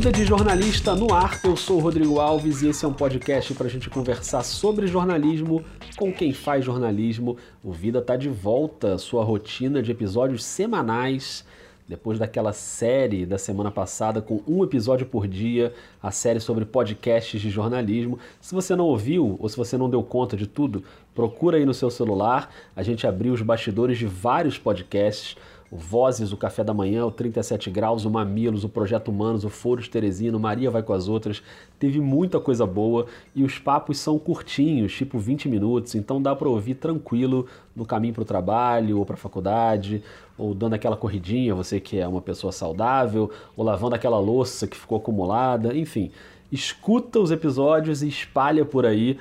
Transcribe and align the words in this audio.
Vida 0.00 0.12
de 0.12 0.24
Jornalista 0.24 0.94
no 0.94 1.12
ar, 1.12 1.38
eu 1.44 1.54
sou 1.54 1.76
o 1.76 1.80
Rodrigo 1.80 2.18
Alves 2.18 2.62
e 2.62 2.68
esse 2.68 2.86
é 2.86 2.88
um 2.88 2.92
podcast 2.94 3.52
para 3.52 3.66
a 3.66 3.70
gente 3.70 3.90
conversar 3.90 4.42
sobre 4.42 4.86
jornalismo 4.86 5.62
com 5.94 6.10
quem 6.10 6.32
faz 6.32 6.64
jornalismo. 6.64 7.36
O 7.62 7.70
Vida 7.70 8.00
tá 8.00 8.16
de 8.16 8.30
volta, 8.30 8.96
sua 8.96 9.22
rotina 9.22 9.82
de 9.82 9.90
episódios 9.92 10.42
semanais 10.42 11.44
depois 11.86 12.18
daquela 12.18 12.54
série 12.54 13.26
da 13.26 13.36
semana 13.36 13.70
passada 13.70 14.22
com 14.22 14.40
um 14.48 14.64
episódio 14.64 15.04
por 15.04 15.28
dia, 15.28 15.74
a 16.02 16.10
série 16.10 16.40
sobre 16.40 16.64
podcasts 16.64 17.38
de 17.38 17.50
jornalismo. 17.50 18.18
Se 18.40 18.54
você 18.54 18.74
não 18.74 18.86
ouviu 18.86 19.36
ou 19.38 19.48
se 19.50 19.56
você 19.56 19.76
não 19.76 19.90
deu 19.90 20.02
conta 20.02 20.34
de 20.34 20.46
tudo, 20.46 20.82
procura 21.14 21.58
aí 21.58 21.66
no 21.66 21.74
seu 21.74 21.90
celular. 21.90 22.50
A 22.74 22.82
gente 22.82 23.06
abriu 23.06 23.34
os 23.34 23.42
bastidores 23.42 23.98
de 23.98 24.06
vários 24.06 24.56
podcasts 24.56 25.36
o 25.70 25.76
Vozes, 25.76 26.32
o 26.32 26.36
Café 26.36 26.64
da 26.64 26.74
Manhã, 26.74 27.06
o 27.06 27.10
37 27.10 27.70
Graus, 27.70 28.04
o 28.04 28.10
Mamilos, 28.10 28.64
o 28.64 28.68
Projeto 28.68 29.08
Humanos, 29.08 29.44
o 29.44 29.48
Foros 29.48 29.88
Teresino, 29.88 30.38
Maria 30.40 30.70
Vai 30.70 30.82
com 30.82 30.92
as 30.92 31.06
Outras. 31.06 31.42
Teve 31.78 32.00
muita 32.00 32.40
coisa 32.40 32.66
boa 32.66 33.06
e 33.34 33.44
os 33.44 33.58
papos 33.58 33.98
são 33.98 34.18
curtinhos, 34.18 34.92
tipo 34.92 35.18
20 35.18 35.48
minutos, 35.48 35.94
então 35.94 36.20
dá 36.20 36.34
para 36.34 36.48
ouvir 36.48 36.74
tranquilo 36.74 37.46
no 37.74 37.86
caminho 37.86 38.14
para 38.14 38.22
o 38.22 38.26
trabalho 38.26 38.98
ou 38.98 39.06
para 39.06 39.14
a 39.14 39.18
faculdade, 39.18 40.02
ou 40.36 40.54
dando 40.54 40.74
aquela 40.74 40.96
corridinha, 40.96 41.54
você 41.54 41.78
que 41.78 41.98
é 41.98 42.08
uma 42.08 42.20
pessoa 42.20 42.52
saudável, 42.52 43.30
ou 43.56 43.64
lavando 43.64 43.94
aquela 43.94 44.18
louça 44.18 44.66
que 44.66 44.76
ficou 44.76 44.98
acumulada, 44.98 45.76
enfim. 45.76 46.10
Escuta 46.50 47.20
os 47.20 47.30
episódios 47.30 48.02
e 48.02 48.08
espalha 48.08 48.64
por 48.64 48.84
aí 48.84 49.16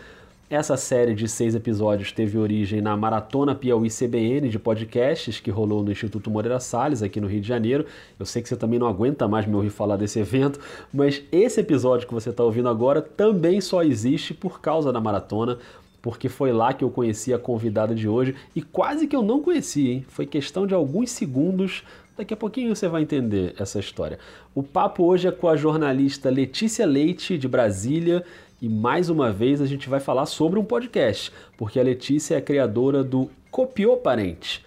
essa 0.50 0.76
série 0.76 1.14
de 1.14 1.28
seis 1.28 1.54
episódios 1.54 2.12
teve 2.12 2.36
origem 2.36 2.82
na 2.82 2.98
Maratona 2.98 3.54
Piauí 3.54 3.88
CBN 3.88 4.50
de 4.50 4.58
podcasts 4.58 5.40
que 5.40 5.52
rolou 5.52 5.84
no 5.84 5.92
Instituto 5.92 6.32
Moreira 6.32 6.60
Salles, 6.60 7.04
aqui 7.04 7.22
no 7.22 7.28
Rio 7.28 7.40
de 7.40 7.48
Janeiro. 7.48 7.86
Eu 8.18 8.26
sei 8.26 8.42
que 8.42 8.50
você 8.50 8.56
também 8.56 8.80
não 8.80 8.88
aguenta 8.88 9.28
mais 9.28 9.46
me 9.46 9.54
ouvir 9.54 9.70
falar 9.70 9.96
desse 9.96 10.20
evento, 10.20 10.60
mas 10.92 11.22
esse 11.32 11.60
episódio 11.60 12.08
que 12.08 12.14
você 12.14 12.32
está 12.32 12.44
ouvindo 12.44 12.68
agora 12.68 13.00
também 13.00 13.62
só 13.62 13.84
existe 13.84 14.34
por 14.34 14.60
causa 14.60 14.92
da 14.92 15.00
maratona, 15.00 15.60
porque 16.02 16.28
foi 16.28 16.52
lá 16.52 16.74
que 16.74 16.84
eu 16.84 16.90
conheci 16.90 17.32
a 17.32 17.38
convidada 17.38 17.94
de 17.94 18.08
hoje 18.08 18.36
e 18.56 18.64
quase 18.64 19.06
que 19.06 19.16
eu 19.16 19.22
não 19.22 19.44
conheci, 19.44 19.88
hein? 19.88 20.06
Foi 20.08 20.26
questão 20.26 20.66
de 20.66 20.74
alguns 20.74 21.12
segundos. 21.12 21.84
Daqui 22.18 22.34
a 22.34 22.38
pouquinho 22.38 22.76
você 22.76 22.88
vai 22.88 23.04
entender 23.04 23.54
essa 23.58 23.80
história. 23.80 24.18
O 24.56 24.64
papo 24.64 25.04
hoje 25.04 25.28
é 25.28 25.32
com 25.32 25.48
a 25.48 25.56
jornalista 25.56 26.30
Letícia 26.30 26.86
Leite, 26.86 27.38
de 27.38 27.48
Brasília 27.48 28.26
e 28.62 28.68
mais 28.68 29.10
uma 29.10 29.32
vez 29.32 29.62
a 29.62 29.66
gente 29.66 29.90
vai 29.90 30.00
falar 30.00 30.26
sobre 30.26 30.60
um 30.60 30.64
podcast, 30.64 31.32
porque 31.58 31.80
a 31.80 31.84
Letícia 31.84 32.36
é 32.36 32.42
criadora 32.42 33.04
do 33.04 33.30
Copiou 33.50 33.98
Parente. 33.98 34.66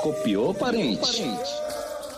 Copiou 0.00 0.52
Parente. 0.52 1.22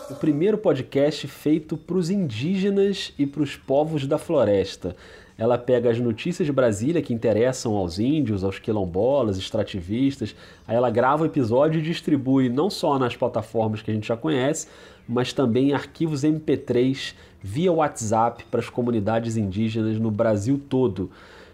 O 0.09 0.15
primeiro 0.15 0.57
podcast 0.57 1.27
feito 1.27 1.77
para 1.77 1.97
os 1.97 2.09
indígenas 2.09 3.13
e 3.17 3.25
para 3.25 3.43
os 3.43 3.55
povos 3.55 4.07
da 4.07 4.17
floresta. 4.17 4.95
Ela 5.37 5.57
pega 5.57 5.91
as 5.91 5.99
notícias 5.99 6.45
de 6.45 6.51
Brasília 6.51 7.01
que 7.01 7.13
interessam 7.13 7.75
aos 7.75 7.99
índios, 7.99 8.43
aos 8.43 8.57
quilombolas, 8.57 9.37
extrativistas. 9.37 10.33
Aí 10.65 10.75
ela 10.75 10.89
grava 10.89 11.23
o 11.23 11.25
episódio 11.25 11.79
e 11.79 11.83
distribui 11.83 12.47
não 12.47 12.69
só 12.69 12.97
nas 12.97 13.15
plataformas 13.15 13.81
que 13.81 13.91
a 13.91 13.93
gente 13.93 14.07
já 14.07 14.15
conhece, 14.15 14.67
mas 15.07 15.33
também 15.33 15.69
em 15.69 15.73
arquivos 15.73 16.23
MP3 16.23 17.13
via 17.45 17.71
WhatsApp 17.71 18.43
para 18.49 18.59
as 18.59 18.69
comunidades 18.69 19.37
indígenas 19.37 19.99
no 19.99 20.09
Brasil 20.09 20.59
todo. 20.67 21.11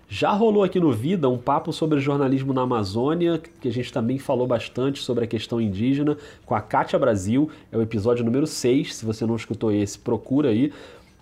Já 0.07 0.31
rolou 0.31 0.63
aqui 0.63 0.79
no 0.79 0.93
Vida 0.93 1.27
um 1.27 1.37
papo 1.37 1.73
sobre 1.73 1.99
jornalismo 1.99 2.53
na 2.53 2.61
Amazônia, 2.61 3.41
que 3.59 3.67
a 3.67 3.71
gente 3.71 3.91
também 3.91 4.17
falou 4.17 4.47
bastante 4.47 5.01
sobre 5.01 5.25
a 5.25 5.27
questão 5.27 5.59
indígena, 5.59 6.17
com 6.45 6.55
a 6.55 6.61
Kátia 6.61 6.97
Brasil, 6.97 7.49
é 7.69 7.77
o 7.77 7.81
episódio 7.81 8.23
número 8.23 8.47
6, 8.47 8.95
se 8.95 9.05
você 9.05 9.25
não 9.25 9.35
escutou 9.35 9.69
esse, 9.69 9.99
procura 9.99 10.49
aí. 10.49 10.71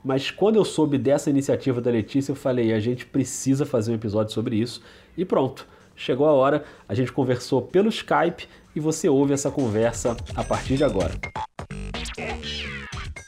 Mas 0.03 0.29
quando 0.29 0.57
eu 0.57 0.65
soube 0.65 0.99
dessa 0.99 1.31
iniciativa 1.31 1.81
da 1.81 1.89
Letícia, 1.89 2.31
eu 2.31 2.35
falei, 2.35 2.71
a 2.71 2.79
gente 2.79 3.07
precisa 3.07 3.65
fazer 3.65 3.91
um 3.91 3.95
episódio 3.95 4.31
sobre 4.33 4.55
isso. 4.55 4.83
E 5.17 5.25
pronto, 5.25 5.67
chegou 5.95 6.27
a 6.27 6.31
hora, 6.31 6.63
a 6.87 6.93
gente 6.93 7.11
conversou 7.11 7.59
pelo 7.59 7.89
Skype 7.89 8.47
e 8.75 8.79
você 8.79 9.09
ouve 9.09 9.33
essa 9.33 9.49
conversa 9.49 10.15
a 10.35 10.43
partir 10.43 10.77
de 10.77 10.83
agora. 10.83 11.13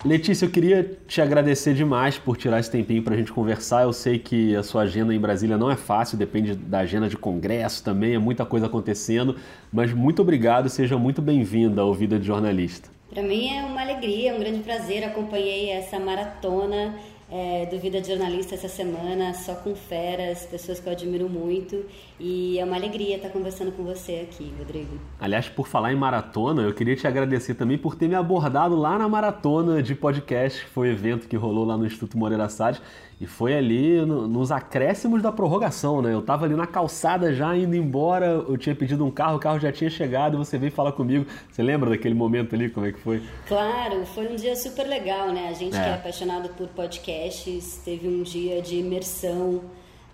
Letícia, 0.04 0.46
eu 0.46 0.50
queria 0.50 0.98
te 1.08 1.22
agradecer 1.22 1.76
demais 1.76 2.18
por 2.18 2.36
tirar 2.36 2.60
esse 2.60 2.72
tempinho 2.72 3.04
para 3.04 3.14
a 3.14 3.18
gente 3.18 3.32
conversar. 3.32 3.84
Eu 3.84 3.94
sei 3.94 4.18
que 4.18 4.56
a 4.56 4.64
sua 4.64 4.82
agenda 4.82 5.14
em 5.14 5.20
Brasília 5.20 5.60
não 5.60 5.70
é 5.70 5.76
fácil, 5.76 6.18
depende 6.18 6.56
da 6.56 6.80
agenda 6.80 7.08
de 7.08 7.16
congresso 7.16 7.84
também, 7.84 8.16
é 8.16 8.18
muita 8.18 8.44
coisa 8.44 8.66
acontecendo. 8.66 9.36
Mas 9.72 9.94
muito 9.94 10.24
obrigado, 10.24 10.70
seja 10.70 10.98
muito 10.98 11.22
bem-vinda 11.22 11.82
ao 11.82 11.94
Vida 11.94 12.18
de 12.18 12.26
Jornalista. 12.26 12.90
Para 13.12 13.22
mim 13.22 13.56
é 13.56 13.64
uma 13.64 13.82
alegria, 13.82 14.32
é 14.32 14.34
um 14.34 14.40
grande 14.40 14.62
prazer. 14.62 15.04
Acompanhei 15.04 15.70
essa 15.70 16.00
maratona 16.00 16.96
é, 17.32 17.66
do 17.66 17.80
Vida 17.80 18.02
de 18.02 18.10
Jornalista 18.10 18.56
essa 18.56 18.68
semana, 18.68 19.34
só 19.34 19.56
com 19.56 19.74
feras, 19.74 20.46
pessoas 20.46 20.80
que 20.82 20.88
eu 20.88 20.92
admiro 20.92 21.30
muito. 21.30 21.86
E 22.20 22.60
é 22.60 22.66
uma 22.66 22.76
alegria 22.76 23.16
estar 23.16 23.30
conversando 23.30 23.72
com 23.72 23.84
você 23.84 24.28
aqui, 24.30 24.54
Rodrigo. 24.60 25.00
Aliás, 25.20 25.48
por 25.48 25.68
falar 25.68 25.94
em 25.94 25.96
maratona, 25.96 26.64
eu 26.64 26.74
queria 26.74 26.96
te 26.96 27.08
agradecer 27.08 27.56
também 27.56 27.78
por 27.78 27.96
ter 27.96 28.10
me 28.10 28.16
abordado 28.16 28.76
lá 28.76 28.98
na 28.98 29.08
maratona 29.08 29.82
de 29.82 29.96
podcast, 29.96 30.66
que 30.66 30.70
foi 30.70 30.90
o 30.90 30.92
evento 30.92 31.28
que 31.28 31.38
rolou 31.38 31.64
lá 31.64 31.78
no 31.78 31.86
Instituto 31.86 32.18
Moreira 32.18 32.50
Salles. 32.50 32.82
E 33.22 33.28
foi 33.28 33.56
ali 33.56 34.04
no, 34.04 34.28
nos 34.28 34.52
acréscimos 34.52 35.22
da 35.22 35.32
prorrogação, 35.32 36.02
né? 36.02 36.12
Eu 36.12 36.24
tava 36.24 36.46
ali 36.46 36.56
na 36.56 36.66
calçada 36.66 37.32
já 37.32 37.56
indo 37.56 37.76
embora, 37.76 38.26
eu 38.26 38.58
tinha 38.58 38.76
pedido 38.76 39.06
um 39.06 39.12
carro, 39.12 39.38
o 39.38 39.40
carro 39.40 39.60
já 39.60 39.72
tinha 39.72 39.92
chegado 39.92 40.34
e 40.34 40.38
você 40.38 40.58
veio 40.58 40.72
falar 40.72 40.94
comigo. 40.94 41.28
Você 41.52 41.62
lembra 41.62 41.92
daquele 41.92 42.16
momento 42.16 42.56
ali, 42.56 42.68
como 42.68 42.88
é 42.88 42.92
que 42.92 43.00
foi? 43.00 43.22
Claro, 43.48 44.08
foi 44.08 44.28
um 44.28 44.36
dia 44.36 44.56
super 44.56 44.88
legal, 44.88 45.32
né? 45.32 45.50
A 45.50 45.54
gente 45.54 45.78
é. 45.78 45.84
que 45.84 45.90
é 45.90 45.94
apaixonado 45.94 46.50
por 46.50 46.68
podcasts, 46.70 47.80
teve 47.86 48.08
um 48.08 48.24
dia 48.24 48.60
de 48.60 48.78
imersão 48.78 49.62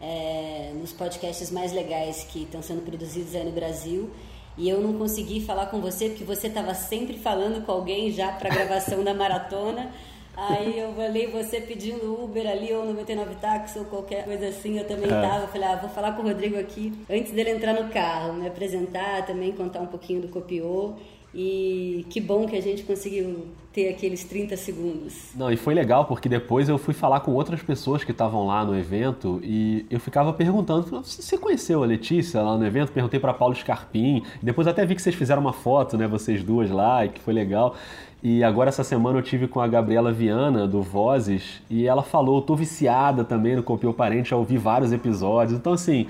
é, 0.01 0.73
nos 0.77 0.91
podcasts 0.91 1.49
mais 1.49 1.71
legais 1.71 2.27
que 2.29 2.43
estão 2.43 2.61
sendo 2.61 2.81
produzidos 2.81 3.33
aí 3.33 3.45
no 3.45 3.53
Brasil. 3.53 4.09
E 4.57 4.67
eu 4.67 4.81
não 4.81 4.91
consegui 4.97 5.39
falar 5.39 5.67
com 5.67 5.79
você 5.79 6.09
porque 6.09 6.25
você 6.25 6.47
estava 6.47 6.73
sempre 6.73 7.17
falando 7.17 7.65
com 7.65 7.71
alguém 7.71 8.11
já 8.11 8.33
para 8.33 8.51
a 8.51 8.53
gravação 8.53 9.01
da 9.01 9.13
maratona. 9.13 9.91
Aí 10.37 10.77
eu 10.77 10.93
falei, 10.93 11.25
você 11.25 11.59
pedindo 11.59 12.23
Uber 12.23 12.47
ali, 12.47 12.71
ou 12.71 12.85
99 12.85 13.35
táxi, 13.35 13.79
ou 13.79 13.85
qualquer 13.85 14.23
coisa 14.23 14.49
assim, 14.49 14.77
eu 14.77 14.85
também 14.85 15.07
é. 15.07 15.21
tava. 15.21 15.47
Falei, 15.47 15.67
ah, 15.67 15.75
vou 15.77 15.89
falar 15.89 16.11
com 16.11 16.21
o 16.21 16.25
Rodrigo 16.25 16.59
aqui 16.59 16.93
antes 17.09 17.31
dele 17.31 17.49
entrar 17.49 17.73
no 17.73 17.89
carro, 17.89 18.33
me 18.33 18.47
apresentar, 18.47 19.25
também 19.25 19.51
contar 19.51 19.79
um 19.79 19.87
pouquinho 19.87 20.21
do 20.21 20.27
Copiou. 20.27 20.95
E 21.33 22.05
que 22.09 22.21
bom 22.21 22.47
que 22.47 22.55
a 22.55 22.61
gente 22.61 22.83
conseguiu 22.83 23.47
ter 23.73 23.89
aqueles 23.89 24.23
30 24.23 24.57
segundos. 24.57 25.31
Não, 25.35 25.51
e 25.51 25.57
foi 25.57 25.75
legal 25.75 26.05
porque 26.05 26.27
depois 26.27 26.67
eu 26.67 26.79
fui 26.79 26.95
falar 26.95 27.19
com 27.19 27.31
outras 27.31 27.61
pessoas 27.61 28.03
que 28.03 28.11
estavam 28.11 28.47
lá 28.47 28.65
no 28.65 28.75
evento 28.75 29.39
e 29.43 29.85
eu 29.89 29.99
ficava 29.99 30.33
perguntando: 30.33 31.01
você 31.03 31.37
conheceu 31.37 31.83
a 31.83 31.85
Letícia 31.85 32.41
lá 32.41 32.57
no 32.57 32.65
evento? 32.65 32.91
Perguntei 32.91 33.19
para 33.19 33.33
Paulo 33.33 33.53
Scarpim. 33.53 34.23
Depois 34.41 34.67
até 34.67 34.83
vi 34.83 34.95
que 34.95 35.01
vocês 35.01 35.15
fizeram 35.15 35.41
uma 35.41 35.53
foto, 35.53 35.95
né, 35.95 36.07
vocês 36.07 36.43
duas 36.43 36.71
lá, 36.71 37.05
e 37.05 37.09
que 37.09 37.19
foi 37.19 37.33
legal. 37.33 37.75
E 38.21 38.43
agora 38.43 38.69
essa 38.69 38.83
semana 38.83 39.19
eu 39.19 39.21
tive 39.21 39.47
com 39.47 39.61
a 39.61 39.67
Gabriela 39.67 40.11
Viana 40.11 40.67
do 40.67 40.81
Vozes 40.81 41.61
e 41.69 41.85
ela 41.85 42.01
falou, 42.01 42.41
tô 42.41 42.55
viciada 42.55 43.23
também 43.23 43.55
no 43.55 43.61
Copiou 43.61 43.93
Parente, 43.93 44.31
já 44.31 44.35
ouvi 44.35 44.57
vários 44.57 44.91
episódios. 44.91 45.57
Então 45.57 45.73
assim, 45.73 46.07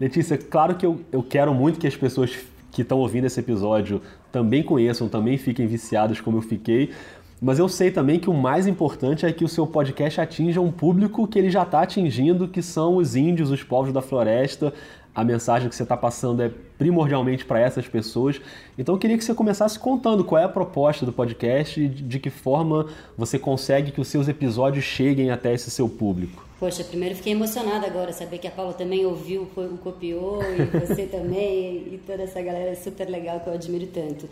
Letícia, 0.00 0.38
claro 0.38 0.76
que 0.76 0.86
eu, 0.86 1.00
eu 1.10 1.22
quero 1.22 1.52
muito 1.52 1.78
que 1.78 1.86
as 1.86 1.96
pessoas 1.96 2.38
que 2.70 2.82
estão 2.82 2.98
ouvindo 2.98 3.26
esse 3.26 3.40
episódio 3.40 4.00
também 4.30 4.62
conheçam, 4.62 5.08
também 5.08 5.36
fiquem 5.36 5.66
viciados 5.66 6.20
como 6.20 6.38
eu 6.38 6.42
fiquei. 6.42 6.90
Mas 7.42 7.58
eu 7.58 7.68
sei 7.68 7.90
também 7.90 8.18
que 8.18 8.28
o 8.28 8.34
mais 8.34 8.66
importante 8.66 9.24
é 9.24 9.32
que 9.32 9.44
o 9.44 9.48
seu 9.48 9.66
podcast 9.66 10.20
atinja 10.20 10.60
um 10.60 10.70
público 10.70 11.26
que 11.26 11.38
ele 11.38 11.50
já 11.50 11.62
está 11.62 11.82
atingindo, 11.82 12.46
que 12.46 12.60
são 12.60 12.96
os 12.96 13.16
índios, 13.16 13.50
os 13.50 13.62
povos 13.62 13.92
da 13.92 14.02
floresta, 14.02 14.74
a 15.14 15.24
mensagem 15.24 15.68
que 15.68 15.74
você 15.74 15.82
está 15.82 15.96
passando 15.96 16.42
é 16.42 16.50
primordialmente 16.78 17.44
para 17.44 17.60
essas 17.60 17.86
pessoas. 17.86 18.40
Então 18.78 18.94
eu 18.94 18.98
queria 18.98 19.18
que 19.18 19.24
você 19.24 19.34
começasse 19.34 19.78
contando 19.78 20.24
qual 20.24 20.40
é 20.40 20.44
a 20.44 20.48
proposta 20.48 21.04
do 21.04 21.12
podcast 21.12 21.80
e 21.80 21.88
de 21.88 22.18
que 22.18 22.30
forma 22.30 22.86
você 23.16 23.38
consegue 23.38 23.90
que 23.90 24.00
os 24.00 24.08
seus 24.08 24.28
episódios 24.28 24.84
cheguem 24.84 25.30
até 25.30 25.52
esse 25.52 25.70
seu 25.70 25.88
público. 25.88 26.44
Poxa, 26.58 26.84
primeiro 26.84 27.14
fiquei 27.14 27.32
emocionada 27.32 27.86
agora, 27.86 28.12
saber 28.12 28.36
que 28.36 28.46
a 28.46 28.50
Paula 28.50 28.74
também 28.74 29.06
ouviu, 29.06 29.48
copiou, 29.82 30.42
e 30.42 30.78
você 30.78 31.06
também, 31.10 31.94
e 31.94 32.00
toda 32.06 32.22
essa 32.22 32.40
galera 32.42 32.76
super 32.76 33.08
legal 33.08 33.40
que 33.40 33.48
eu 33.48 33.54
admiro 33.54 33.86
tanto. 33.86 34.28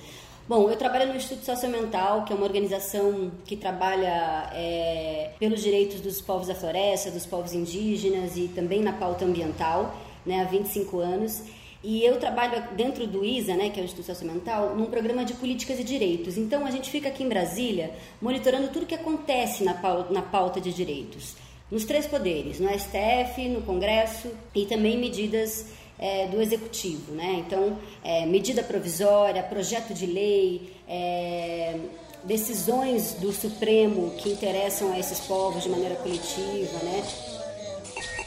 Bom, 0.46 0.70
eu 0.70 0.76
trabalho 0.76 1.08
no 1.08 1.16
Instituto 1.16 1.44
Socioambiental, 1.44 2.25
que 2.25 2.32
é 2.32 2.36
uma 2.36 2.44
organização 2.44 3.30
que 3.46 3.56
trabalha 3.56 4.50
é, 4.52 5.30
pelos 5.38 5.62
direitos 5.62 6.00
dos 6.00 6.20
povos 6.20 6.48
da 6.48 6.54
floresta, 6.54 7.10
dos 7.10 7.25
povos 7.25 7.54
indígenas 7.54 8.36
e 8.36 8.48
também 8.48 8.82
na 8.82 8.92
pauta 8.92 9.25
ambiental 9.25 9.94
né, 10.28 10.42
há 10.42 10.44
25 10.44 10.98
anos. 11.00 11.42
E 11.82 12.04
eu 12.04 12.19
trabalho 12.19 12.62
dentro 12.76 13.06
do 13.06 13.25
ISA, 13.25 13.54
né, 13.54 13.70
que 13.70 13.78
é 13.78 13.82
o 13.82 13.84
Instituto 13.84 14.06
Socioambiental, 14.06 14.75
num 14.75 14.86
programa 14.86 15.25
de 15.25 15.34
políticas 15.34 15.78
e 15.78 15.84
direitos. 15.84 16.36
Então 16.36 16.66
a 16.66 16.70
gente 16.70 16.90
fica 16.90 17.08
aqui 17.08 17.22
em 17.22 17.28
Brasília 17.28 17.92
monitorando 18.20 18.69
tudo 18.69 18.86
que 18.86 18.94
acontece 18.94 19.64
na 19.64 19.75
pauta, 19.75 20.12
na 20.12 20.22
pauta 20.22 20.60
de 20.60 20.72
direitos, 20.72 21.36
nos 21.70 21.84
três 21.84 22.06
poderes, 22.06 22.58
no 22.58 22.69
STF, 22.69 23.48
no 23.48 23.62
Congresso 23.62 24.28
e 24.54 24.66
também 24.66 24.98
medidas 24.98 25.66
é, 25.98 26.26
do 26.26 26.40
Executivo. 26.42 27.12
Né? 27.12 27.44
Então, 27.46 27.78
é, 28.02 28.26
medida 28.26 28.62
provisória, 28.62 29.42
projeto 29.42 29.94
de 29.94 30.06
lei, 30.06 30.72
é, 30.88 31.78
decisões 32.25 33.14
do 33.14 33.32
Supremo 33.32 34.10
que 34.19 34.30
interessam 34.30 34.92
a 34.92 34.98
esses 34.98 35.20
povos 35.20 35.62
de 35.62 35.69
maneira 35.69 35.94
coletiva, 35.96 36.78
né? 36.82 37.04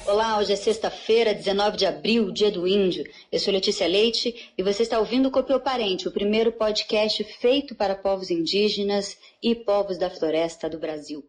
Olá, 0.08 0.40
hoje 0.40 0.52
é 0.52 0.56
sexta-feira, 0.56 1.34
19 1.34 1.78
de 1.78 1.86
abril, 1.86 2.32
dia 2.32 2.50
do 2.50 2.68
índio. 2.68 3.06
Eu 3.32 3.40
sou 3.40 3.54
Letícia 3.54 3.88
Leite 3.88 4.52
e 4.58 4.64
você 4.64 4.82
está 4.82 5.00
ouvindo 5.00 5.28
o 5.28 5.32
Copiou 5.32 5.60
Parente, 5.60 6.08
o 6.08 6.12
primeiro 6.12 6.52
podcast 6.52 7.24
feito 7.40 7.76
para 7.76 7.96
povos 7.96 8.32
indígenas 8.32 9.16
e 9.44 9.54
povos 9.54 10.00
da 10.00 10.10
floresta 10.10 10.68
do 10.68 10.80
Brasil. 10.80 11.24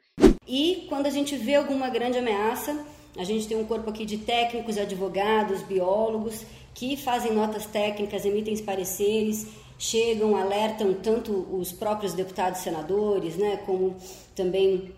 E 0.49 0.87
quando 0.89 1.07
a 1.07 1.11
gente 1.11 1.37
vê 1.37 1.55
alguma 1.55 1.91
grande 1.91 2.17
ameaça, 2.17 2.85
a 3.17 3.25
gente 3.25 3.47
tem 3.47 3.59
um 3.59 3.67
corpo 3.67 3.91
aqui 3.91 4.07
de 4.07 4.17
técnicos, 4.17 4.79
advogados, 4.79 5.63
biólogos 5.63 6.41
que 6.75 6.97
fazem 6.97 7.33
notas 7.33 7.67
técnicas, 7.67 8.25
emitem 8.25 8.57
pareceres, 8.65 9.49
chegam, 9.79 10.35
alertam 10.35 10.95
tanto 10.95 11.47
os 11.55 11.73
próprios 11.73 12.15
deputados 12.15 12.61
e 12.61 12.63
senadores, 12.63 13.37
né, 13.37 13.59
como 13.67 13.97
também 14.35 14.95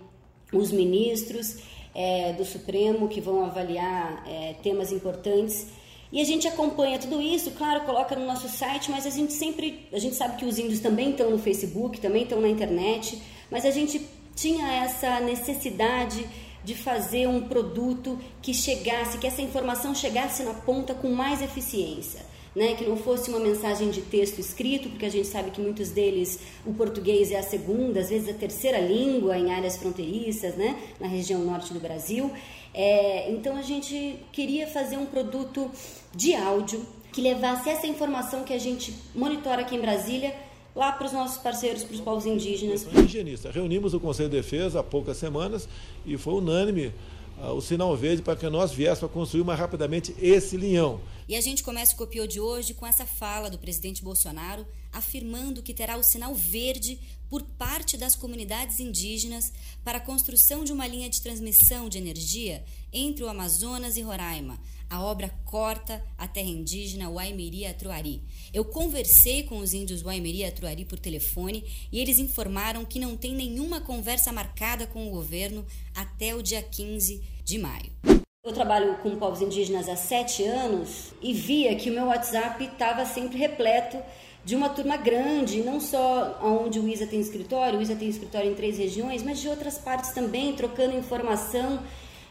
os 0.52 0.70
ministros 0.70 1.73
é, 1.94 2.32
do 2.32 2.44
Supremo 2.44 3.08
que 3.08 3.20
vão 3.20 3.44
avaliar 3.44 4.24
é, 4.26 4.54
temas 4.62 4.90
importantes. 4.90 5.66
E 6.12 6.20
a 6.20 6.24
gente 6.24 6.46
acompanha 6.46 6.98
tudo 6.98 7.20
isso, 7.20 7.50
claro, 7.52 7.84
coloca 7.84 8.14
no 8.14 8.24
nosso 8.24 8.48
site, 8.48 8.90
mas 8.90 9.06
a 9.06 9.10
gente 9.10 9.32
sempre, 9.32 9.88
a 9.92 9.98
gente 9.98 10.14
sabe 10.14 10.36
que 10.36 10.44
os 10.44 10.58
índios 10.58 10.80
também 10.80 11.10
estão 11.10 11.30
no 11.30 11.38
Facebook, 11.38 12.00
também 12.00 12.22
estão 12.22 12.40
na 12.40 12.48
internet, 12.48 13.20
mas 13.50 13.64
a 13.64 13.70
gente 13.70 14.00
tinha 14.34 14.84
essa 14.84 15.20
necessidade 15.20 16.24
de 16.62 16.74
fazer 16.74 17.28
um 17.28 17.42
produto 17.42 18.18
que 18.40 18.54
chegasse, 18.54 19.18
que 19.18 19.26
essa 19.26 19.42
informação 19.42 19.94
chegasse 19.94 20.42
na 20.44 20.54
ponta 20.54 20.94
com 20.94 21.08
mais 21.08 21.42
eficiência. 21.42 22.20
Né, 22.54 22.74
que 22.74 22.84
não 22.84 22.96
fosse 22.96 23.30
uma 23.30 23.40
mensagem 23.40 23.90
de 23.90 24.00
texto 24.00 24.38
escrito, 24.38 24.88
porque 24.88 25.04
a 25.04 25.10
gente 25.10 25.26
sabe 25.26 25.50
que 25.50 25.60
muitos 25.60 25.88
deles 25.88 26.38
o 26.64 26.72
português 26.72 27.32
é 27.32 27.38
a 27.40 27.42
segunda, 27.42 27.98
às 27.98 28.10
vezes 28.10 28.28
a 28.28 28.32
terceira 28.32 28.78
língua 28.78 29.36
em 29.36 29.50
áreas 29.52 29.76
fronteiriças, 29.76 30.54
né, 30.54 30.78
na 31.00 31.08
região 31.08 31.40
norte 31.40 31.74
do 31.74 31.80
Brasil. 31.80 32.30
É, 32.72 33.28
então 33.32 33.56
a 33.56 33.62
gente 33.62 34.20
queria 34.30 34.68
fazer 34.68 34.96
um 34.96 35.06
produto 35.06 35.68
de 36.14 36.32
áudio 36.36 36.80
que 37.12 37.20
levasse 37.20 37.70
essa 37.70 37.86
informação 37.86 38.42
que 38.42 38.52
a 38.52 38.58
gente 38.58 38.94
monitora 39.14 39.62
aqui 39.62 39.76
em 39.76 39.80
Brasília 39.80 40.34
lá 40.74 40.90
para 40.90 41.06
os 41.06 41.12
nossos 41.12 41.38
parceiros, 41.38 41.84
para 41.84 41.94
os 41.94 42.00
povos 42.00 42.26
indígenas. 42.26 42.84
Indigenista. 42.92 43.50
Reunimos 43.50 43.94
o 43.94 44.00
Conselho 44.00 44.28
de 44.28 44.36
Defesa 44.36 44.80
há 44.80 44.82
poucas 44.82 45.16
semanas 45.16 45.68
e 46.04 46.18
foi 46.18 46.34
unânime 46.34 46.92
uh, 47.40 47.52
o 47.52 47.60
sinal 47.60 47.96
verde 47.96 48.22
para 48.22 48.34
que 48.34 48.48
nós 48.48 48.72
viéssemos 48.72 49.10
a 49.10 49.14
construir 49.14 49.44
mais 49.44 49.58
rapidamente 49.58 50.14
esse 50.20 50.56
linhão. 50.56 50.98
E 51.28 51.36
a 51.36 51.40
gente 51.40 51.62
começa 51.62 51.94
o 51.94 51.96
Copiou 51.96 52.26
de 52.26 52.38
hoje 52.38 52.74
com 52.74 52.86
essa 52.86 53.06
fala 53.06 53.48
do 53.48 53.58
presidente 53.58 54.02
Bolsonaro 54.02 54.66
afirmando 54.92 55.62
que 55.62 55.74
terá 55.74 55.96
o 55.96 56.02
sinal 56.02 56.34
verde 56.34 57.00
por 57.28 57.42
parte 57.42 57.96
das 57.96 58.14
comunidades 58.14 58.78
indígenas 58.78 59.52
para 59.82 59.98
a 59.98 60.00
construção 60.00 60.62
de 60.62 60.72
uma 60.72 60.86
linha 60.86 61.08
de 61.08 61.20
transmissão 61.20 61.88
de 61.88 61.98
energia 61.98 62.64
entre 62.92 63.24
o 63.24 63.28
Amazonas 63.28 63.96
e 63.96 64.02
Roraima, 64.02 64.60
a 64.88 65.02
obra 65.02 65.28
corta 65.44 66.04
a 66.16 66.28
terra 66.28 66.48
indígena 66.48 67.10
Waimiri 67.10 67.66
Atruari. 67.66 68.22
Eu 68.52 68.64
conversei 68.64 69.42
com 69.42 69.58
os 69.58 69.74
índios 69.74 70.02
Waimiri 70.02 70.44
Atruari 70.44 70.84
por 70.84 70.98
telefone 70.98 71.64
e 71.90 71.98
eles 71.98 72.18
informaram 72.18 72.84
que 72.84 73.00
não 73.00 73.16
tem 73.16 73.34
nenhuma 73.34 73.80
conversa 73.80 74.30
marcada 74.30 74.86
com 74.86 75.08
o 75.08 75.10
governo 75.10 75.66
até 75.94 76.36
o 76.36 76.42
dia 76.42 76.62
15 76.62 77.20
de 77.42 77.58
maio. 77.58 78.23
Eu 78.44 78.52
trabalho 78.52 78.98
com 79.02 79.16
povos 79.16 79.40
indígenas 79.40 79.88
há 79.88 79.96
sete 79.96 80.44
anos 80.44 81.14
e 81.22 81.32
via 81.32 81.74
que 81.76 81.88
o 81.88 81.94
meu 81.94 82.08
WhatsApp 82.08 82.62
estava 82.62 83.06
sempre 83.06 83.38
repleto 83.38 83.96
de 84.44 84.54
uma 84.54 84.68
turma 84.68 84.98
grande, 84.98 85.62
não 85.62 85.80
só 85.80 86.38
onde 86.42 86.78
o 86.78 86.86
ISA 86.86 87.06
tem 87.06 87.20
escritório, 87.20 87.78
o 87.78 87.82
ISA 87.82 87.96
tem 87.96 88.06
escritório 88.06 88.50
em 88.50 88.54
três 88.54 88.76
regiões, 88.76 89.22
mas 89.22 89.40
de 89.40 89.48
outras 89.48 89.78
partes 89.78 90.10
também, 90.10 90.52
trocando 90.52 90.94
informação 90.94 91.80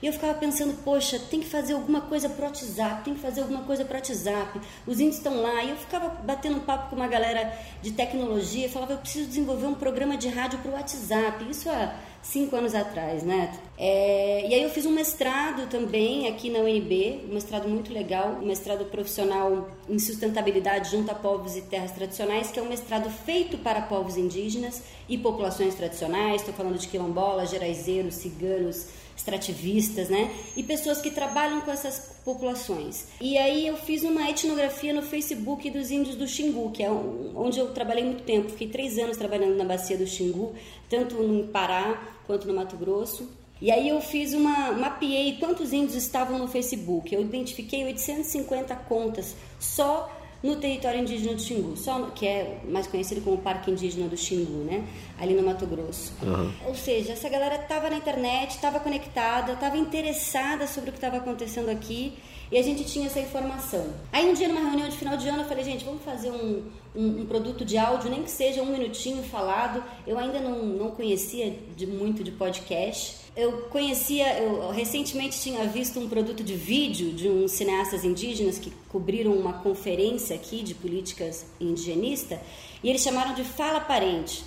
e 0.04 0.08
eu 0.08 0.12
ficava 0.12 0.34
pensando, 0.34 0.74
poxa, 0.84 1.18
tem 1.18 1.40
que 1.40 1.48
fazer 1.48 1.72
alguma 1.72 2.02
coisa 2.02 2.28
pro 2.28 2.44
WhatsApp, 2.44 3.06
tem 3.06 3.14
que 3.14 3.22
fazer 3.22 3.40
alguma 3.40 3.62
coisa 3.62 3.86
pro 3.86 3.96
WhatsApp. 3.96 4.60
Os 4.86 5.00
índios 5.00 5.16
estão 5.16 5.42
lá. 5.42 5.64
E 5.64 5.70
eu 5.70 5.78
ficava 5.78 6.10
batendo 6.10 6.58
um 6.58 6.60
papo 6.60 6.90
com 6.90 6.98
uma 6.98 7.08
galera 7.08 7.58
de 7.82 7.94
tecnologia, 7.94 8.68
falava, 8.68 8.92
eu 8.92 8.98
preciso 8.98 9.30
desenvolver 9.30 9.66
um 9.66 9.74
programa 9.74 10.18
de 10.18 10.28
rádio 10.28 10.60
pro 10.60 10.74
WhatsApp. 10.74 11.50
Isso 11.50 11.70
há 11.70 11.96
cinco 12.22 12.54
anos 12.54 12.76
atrás, 12.76 13.24
né? 13.24 13.58
É, 13.78 14.46
e 14.46 14.54
aí 14.54 14.64
eu 14.64 14.70
fiz 14.70 14.86
um 14.86 14.92
mestrado 14.92 15.70
também 15.70 16.28
aqui 16.28 16.50
na 16.50 16.60
UNB, 16.60 17.22
um 17.30 17.34
mestrado 17.34 17.70
muito 17.70 17.94
legal, 17.94 18.40
um 18.42 18.46
mestrado 18.46 18.84
profissional 18.84 19.70
em 19.88 20.00
sustentabilidade 20.00 20.92
junto 20.92 21.12
a 21.12 21.16
povos 21.16 21.56
e 21.56 21.62
terras 21.62 21.92
tradicionais, 21.92 22.52
que 22.52 22.60
é 22.60 22.62
um 22.62 22.68
mestrado 22.68 23.10
feito 23.10 23.58
para 23.58 23.82
povos 23.84 24.18
indígenas 24.18 24.84
e 25.08 25.18
populações 25.18 25.76
tradicionais. 25.76 26.42
Estou 26.42 26.54
falando 26.54 26.78
de 26.78 26.90
quilombolas, 26.90 27.50
geraizeiros, 27.50 28.16
ciganos, 28.16 28.88
extrativistas, 29.16 30.10
né? 30.10 30.32
E 30.56 30.64
pessoas 30.64 31.02
que 31.02 31.12
trabalham 31.12 31.62
com 31.62 31.72
essas 31.72 32.14
populações. 32.24 33.06
E 33.22 33.38
aí 33.38 33.68
eu 33.68 33.78
fiz 33.78 34.04
uma 34.04 34.30
etnografia 34.30 34.94
no 34.94 35.02
Facebook 35.02 35.70
dos 35.70 35.92
índios 35.92 36.16
do 36.16 36.28
Xingu, 36.28 36.72
que 36.72 36.84
é 36.84 36.90
onde 36.90 37.60
eu 37.60 37.72
trabalhei 37.72 38.04
muito 38.04 38.24
tempo. 38.24 38.50
Fiquei 38.50 38.68
três 38.68 38.98
anos 38.98 39.18
trabalhando 39.18 39.56
na 39.56 39.66
bacia 39.66 39.98
do 39.98 40.08
Xingu, 40.08 40.54
tanto 40.90 41.16
no 41.16 41.48
Pará 41.48 42.02
quanto 42.26 42.48
no 42.48 42.54
Mato 42.54 42.76
Grosso. 42.78 43.30
E 43.62 43.72
aí 43.72 43.88
eu 43.88 44.02
fiz 44.02 44.34
uma, 44.34 44.74
mapeei 44.74 45.38
quantos 45.38 45.72
índios 45.72 45.96
estavam 45.96 46.38
no 46.38 46.48
Facebook. 46.48 47.14
Eu 47.14 47.22
identifiquei 47.22 47.86
850 47.86 48.76
contas 48.76 49.36
só 49.60 50.10
no 50.44 50.58
território 50.58 51.00
indígena 51.00 51.34
do 51.34 51.42
Xingu, 51.42 51.78
só 51.78 52.08
que 52.08 52.28
é 52.28 52.60
mais 52.68 52.86
conhecido 52.86 53.22
como 53.22 53.38
Parque 53.38 53.72
Indígena 53.72 54.10
do 54.10 54.18
Xingu, 54.18 54.66
né? 54.66 54.86
Ali 55.18 55.34
no 55.34 55.42
Mato 55.42 55.66
Grosso. 55.66 56.14
Uhum. 56.22 56.52
Ou 56.68 56.76
seja, 56.76 57.14
essa 57.14 57.30
galera 57.30 57.56
estava 57.56 57.90
na 57.90 57.96
internet, 57.96 58.52
estava 58.52 58.80
conectada, 58.82 59.54
estava 59.54 59.78
interessada 59.78 60.68
sobre 60.68 60.90
o 60.90 60.94
que 60.94 60.98
estava 60.98 61.18
acontecendo 61.18 61.70
aqui 61.70 62.14
e 62.52 62.58
a 62.58 62.62
gente 62.62 62.84
tinha 62.84 63.08
essa 63.08 63.20
informação. 63.20 63.94
Aí 64.12 64.30
um 64.30 64.34
dia 64.34 64.48
numa 64.48 64.62
reunião 64.62 64.90
de 64.90 64.98
final 64.98 65.18
de 65.18 65.28
ano 65.28 65.44
eu 65.44 65.48
falei, 65.48 65.64
gente, 65.64 65.86
vamos 65.86 66.04
fazer 66.04 66.32
um, 66.32 66.64
um, 66.96 67.22
um 67.22 67.26
produto 67.26 67.66
de 67.66 67.78
áudio, 67.78 68.10
nem 68.10 68.24
que 68.24 68.32
seja 68.32 68.62
um 68.62 68.72
minutinho 68.72 69.24
falado. 69.24 69.84
Eu 70.06 70.18
ainda 70.18 70.40
não, 70.40 70.64
não 70.64 70.92
conhecia 70.92 71.56
de, 71.76 71.88
muito 71.88 72.24
de 72.24 72.32
podcast 72.32 73.24
eu 73.36 73.64
conhecia, 73.64 74.40
eu 74.40 74.70
recentemente 74.70 75.40
tinha 75.42 75.66
visto 75.68 76.00
um 76.00 76.08
produto 76.08 76.44
de 76.44 76.54
vídeo 76.54 77.12
de 77.12 77.28
uns 77.28 77.52
cineastas 77.54 78.04
indígenas 78.04 78.60
que 78.60 78.72
cobriram 78.90 79.34
uma 79.34 79.54
conferência 79.54 80.36
aqui 80.36 80.62
de 80.62 80.76
políticas 80.76 81.46
indigenista 81.60 82.40
e 82.84 82.90
eles 82.90 83.02
chamaram 83.02 83.34
de 83.34 83.44
Fala 83.44 83.80
Parente. 83.80 84.44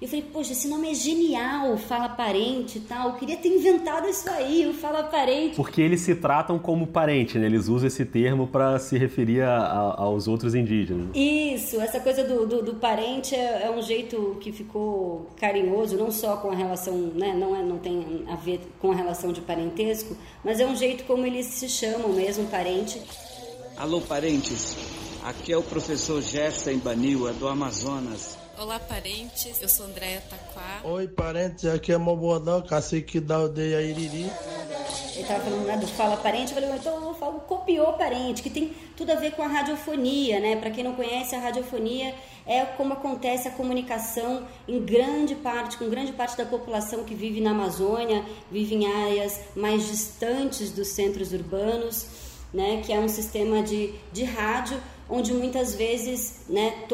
E 0.00 0.04
eu 0.06 0.08
falei, 0.08 0.24
poxa, 0.32 0.52
esse 0.52 0.66
nome 0.66 0.90
é 0.90 0.94
genial, 0.94 1.76
Fala 1.76 2.08
Parente 2.08 2.78
e 2.78 2.80
tal. 2.80 3.10
Eu 3.10 3.14
queria 3.16 3.36
ter 3.36 3.48
inventado 3.48 4.08
isso 4.08 4.30
aí, 4.30 4.66
o 4.66 4.72
Fala 4.72 5.02
Parente. 5.02 5.56
Porque 5.56 5.82
eles 5.82 6.00
se 6.00 6.14
tratam 6.14 6.58
como 6.58 6.86
parente, 6.86 7.38
né? 7.38 7.44
Eles 7.44 7.68
usam 7.68 7.86
esse 7.86 8.06
termo 8.06 8.46
para 8.46 8.78
se 8.78 8.96
referir 8.96 9.42
a, 9.42 9.58
a, 9.58 10.00
aos 10.00 10.26
outros 10.26 10.54
indígenas. 10.54 11.08
Isso, 11.14 11.78
essa 11.82 12.00
coisa 12.00 12.24
do, 12.24 12.46
do, 12.46 12.62
do 12.62 12.74
parente 12.76 13.34
é, 13.34 13.64
é, 13.66 13.70
um 13.70 13.82
jeito 13.82 14.38
que 14.40 14.50
ficou 14.50 15.28
carinhoso, 15.36 15.98
não 15.98 16.10
só 16.10 16.38
com 16.38 16.50
a 16.50 16.54
relação, 16.54 16.96
né? 17.14 17.34
Não, 17.34 17.54
é, 17.54 17.62
não 17.62 17.76
tem 17.76 18.24
a 18.26 18.36
ver 18.36 18.58
com 18.80 18.92
a 18.92 18.94
relação 18.94 19.34
de 19.34 19.42
parentesco, 19.42 20.16
mas 20.42 20.60
é 20.60 20.66
um 20.66 20.74
jeito 20.74 21.04
como 21.04 21.26
eles 21.26 21.44
se 21.44 21.68
chamam 21.68 22.08
mesmo, 22.14 22.46
parente. 22.46 23.02
Alô, 23.76 24.00
parentes. 24.00 24.78
Aqui 25.22 25.52
é 25.52 25.58
o 25.58 25.62
professor 25.62 26.22
Gerson 26.22 26.78
Banil, 26.78 27.28
é 27.28 27.34
do 27.34 27.46
Amazonas. 27.46 28.39
Olá, 28.60 28.78
parentes. 28.78 29.58
Eu 29.62 29.70
sou 29.70 29.86
Andréia 29.86 30.22
Taquá. 30.28 30.82
Oi, 30.84 31.08
parentes. 31.08 31.64
Aqui 31.64 31.92
é 31.92 31.96
Mobodão, 31.96 32.60
cacique 32.60 33.18
da 33.18 33.36
aldeia 33.36 33.80
Iriri. 33.80 34.30
Ele 35.14 35.22
estava 35.22 35.40
falando 35.40 35.64
né, 35.64 35.78
do 35.78 35.86
Fala 35.86 36.18
Parente. 36.18 36.52
Eu 36.52 36.60
falei, 36.60 36.76
então 36.76 37.08
eu 37.08 37.14
falo 37.14 37.40
copiou 37.40 37.94
parente, 37.94 38.42
que 38.42 38.50
tem 38.50 38.74
tudo 38.98 39.12
a 39.12 39.14
ver 39.14 39.32
com 39.32 39.40
a 39.40 39.46
radiofonia, 39.46 40.40
né? 40.40 40.56
Para 40.56 40.70
quem 40.70 40.84
não 40.84 40.92
conhece, 40.92 41.34
a 41.34 41.40
radiofonia 41.40 42.14
é 42.46 42.66
como 42.66 42.92
acontece 42.92 43.48
a 43.48 43.50
comunicação 43.50 44.46
em 44.68 44.78
grande 44.84 45.34
parte, 45.36 45.78
com 45.78 45.88
grande 45.88 46.12
parte 46.12 46.36
da 46.36 46.44
população 46.44 47.02
que 47.02 47.14
vive 47.14 47.40
na 47.40 47.52
Amazônia, 47.52 48.22
vive 48.50 48.74
em 48.74 48.86
áreas 48.86 49.40
mais 49.56 49.86
distantes 49.86 50.70
dos 50.70 50.88
centros 50.88 51.32
urbanos, 51.32 52.04
né? 52.52 52.82
Que 52.84 52.92
é 52.92 53.00
um 53.00 53.08
sistema 53.08 53.62
de, 53.62 53.94
de 54.12 54.24
rádio 54.24 54.78
onde 55.10 55.32
muitas 55.32 55.74
vezes 55.74 56.42
né, 56.48 56.86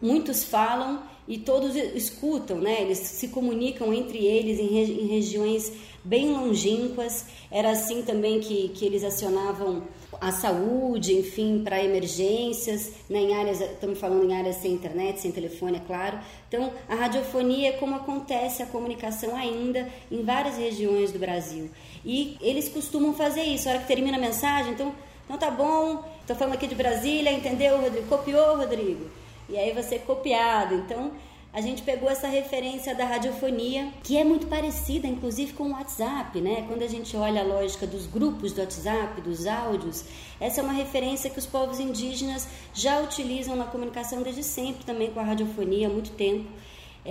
muitos 0.00 0.44
falam 0.44 1.02
e 1.28 1.38
todos 1.38 1.76
escutam, 1.76 2.58
né? 2.58 2.80
eles 2.80 2.98
se 2.98 3.28
comunicam 3.28 3.94
entre 3.94 4.18
eles 4.26 4.58
em, 4.58 4.66
regi 4.66 4.92
em 4.92 5.06
regiões 5.06 5.72
bem 6.02 6.32
longínquas. 6.32 7.26
Era 7.50 7.70
assim 7.70 8.02
também 8.02 8.40
que, 8.40 8.70
que 8.70 8.84
eles 8.84 9.04
acionavam 9.04 9.84
a 10.20 10.32
saúde, 10.32 11.14
enfim, 11.14 11.62
para 11.62 11.82
emergências, 11.82 12.92
né, 13.08 13.20
em 13.20 13.34
áreas, 13.34 13.60
estamos 13.60 13.98
falando 13.98 14.24
em 14.24 14.34
áreas 14.34 14.56
sem 14.56 14.72
internet, 14.72 15.20
sem 15.20 15.30
telefone, 15.30 15.76
é 15.76 15.80
claro. 15.80 16.18
Então, 16.48 16.72
a 16.88 16.94
radiofonia 16.94 17.68
é 17.68 17.72
como 17.72 17.94
acontece 17.94 18.62
a 18.62 18.66
comunicação 18.66 19.34
ainda 19.36 19.88
em 20.10 20.22
várias 20.22 20.58
regiões 20.58 21.12
do 21.12 21.18
Brasil. 21.18 21.70
E 22.04 22.36
eles 22.40 22.68
costumam 22.68 23.14
fazer 23.14 23.44
isso, 23.44 23.68
a 23.68 23.72
hora 23.72 23.80
que 23.80 23.86
termina 23.88 24.16
a 24.16 24.20
mensagem, 24.20 24.72
então 24.72 24.92
então 25.30 25.38
tá 25.38 25.48
bom, 25.48 26.02
estou 26.22 26.34
falando 26.34 26.54
aqui 26.54 26.66
de 26.66 26.74
Brasília, 26.74 27.30
entendeu, 27.30 27.80
Rodrigo? 27.80 28.08
Copiou, 28.08 28.56
Rodrigo? 28.56 29.08
E 29.48 29.56
aí 29.56 29.72
você 29.72 29.94
é 29.94 29.98
copiado. 30.00 30.74
Então 30.74 31.12
a 31.52 31.60
gente 31.60 31.82
pegou 31.82 32.10
essa 32.10 32.26
referência 32.26 32.96
da 32.96 33.04
radiofonia, 33.04 33.92
que 34.02 34.18
é 34.18 34.24
muito 34.24 34.48
parecida, 34.48 35.06
inclusive, 35.06 35.52
com 35.52 35.68
o 35.68 35.70
WhatsApp, 35.70 36.40
né? 36.40 36.64
Quando 36.66 36.82
a 36.82 36.88
gente 36.88 37.16
olha 37.16 37.42
a 37.42 37.44
lógica 37.44 37.86
dos 37.86 38.08
grupos 38.08 38.52
do 38.52 38.60
WhatsApp, 38.60 39.20
dos 39.20 39.46
áudios, 39.46 40.04
essa 40.40 40.62
é 40.62 40.64
uma 40.64 40.72
referência 40.72 41.30
que 41.30 41.38
os 41.38 41.46
povos 41.46 41.78
indígenas 41.78 42.48
já 42.74 43.00
utilizam 43.00 43.54
na 43.54 43.66
comunicação 43.66 44.22
desde 44.22 44.42
sempre, 44.42 44.84
também 44.84 45.12
com 45.12 45.20
a 45.20 45.24
radiofonia, 45.24 45.86
há 45.86 45.90
muito 45.92 46.10
tempo. 46.10 46.50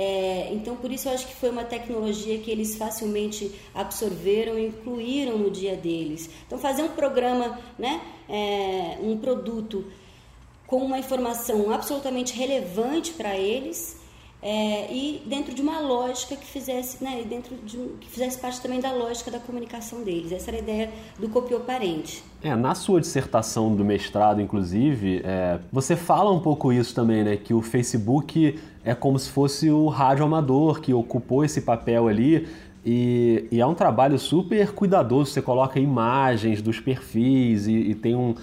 É, 0.02 0.48
então, 0.54 0.78
por 0.78 0.90
isso 0.94 1.10
eu 1.10 1.14
acho 1.14 1.28
que 1.28 1.36
foi 1.36 1.50
uma 1.50 1.66
tecnologia 1.66 2.38
que 2.40 2.50
eles 2.50 2.78
facilmente 2.78 3.52
absorveram 3.76 4.58
e 4.58 4.68
incluíram 4.68 5.38
no 5.38 5.52
dia 5.52 5.76
deles. 5.76 6.30
Então, 6.48 6.58
fazer 6.58 6.84
um 6.84 6.88
programa, 6.88 7.60
né, 7.78 8.00
é, 8.30 8.98
um 9.02 9.18
produto 9.18 9.84
com 10.66 10.78
uma 10.78 10.98
informação 10.98 11.70
absolutamente 11.70 12.34
relevante 12.34 13.12
para 13.12 13.36
eles 13.36 13.99
é, 14.42 14.92
e 14.94 15.22
dentro 15.26 15.54
de 15.54 15.62
uma 15.62 15.80
lógica 15.80 16.36
que 16.36 16.46
fizesse, 16.46 17.04
né, 17.04 17.24
dentro 17.28 17.56
de 17.58 17.78
que 18.00 18.10
fizesse 18.10 18.38
parte 18.38 18.62
também 18.62 18.80
da 18.80 18.92
lógica 18.92 19.30
da 19.30 19.40
comunicação 19.40 20.02
deles. 20.02 20.32
Essa 20.32 20.52
era 20.52 20.58
a 20.58 20.62
ideia 20.62 20.90
do 21.20 21.28
copioparente. 21.28 22.24
É, 22.42 22.56
na 22.56 22.74
sua 22.74 23.02
dissertação 23.02 23.76
do 23.76 23.84
mestrado, 23.84 24.42
inclusive, 24.42 25.22
é, 25.26 25.60
você 25.72 25.96
fala 25.96 26.32
um 26.32 26.40
pouco 26.40 26.72
isso 26.72 26.96
também, 26.96 27.24
né? 27.24 27.36
Que 27.36 27.54
o 27.54 27.62
Facebook 27.62 28.58
é 28.84 28.96
como 28.96 29.20
se 29.20 29.30
fosse 29.30 29.70
o 29.70 29.88
rádio 29.88 30.24
amador 30.24 30.80
que 30.80 30.94
ocupou 30.94 31.44
esse 31.44 31.62
papel 31.62 32.08
ali. 32.08 32.48
E, 32.86 33.46
e 33.52 33.60
é 33.60 33.66
um 33.66 33.74
trabalho 33.74 34.18
super 34.18 34.72
cuidadoso. 34.72 35.32
Você 35.32 35.42
coloca 35.42 35.80
imagens 35.82 36.62
dos 36.62 36.80
perfis 36.80 37.68
e, 37.68 37.74
e 37.74 37.96
tem 37.96 38.16
um, 38.16 38.34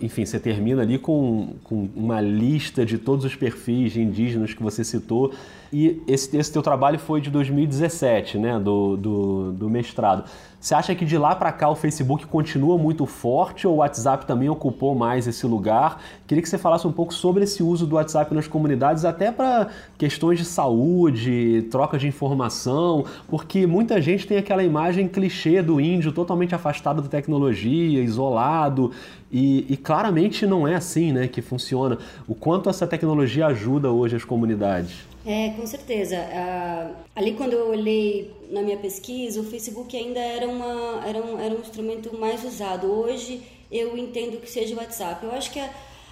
enfim, 0.00 0.24
você 0.24 0.38
termina 0.38 0.82
ali 0.82 0.98
com, 0.98 1.54
com 1.64 1.88
uma 1.94 2.20
lista 2.20 2.84
de 2.84 2.98
todos 2.98 3.24
os 3.24 3.34
perfis 3.34 3.96
indígenas 3.96 4.54
que 4.54 4.62
você 4.62 4.84
citou. 4.84 5.32
E 5.72 6.02
esse, 6.06 6.36
esse 6.36 6.52
teu 6.52 6.60
trabalho 6.60 6.98
foi 6.98 7.20
de 7.20 7.30
2017, 7.30 8.36
né, 8.36 8.60
do, 8.60 8.94
do, 8.96 9.52
do 9.52 9.70
mestrado. 9.70 10.24
Você 10.60 10.74
acha 10.74 10.94
que 10.94 11.04
de 11.04 11.16
lá 11.18 11.34
para 11.34 11.50
cá 11.50 11.70
o 11.70 11.74
Facebook 11.74 12.26
continua 12.26 12.76
muito 12.78 13.04
forte 13.06 13.66
ou 13.66 13.74
o 13.74 13.76
WhatsApp 13.78 14.26
também 14.26 14.48
ocupou 14.48 14.94
mais 14.94 15.26
esse 15.26 15.44
lugar? 15.46 16.00
Queria 16.26 16.40
que 16.42 16.48
você 16.48 16.58
falasse 16.58 16.86
um 16.86 16.92
pouco 16.92 17.12
sobre 17.12 17.44
esse 17.44 17.62
uso 17.62 17.86
do 17.86 17.96
WhatsApp 17.96 18.32
nas 18.34 18.46
comunidades, 18.46 19.04
até 19.04 19.32
para 19.32 19.68
questões 19.96 20.38
de 20.38 20.44
saúde, 20.44 21.66
troca 21.70 21.98
de 21.98 22.06
informação, 22.06 23.04
porque 23.26 23.66
muita 23.66 24.00
gente 24.00 24.26
tem 24.26 24.36
aquela 24.36 24.62
imagem 24.62 25.08
clichê 25.08 25.62
do 25.62 25.80
índio 25.80 26.12
totalmente 26.12 26.54
afastado 26.54 27.00
da 27.00 27.08
tecnologia, 27.08 28.00
isolado, 28.00 28.92
e, 29.32 29.66
e 29.68 29.76
claramente 29.76 30.46
não 30.46 30.68
é 30.68 30.74
assim 30.74 31.12
né, 31.12 31.26
que 31.26 31.40
funciona. 31.40 31.98
O 32.28 32.34
quanto 32.34 32.68
essa 32.68 32.86
tecnologia 32.86 33.46
ajuda 33.46 33.90
hoje 33.90 34.14
as 34.14 34.24
comunidades? 34.24 35.11
É, 35.24 35.50
com 35.50 35.66
certeza. 35.66 36.16
Ah, 36.32 36.90
ali 37.14 37.34
quando 37.34 37.52
eu 37.52 37.68
olhei 37.68 38.34
na 38.50 38.60
minha 38.60 38.76
pesquisa, 38.76 39.40
o 39.40 39.44
Facebook 39.44 39.96
ainda 39.96 40.18
era, 40.18 40.48
uma, 40.48 41.02
era, 41.06 41.18
um, 41.18 41.38
era 41.38 41.54
um 41.54 41.60
instrumento 41.60 42.16
mais 42.16 42.44
usado. 42.44 42.88
Hoje 42.88 43.42
eu 43.70 43.96
entendo 43.96 44.40
que 44.40 44.50
seja 44.50 44.74
o 44.74 44.78
WhatsApp. 44.78 45.24
Eu 45.24 45.32
acho 45.32 45.52
que 45.52 45.60
a, 45.60 45.70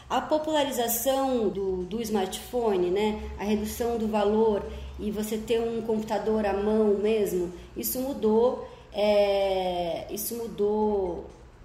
a 0.08 0.20
popularização 0.20 1.48
do, 1.48 1.82
do 1.84 2.00
smartphone, 2.02 2.90
né, 2.90 3.20
a 3.38 3.44
redução 3.44 3.98
do 3.98 4.06
valor 4.06 4.64
e 4.98 5.10
você 5.10 5.36
ter 5.36 5.60
um 5.60 5.82
computador 5.82 6.46
à 6.46 6.52
mão 6.52 6.94
mesmo, 6.98 7.52
isso 7.76 7.98
mudou, 8.00 8.68
é, 8.92 10.06
isso 10.10 10.36
mudou 10.36 11.24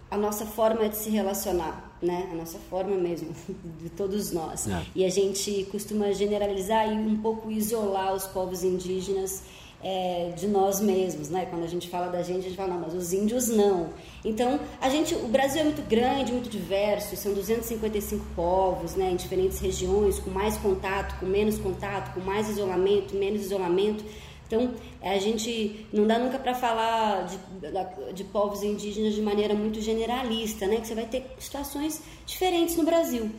a 0.09 0.17
nossa 0.17 0.45
forma 0.45 0.89
de 0.89 0.97
se 0.97 1.09
relacionar 1.09 1.84
né? 2.01 2.29
A 2.31 2.35
nossa 2.35 2.57
forma 2.69 2.95
mesmo, 2.95 3.29
de 3.81 3.89
todos 3.89 4.31
nós. 4.31 4.67
É. 4.67 4.83
E 4.95 5.05
a 5.05 5.09
gente 5.09 5.67
costuma 5.71 6.11
generalizar 6.11 6.91
e 6.91 6.95
um 6.95 7.17
pouco 7.17 7.51
isolar 7.51 8.13
os 8.13 8.25
povos 8.25 8.63
indígenas 8.63 9.43
é, 9.83 10.33
de 10.35 10.47
nós 10.47 10.79
mesmos, 10.79 11.29
né? 11.29 11.45
Quando 11.45 11.63
a 11.63 11.67
gente 11.67 11.87
fala 11.89 12.07
da 12.07 12.23
gente, 12.23 12.39
a 12.39 12.41
gente 12.43 12.55
fala, 12.55 12.73
não, 12.73 12.81
mas 12.81 12.93
os 12.95 13.13
índios 13.13 13.49
não. 13.49 13.89
Então, 14.23 14.59
a 14.81 14.89
gente, 14.89 15.13
o 15.13 15.27
Brasil 15.27 15.61
é 15.61 15.63
muito 15.63 15.87
grande, 15.87 16.31
muito 16.31 16.49
diverso, 16.49 17.15
são 17.15 17.33
255 17.33 18.25
povos, 18.35 18.95
né? 18.95 19.11
Em 19.11 19.15
diferentes 19.15 19.59
regiões, 19.59 20.17
com 20.19 20.31
mais 20.31 20.57
contato, 20.57 21.19
com 21.19 21.27
menos 21.27 21.59
contato, 21.59 22.15
com 22.15 22.19
mais 22.21 22.49
isolamento, 22.49 23.15
menos 23.15 23.41
isolamento. 23.41 24.03
Então, 24.47 24.73
a 25.01 25.17
gente 25.17 25.87
não 25.91 26.05
dá 26.05 26.19
nunca 26.19 26.37
para 26.37 26.53
falar 26.53 27.25
de, 27.25 28.13
de, 28.13 28.23
povos 28.25 28.61
indígenas 28.61 29.15
de 29.15 29.21
maneira 29.21 29.55
muito 29.55 29.81
generalista, 29.81 30.67
né? 30.67 30.77
Que 30.77 30.87
você 30.87 30.95
vai 30.95 31.05
ter 31.05 31.25
situações 31.39 32.01
diferentes 32.25 32.75
no 32.75 32.83
Brasil 32.83 33.31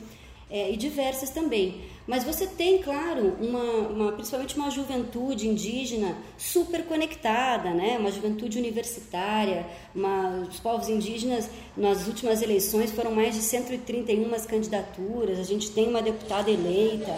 é, 0.51 0.71
e 0.71 0.77
diversas 0.77 1.31
também. 1.31 1.83
Mas 2.07 2.23
você 2.23 2.47
tem, 2.47 2.81
claro, 2.81 3.37
uma, 3.41 3.63
uma, 3.89 4.13
principalmente 4.13 4.57
uma 4.57 4.71
juventude 4.71 5.49
indígena 5.49 6.17
super 6.39 6.85
conectada, 6.85 7.71
né? 7.71 7.99
uma 7.99 8.13
juventude 8.13 8.59
universitária. 8.59 9.67
Uma, 9.95 10.47
os 10.49 10.61
povos 10.61 10.89
indígenas, 10.89 11.51
nas 11.77 12.07
últimas 12.07 12.43
eleições, 12.43 12.93
foram 12.93 13.11
mais 13.11 13.35
de 13.35 13.43
131 13.43 14.31
candidaturas. 14.47 15.41
A 15.41 15.43
gente 15.43 15.71
tem 15.73 15.89
uma 15.89 16.01
deputada 16.01 16.51
eleita. 16.51 17.13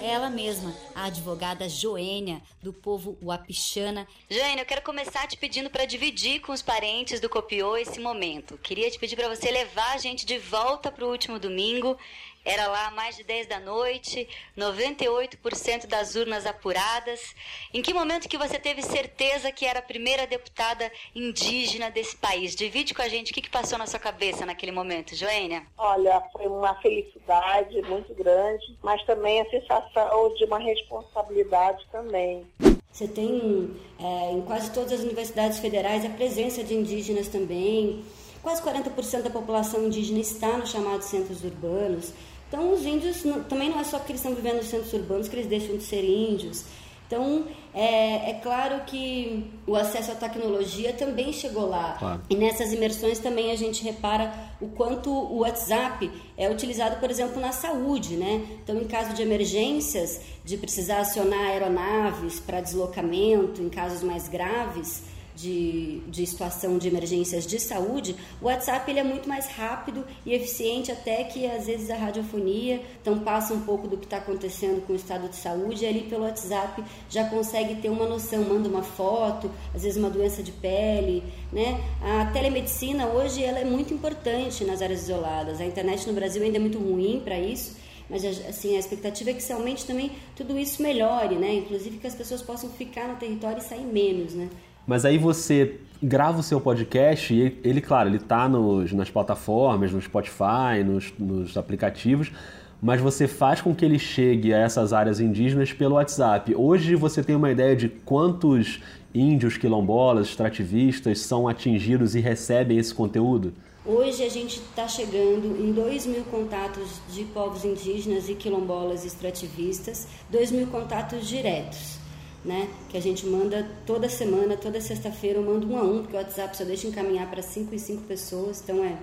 É 0.00 0.10
ela 0.10 0.30
mesma, 0.30 0.74
a 0.94 1.04
advogada 1.04 1.68
Joênia, 1.68 2.40
do 2.62 2.72
povo 2.72 3.18
Wapixana. 3.22 4.06
Joênia, 4.28 4.62
eu 4.62 4.66
quero 4.66 4.82
começar 4.82 5.26
te 5.26 5.36
pedindo 5.36 5.68
para 5.68 5.84
dividir 5.84 6.40
com 6.40 6.52
os 6.52 6.62
parentes 6.62 7.20
do 7.20 7.28
Copiou 7.28 7.76
esse 7.76 8.00
momento. 8.00 8.58
Queria 8.58 8.90
te 8.90 8.98
pedir 8.98 9.16
para 9.16 9.28
você 9.28 9.50
levar 9.50 9.94
a 9.94 9.98
gente 9.98 10.24
de 10.24 10.38
volta 10.38 10.90
para 10.90 11.04
o 11.04 11.10
último 11.10 11.38
domingo 11.38 11.96
era 12.44 12.68
lá 12.68 12.90
mais 12.90 13.16
de 13.16 13.24
10 13.24 13.46
da 13.46 13.60
noite, 13.60 14.28
98% 14.56 15.86
das 15.86 16.14
urnas 16.14 16.46
apuradas. 16.46 17.34
Em 17.72 17.82
que 17.82 17.92
momento 17.92 18.28
que 18.28 18.38
você 18.38 18.58
teve 18.58 18.82
certeza 18.82 19.52
que 19.52 19.66
era 19.66 19.80
a 19.80 19.82
primeira 19.82 20.26
deputada 20.26 20.90
indígena 21.14 21.90
desse 21.90 22.16
país? 22.16 22.54
Divide 22.54 22.94
com 22.94 23.02
a 23.02 23.08
gente 23.08 23.30
o 23.30 23.34
que, 23.34 23.42
que 23.42 23.50
passou 23.50 23.78
na 23.78 23.86
sua 23.86 24.00
cabeça 24.00 24.46
naquele 24.46 24.72
momento, 24.72 25.14
Joênia. 25.14 25.64
Olha, 25.76 26.22
foi 26.32 26.46
uma 26.46 26.74
felicidade 26.80 27.80
muito 27.82 28.14
grande, 28.14 28.76
mas 28.82 29.02
também 29.04 29.40
a 29.40 29.50
sensação 29.50 30.34
de 30.34 30.44
uma 30.44 30.58
responsabilidade 30.58 31.86
também. 31.92 32.46
Você 32.92 33.06
tem 33.06 33.70
é, 33.98 34.32
em 34.32 34.42
quase 34.42 34.72
todas 34.72 34.92
as 34.92 35.00
universidades 35.00 35.58
federais 35.58 36.04
a 36.04 36.10
presença 36.10 36.64
de 36.64 36.74
indígenas 36.74 37.28
também. 37.28 38.02
Quase 38.42 38.62
40% 38.62 39.22
da 39.22 39.30
população 39.30 39.84
indígena 39.84 40.18
está 40.18 40.56
nos 40.56 40.70
chamados 40.70 41.06
centros 41.06 41.44
urbanos. 41.44 42.12
Então, 42.50 42.72
os 42.72 42.84
índios 42.84 43.22
não, 43.24 43.44
também 43.44 43.70
não 43.70 43.78
é 43.78 43.84
só 43.84 43.96
porque 43.96 44.10
eles 44.10 44.20
estão 44.20 44.34
vivendo 44.34 44.56
nos 44.56 44.66
centros 44.66 44.92
urbanos 44.92 45.28
que 45.28 45.36
eles 45.36 45.46
deixam 45.46 45.76
de 45.76 45.84
ser 45.84 46.04
índios. 46.04 46.64
Então, 47.06 47.44
é, 47.72 48.30
é, 48.30 48.34
claro 48.34 48.84
que 48.86 49.48
o 49.66 49.76
acesso 49.76 50.10
à 50.10 50.14
tecnologia 50.16 50.92
também 50.92 51.32
chegou 51.32 51.68
lá. 51.68 51.96
Claro. 51.98 52.22
E 52.28 52.34
nessas 52.34 52.72
imersões 52.72 53.20
também 53.20 53.52
a 53.52 53.56
gente 53.56 53.84
repara 53.84 54.32
o 54.60 54.68
quanto 54.68 55.10
o 55.10 55.38
WhatsApp 55.38 56.10
é 56.36 56.50
utilizado, 56.50 57.00
por 57.00 57.08
exemplo, 57.08 57.40
na 57.40 57.52
saúde, 57.52 58.16
né? 58.16 58.44
Então, 58.62 58.76
em 58.76 58.86
caso 58.86 59.14
de 59.14 59.22
emergências, 59.22 60.20
de 60.44 60.56
precisar 60.56 60.98
acionar 61.00 61.50
aeronaves 61.50 62.40
para 62.40 62.60
deslocamento, 62.60 63.60
em 63.60 63.68
casos 63.68 64.02
mais 64.02 64.28
graves, 64.28 65.02
de, 65.40 66.00
de 66.08 66.26
situação 66.26 66.76
de 66.76 66.88
emergências 66.88 67.46
de 67.46 67.58
saúde, 67.58 68.14
o 68.42 68.46
WhatsApp 68.46 68.90
ele 68.90 69.00
é 69.00 69.04
muito 69.04 69.28
mais 69.28 69.46
rápido 69.46 70.04
e 70.26 70.34
eficiente 70.34 70.92
até 70.92 71.24
que 71.24 71.46
às 71.46 71.66
vezes 71.66 71.88
a 71.90 71.96
radiofonia, 71.96 72.82
então 73.00 73.18
passa 73.20 73.54
um 73.54 73.60
pouco 73.60 73.88
do 73.88 73.96
que 73.96 74.04
está 74.04 74.18
acontecendo 74.18 74.84
com 74.86 74.92
o 74.92 74.96
estado 74.96 75.28
de 75.28 75.36
saúde 75.36 75.84
e 75.84 75.88
ali 75.88 76.02
pelo 76.02 76.24
WhatsApp 76.24 76.84
já 77.08 77.24
consegue 77.24 77.76
ter 77.76 77.88
uma 77.88 78.06
noção, 78.06 78.44
manda 78.44 78.68
uma 78.68 78.82
foto, 78.82 79.50
às 79.74 79.82
vezes 79.82 79.96
uma 79.96 80.10
doença 80.10 80.42
de 80.42 80.52
pele, 80.52 81.22
né? 81.50 81.80
A 82.02 82.26
telemedicina 82.26 83.06
hoje 83.06 83.42
ela 83.42 83.58
é 83.58 83.64
muito 83.64 83.94
importante 83.94 84.64
nas 84.64 84.82
áreas 84.82 85.04
isoladas, 85.04 85.60
a 85.60 85.64
internet 85.64 86.06
no 86.06 86.12
Brasil 86.12 86.42
ainda 86.42 86.58
é 86.58 86.60
muito 86.60 86.78
ruim 86.78 87.22
para 87.24 87.38
isso, 87.38 87.76
mas 88.10 88.24
assim 88.24 88.76
a 88.76 88.78
expectativa 88.78 89.30
é 89.30 89.34
que 89.34 89.46
realmente 89.46 89.86
também 89.86 90.10
tudo 90.36 90.58
isso 90.58 90.82
melhore, 90.82 91.36
né? 91.36 91.54
Inclusive 91.54 91.96
que 91.96 92.06
as 92.06 92.14
pessoas 92.14 92.42
possam 92.42 92.68
ficar 92.68 93.08
no 93.08 93.16
território 93.16 93.58
e 93.58 93.62
sair 93.62 93.86
menos, 93.86 94.34
né? 94.34 94.50
Mas 94.86 95.04
aí 95.04 95.18
você 95.18 95.78
grava 96.02 96.40
o 96.40 96.42
seu 96.42 96.60
podcast 96.60 97.32
e 97.32 97.58
ele, 97.62 97.80
claro, 97.80 98.08
ele 98.08 98.16
está 98.16 98.48
nas 98.48 99.10
plataformas, 99.10 99.92
no 99.92 100.00
Spotify, 100.00 100.82
nos, 100.84 101.12
nos 101.18 101.56
aplicativos, 101.56 102.32
mas 102.80 103.00
você 103.00 103.28
faz 103.28 103.60
com 103.60 103.74
que 103.74 103.84
ele 103.84 103.98
chegue 103.98 104.54
a 104.54 104.58
essas 104.58 104.92
áreas 104.92 105.20
indígenas 105.20 105.72
pelo 105.72 105.96
WhatsApp. 105.96 106.54
Hoje 106.54 106.94
você 106.94 107.22
tem 107.22 107.36
uma 107.36 107.50
ideia 107.50 107.76
de 107.76 107.88
quantos 107.88 108.80
índios, 109.14 109.58
quilombolas, 109.58 110.28
extrativistas 110.28 111.20
são 111.20 111.46
atingidos 111.46 112.14
e 112.14 112.20
recebem 112.20 112.78
esse 112.78 112.94
conteúdo? 112.94 113.52
Hoje 113.84 114.22
a 114.22 114.28
gente 114.28 114.60
está 114.60 114.86
chegando 114.88 115.56
em 115.58 115.72
2 115.72 116.06
mil 116.06 116.22
contatos 116.24 117.00
de 117.12 117.24
povos 117.24 117.64
indígenas 117.64 118.28
e 118.28 118.34
quilombolas 118.34 119.04
extrativistas, 119.04 120.06
2 120.30 120.52
mil 120.52 120.66
contatos 120.68 121.26
diretos 121.26 121.99
né? 122.44 122.68
Que 122.88 122.96
a 122.96 123.00
gente 123.00 123.26
manda 123.26 123.68
toda 123.86 124.08
semana, 124.08 124.56
toda 124.56 124.80
sexta-feira, 124.80 125.38
eu 125.38 125.44
mando 125.44 125.70
um 125.70 125.78
a 125.78 125.82
um, 125.82 126.02
porque 126.02 126.16
o 126.16 126.18
WhatsApp 126.18 126.56
só 126.56 126.64
deixa 126.64 126.86
encaminhar 126.86 127.28
para 127.30 127.42
cinco 127.42 127.74
e 127.74 127.78
cinco 127.78 128.02
pessoas, 128.02 128.60
então 128.62 128.84
é 128.84 128.96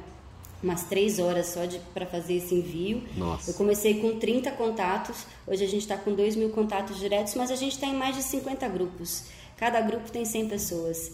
umas 0.62 0.84
três 0.86 1.20
horas 1.20 1.48
só 1.48 1.62
para 1.94 2.06
fazer 2.06 2.36
esse 2.36 2.56
envio. 2.56 3.04
Nossa. 3.16 3.52
Eu 3.52 3.54
comecei 3.54 4.02
com 4.02 4.18
30 4.18 4.52
contatos, 4.52 5.26
hoje 5.46 5.64
a 5.64 5.68
gente 5.68 5.82
está 5.82 5.98
com 5.98 6.14
2 6.14 6.36
mil 6.36 6.50
contatos 6.50 7.00
diretos, 7.00 7.36
mas 7.36 7.52
a 7.52 7.56
gente 7.56 7.74
está 7.74 7.88
em 7.88 7.96
mais 7.96 8.16
de 8.16 8.24
50 8.24 8.68
grupos. 8.70 9.26
Cada 9.56 9.80
grupo 9.82 10.12
tem 10.12 10.26
100 10.26 10.50
pessoas. 10.50 11.12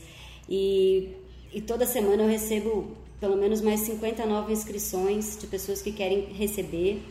E, 0.50 1.10
e 1.53 1.62
toda 1.62 1.86
semana 1.86 2.24
eu 2.24 2.30
recebo 2.30 2.92
pelo 3.20 3.38
menos 3.38 3.62
mais 3.62 3.82
50 3.82 4.25
novas 4.25 4.60
inscrições 4.60 5.38
de 5.39 5.48
pessoas 5.48 5.82
que 5.82 5.92
querem 5.92 6.25
receber 6.34 7.01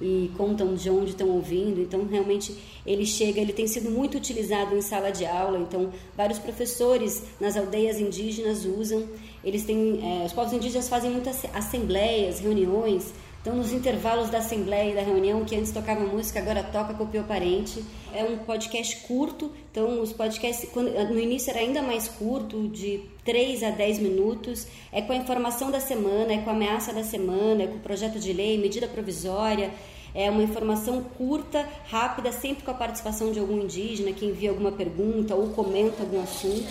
e 0.00 0.30
contam 0.36 0.74
de 0.74 0.88
onde 0.90 1.10
estão 1.10 1.28
ouvindo. 1.28 1.80
Então, 1.80 2.06
realmente, 2.06 2.54
ele 2.86 3.04
chega, 3.04 3.40
ele 3.40 3.52
tem 3.52 3.66
sido 3.66 3.90
muito 3.90 4.16
utilizado 4.16 4.76
em 4.76 4.80
sala 4.80 5.10
de 5.10 5.26
aula. 5.26 5.58
Então, 5.58 5.92
vários 6.16 6.38
professores 6.38 7.22
nas 7.40 7.56
aldeias 7.56 7.98
indígenas 7.98 8.64
usam. 8.64 9.04
Eles 9.44 9.64
têm, 9.64 10.00
é, 10.02 10.26
os 10.26 10.32
povos 10.32 10.52
indígenas 10.52 10.88
fazem 10.88 11.10
muitas 11.10 11.44
assembleias, 11.54 12.40
reuniões. 12.40 13.12
Então, 13.40 13.54
nos 13.54 13.72
intervalos 13.72 14.30
da 14.30 14.38
assembleia 14.38 14.90
e 14.90 14.94
da 14.94 15.02
reunião, 15.02 15.44
que 15.44 15.54
antes 15.54 15.70
tocava 15.70 16.00
música, 16.00 16.40
agora 16.40 16.62
toca 16.62 16.92
copiou 16.94 17.24
parente. 17.24 17.84
É 18.12 18.24
um 18.24 18.38
podcast 18.38 18.96
curto, 19.06 19.52
então 19.70 20.02
os 20.02 20.12
podcasts, 20.12 20.68
quando, 20.72 20.92
no 21.08 21.20
início 21.20 21.50
era 21.50 21.60
ainda 21.60 21.80
mais 21.80 22.08
curto, 22.08 22.68
de 22.68 23.00
3 23.24 23.62
a 23.62 23.70
10 23.70 24.00
minutos. 24.00 24.66
É 24.92 25.00
com 25.00 25.12
a 25.12 25.16
informação 25.16 25.70
da 25.70 25.78
semana, 25.78 26.32
é 26.32 26.38
com 26.38 26.50
a 26.50 26.52
ameaça 26.52 26.92
da 26.92 27.04
semana, 27.04 27.62
é 27.62 27.66
com 27.68 27.76
o 27.76 27.80
projeto 27.80 28.18
de 28.18 28.32
lei, 28.32 28.58
medida 28.58 28.88
provisória. 28.88 29.72
É 30.14 30.28
uma 30.30 30.42
informação 30.42 31.02
curta, 31.16 31.64
rápida, 31.86 32.32
sempre 32.32 32.64
com 32.64 32.70
a 32.72 32.74
participação 32.74 33.30
de 33.30 33.38
algum 33.38 33.62
indígena 33.62 34.12
que 34.12 34.26
envia 34.26 34.50
alguma 34.50 34.72
pergunta 34.72 35.34
ou 35.34 35.50
comenta 35.50 36.02
algum 36.02 36.20
assunto. 36.20 36.66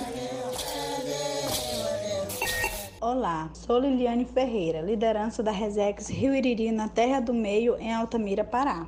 Olá, 2.99 3.51
sou 3.53 3.77
Liliane 3.77 4.25
Ferreira, 4.25 4.81
liderança 4.81 5.43
da 5.43 5.51
Resex 5.51 6.09
Rio 6.09 6.33
Iriri 6.33 6.71
na 6.71 6.89
Terra 6.89 7.19
do 7.19 7.31
Meio, 7.31 7.77
em 7.77 7.93
Altamira, 7.93 8.43
Pará. 8.43 8.87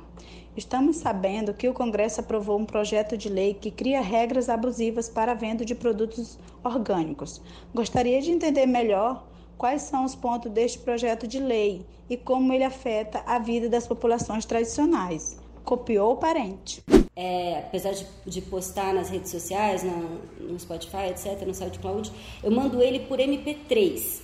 Estamos 0.56 0.96
sabendo 0.96 1.54
que 1.54 1.68
o 1.68 1.72
Congresso 1.72 2.18
aprovou 2.18 2.58
um 2.58 2.64
projeto 2.64 3.16
de 3.16 3.28
lei 3.28 3.54
que 3.54 3.70
cria 3.70 4.00
regras 4.00 4.48
abusivas 4.48 5.08
para 5.08 5.30
a 5.30 5.36
venda 5.36 5.64
de 5.64 5.76
produtos 5.76 6.36
orgânicos. 6.64 7.40
Gostaria 7.72 8.20
de 8.20 8.32
entender 8.32 8.66
melhor 8.66 9.24
quais 9.56 9.82
são 9.82 10.04
os 10.04 10.16
pontos 10.16 10.50
deste 10.50 10.80
projeto 10.80 11.28
de 11.28 11.38
lei 11.38 11.86
e 12.08 12.16
como 12.16 12.52
ele 12.52 12.64
afeta 12.64 13.22
a 13.24 13.38
vida 13.38 13.68
das 13.68 13.86
populações 13.86 14.44
tradicionais. 14.44 15.39
Copiou 15.64 16.12
o 16.12 16.16
parente. 16.16 16.82
É, 17.14 17.58
apesar 17.58 17.92
de, 17.92 18.06
de, 18.26 18.40
postar 18.40 18.94
nas 18.94 19.10
redes 19.10 19.30
sociais, 19.30 19.82
no 19.82 20.58
Spotify, 20.58 21.10
etc., 21.10 21.46
no 21.46 21.52
SoundCloud, 21.52 22.10
eu 22.42 22.50
mando 22.50 22.82
ele 22.82 23.00
por 23.00 23.18
MP3. 23.18 24.20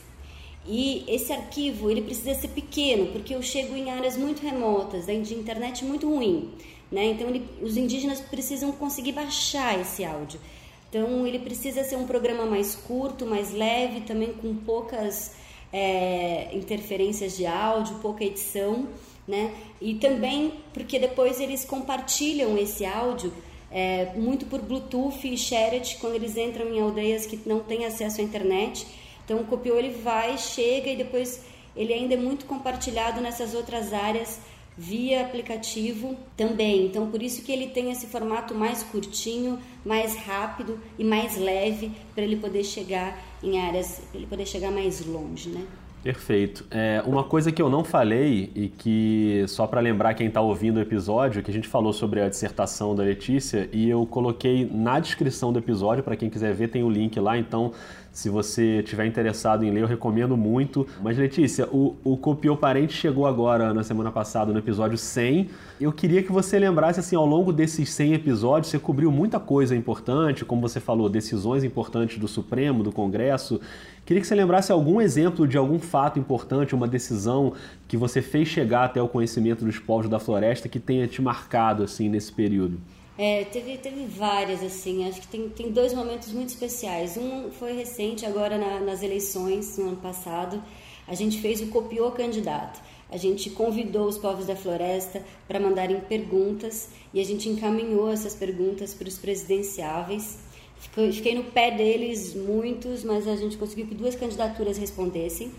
E 0.66 1.04
esse 1.06 1.32
arquivo 1.32 1.90
ele 1.90 2.02
precisa 2.02 2.34
ser 2.34 2.48
pequeno, 2.48 3.06
porque 3.12 3.34
eu 3.34 3.42
chego 3.42 3.76
em 3.76 3.90
áreas 3.90 4.16
muito 4.16 4.42
remotas, 4.42 5.06
de 5.06 5.34
internet 5.34 5.84
muito 5.84 6.08
ruim. 6.08 6.50
Né? 6.90 7.06
Então, 7.06 7.28
ele, 7.28 7.48
os 7.62 7.76
indígenas 7.76 8.20
precisam 8.20 8.72
conseguir 8.72 9.12
baixar 9.12 9.78
esse 9.80 10.04
áudio. 10.04 10.40
Então, 10.88 11.26
ele 11.26 11.38
precisa 11.38 11.84
ser 11.84 11.96
um 11.96 12.06
programa 12.06 12.46
mais 12.46 12.74
curto, 12.74 13.26
mais 13.26 13.52
leve, 13.52 14.02
também 14.02 14.32
com 14.32 14.54
poucas 14.54 15.34
é, 15.72 16.48
interferências 16.56 17.36
de 17.36 17.46
áudio, 17.46 17.96
pouca 17.96 18.24
edição 18.24 18.88
né? 19.26 19.52
E 19.80 19.94
também 19.94 20.54
porque 20.72 20.98
depois 20.98 21.40
eles 21.40 21.64
compartilham 21.64 22.56
esse 22.56 22.84
áudio 22.84 23.32
é, 23.70 24.12
muito 24.14 24.46
por 24.46 24.60
Bluetooth 24.60 25.26
e 25.26 25.36
Shared 25.36 25.96
quando 26.00 26.14
eles 26.14 26.36
entram 26.36 26.68
em 26.72 26.80
aldeias 26.80 27.26
que 27.26 27.40
não 27.46 27.60
têm 27.60 27.84
acesso 27.84 28.20
à 28.20 28.24
internet. 28.24 28.86
Então 29.24 29.40
o 29.40 29.44
copiou 29.44 29.78
ele 29.78 29.90
vai, 29.90 30.38
chega 30.38 30.90
e 30.90 30.96
depois 30.96 31.42
ele 31.74 31.92
ainda 31.92 32.14
é 32.14 32.16
muito 32.16 32.46
compartilhado 32.46 33.20
nessas 33.20 33.54
outras 33.54 33.92
áreas 33.92 34.40
via 34.78 35.22
aplicativo 35.22 36.16
também. 36.36 36.86
Então 36.86 37.10
por 37.10 37.22
isso 37.22 37.42
que 37.42 37.50
ele 37.50 37.68
tem 37.68 37.90
esse 37.90 38.06
formato 38.06 38.54
mais 38.54 38.82
curtinho, 38.84 39.58
mais 39.84 40.14
rápido 40.14 40.80
e 40.98 41.04
mais 41.04 41.36
leve 41.36 41.90
para 42.14 42.22
ele 42.22 42.36
poder 42.36 42.62
chegar 42.62 43.20
em 43.42 43.58
áreas, 43.58 44.00
ele 44.14 44.26
poder 44.26 44.46
chegar 44.46 44.70
mais 44.70 45.04
longe, 45.04 45.48
né? 45.48 45.66
Perfeito. 46.06 46.64
É, 46.70 47.02
uma 47.04 47.24
coisa 47.24 47.50
que 47.50 47.60
eu 47.60 47.68
não 47.68 47.82
falei 47.82 48.52
e 48.54 48.68
que, 48.68 49.44
só 49.48 49.66
para 49.66 49.80
lembrar 49.80 50.14
quem 50.14 50.28
está 50.28 50.40
ouvindo 50.40 50.76
o 50.76 50.80
episódio, 50.80 51.42
que 51.42 51.50
a 51.50 51.52
gente 51.52 51.66
falou 51.66 51.92
sobre 51.92 52.20
a 52.20 52.28
dissertação 52.28 52.94
da 52.94 53.02
Letícia 53.02 53.68
e 53.72 53.90
eu 53.90 54.06
coloquei 54.06 54.70
na 54.72 55.00
descrição 55.00 55.52
do 55.52 55.58
episódio, 55.58 56.04
para 56.04 56.14
quem 56.14 56.30
quiser 56.30 56.54
ver, 56.54 56.68
tem 56.68 56.84
o 56.84 56.88
link 56.88 57.18
lá, 57.18 57.36
então 57.36 57.72
se 58.16 58.30
você 58.30 58.82
tiver 58.82 59.04
interessado 59.04 59.62
em 59.62 59.70
ler, 59.70 59.82
eu 59.82 59.86
recomendo 59.86 60.38
muito. 60.38 60.86
Mas 61.02 61.18
Letícia, 61.18 61.68
o, 61.70 61.96
o 62.02 62.16
Copiou 62.16 62.56
Parente 62.56 62.94
chegou 62.94 63.26
agora 63.26 63.74
na 63.74 63.82
semana 63.82 64.10
passada 64.10 64.54
no 64.54 64.58
episódio 64.58 64.96
100. 64.96 65.50
Eu 65.78 65.92
queria 65.92 66.22
que 66.22 66.32
você 66.32 66.58
lembrasse 66.58 66.98
assim, 66.98 67.14
ao 67.14 67.26
longo 67.26 67.52
desses 67.52 67.90
100 67.90 68.14
episódios, 68.14 68.70
você 68.70 68.78
cobriu 68.78 69.12
muita 69.12 69.38
coisa 69.38 69.76
importante, 69.76 70.46
como 70.46 70.62
você 70.62 70.80
falou, 70.80 71.10
decisões 71.10 71.62
importantes 71.62 72.16
do 72.16 72.26
Supremo, 72.26 72.82
do 72.82 72.90
Congresso. 72.90 73.60
Queria 74.06 74.22
que 74.22 74.26
você 74.26 74.34
lembrasse 74.34 74.72
algum 74.72 74.98
exemplo 74.98 75.46
de 75.46 75.58
algum 75.58 75.78
fato 75.78 76.18
importante, 76.18 76.74
uma 76.74 76.88
decisão 76.88 77.52
que 77.86 77.98
você 77.98 78.22
fez 78.22 78.48
chegar 78.48 78.86
até 78.86 79.02
o 79.02 79.08
conhecimento 79.08 79.62
dos 79.62 79.78
povos 79.78 80.08
da 80.08 80.18
floresta 80.18 80.70
que 80.70 80.80
tenha 80.80 81.06
te 81.06 81.20
marcado 81.20 81.82
assim 81.82 82.08
nesse 82.08 82.32
período. 82.32 82.80
É, 83.18 83.44
teve, 83.44 83.78
teve 83.78 84.04
várias, 84.06 84.62
assim, 84.62 85.08
acho 85.08 85.22
que 85.22 85.28
tem, 85.28 85.48
tem 85.48 85.70
dois 85.70 85.94
momentos 85.94 86.32
muito 86.32 86.50
especiais. 86.50 87.16
Um 87.16 87.50
foi 87.50 87.72
recente, 87.72 88.26
agora 88.26 88.58
na, 88.58 88.80
nas 88.80 89.02
eleições, 89.02 89.78
no 89.78 89.88
ano 89.88 89.96
passado, 89.96 90.62
a 91.08 91.14
gente 91.14 91.40
fez 91.40 91.60
o 91.60 91.68
Copiou 91.68 92.12
Candidato. 92.12 92.80
A 93.10 93.16
gente 93.16 93.50
convidou 93.50 94.06
os 94.06 94.18
povos 94.18 94.46
da 94.46 94.56
floresta 94.56 95.24
para 95.46 95.60
mandarem 95.60 96.00
perguntas 96.00 96.90
e 97.14 97.20
a 97.20 97.24
gente 97.24 97.48
encaminhou 97.48 98.10
essas 98.10 98.34
perguntas 98.34 98.92
para 98.92 99.08
os 99.08 99.16
presidenciáveis 99.16 100.38
Fiquei 100.80 101.34
no 101.34 101.44
pé 101.44 101.70
deles, 101.70 102.34
muitos, 102.34 103.02
mas 103.02 103.26
a 103.26 103.36
gente 103.36 103.56
conseguiu 103.56 103.86
que 103.86 103.94
duas 103.94 104.14
candidaturas 104.14 104.78
respondessem. 104.78 105.50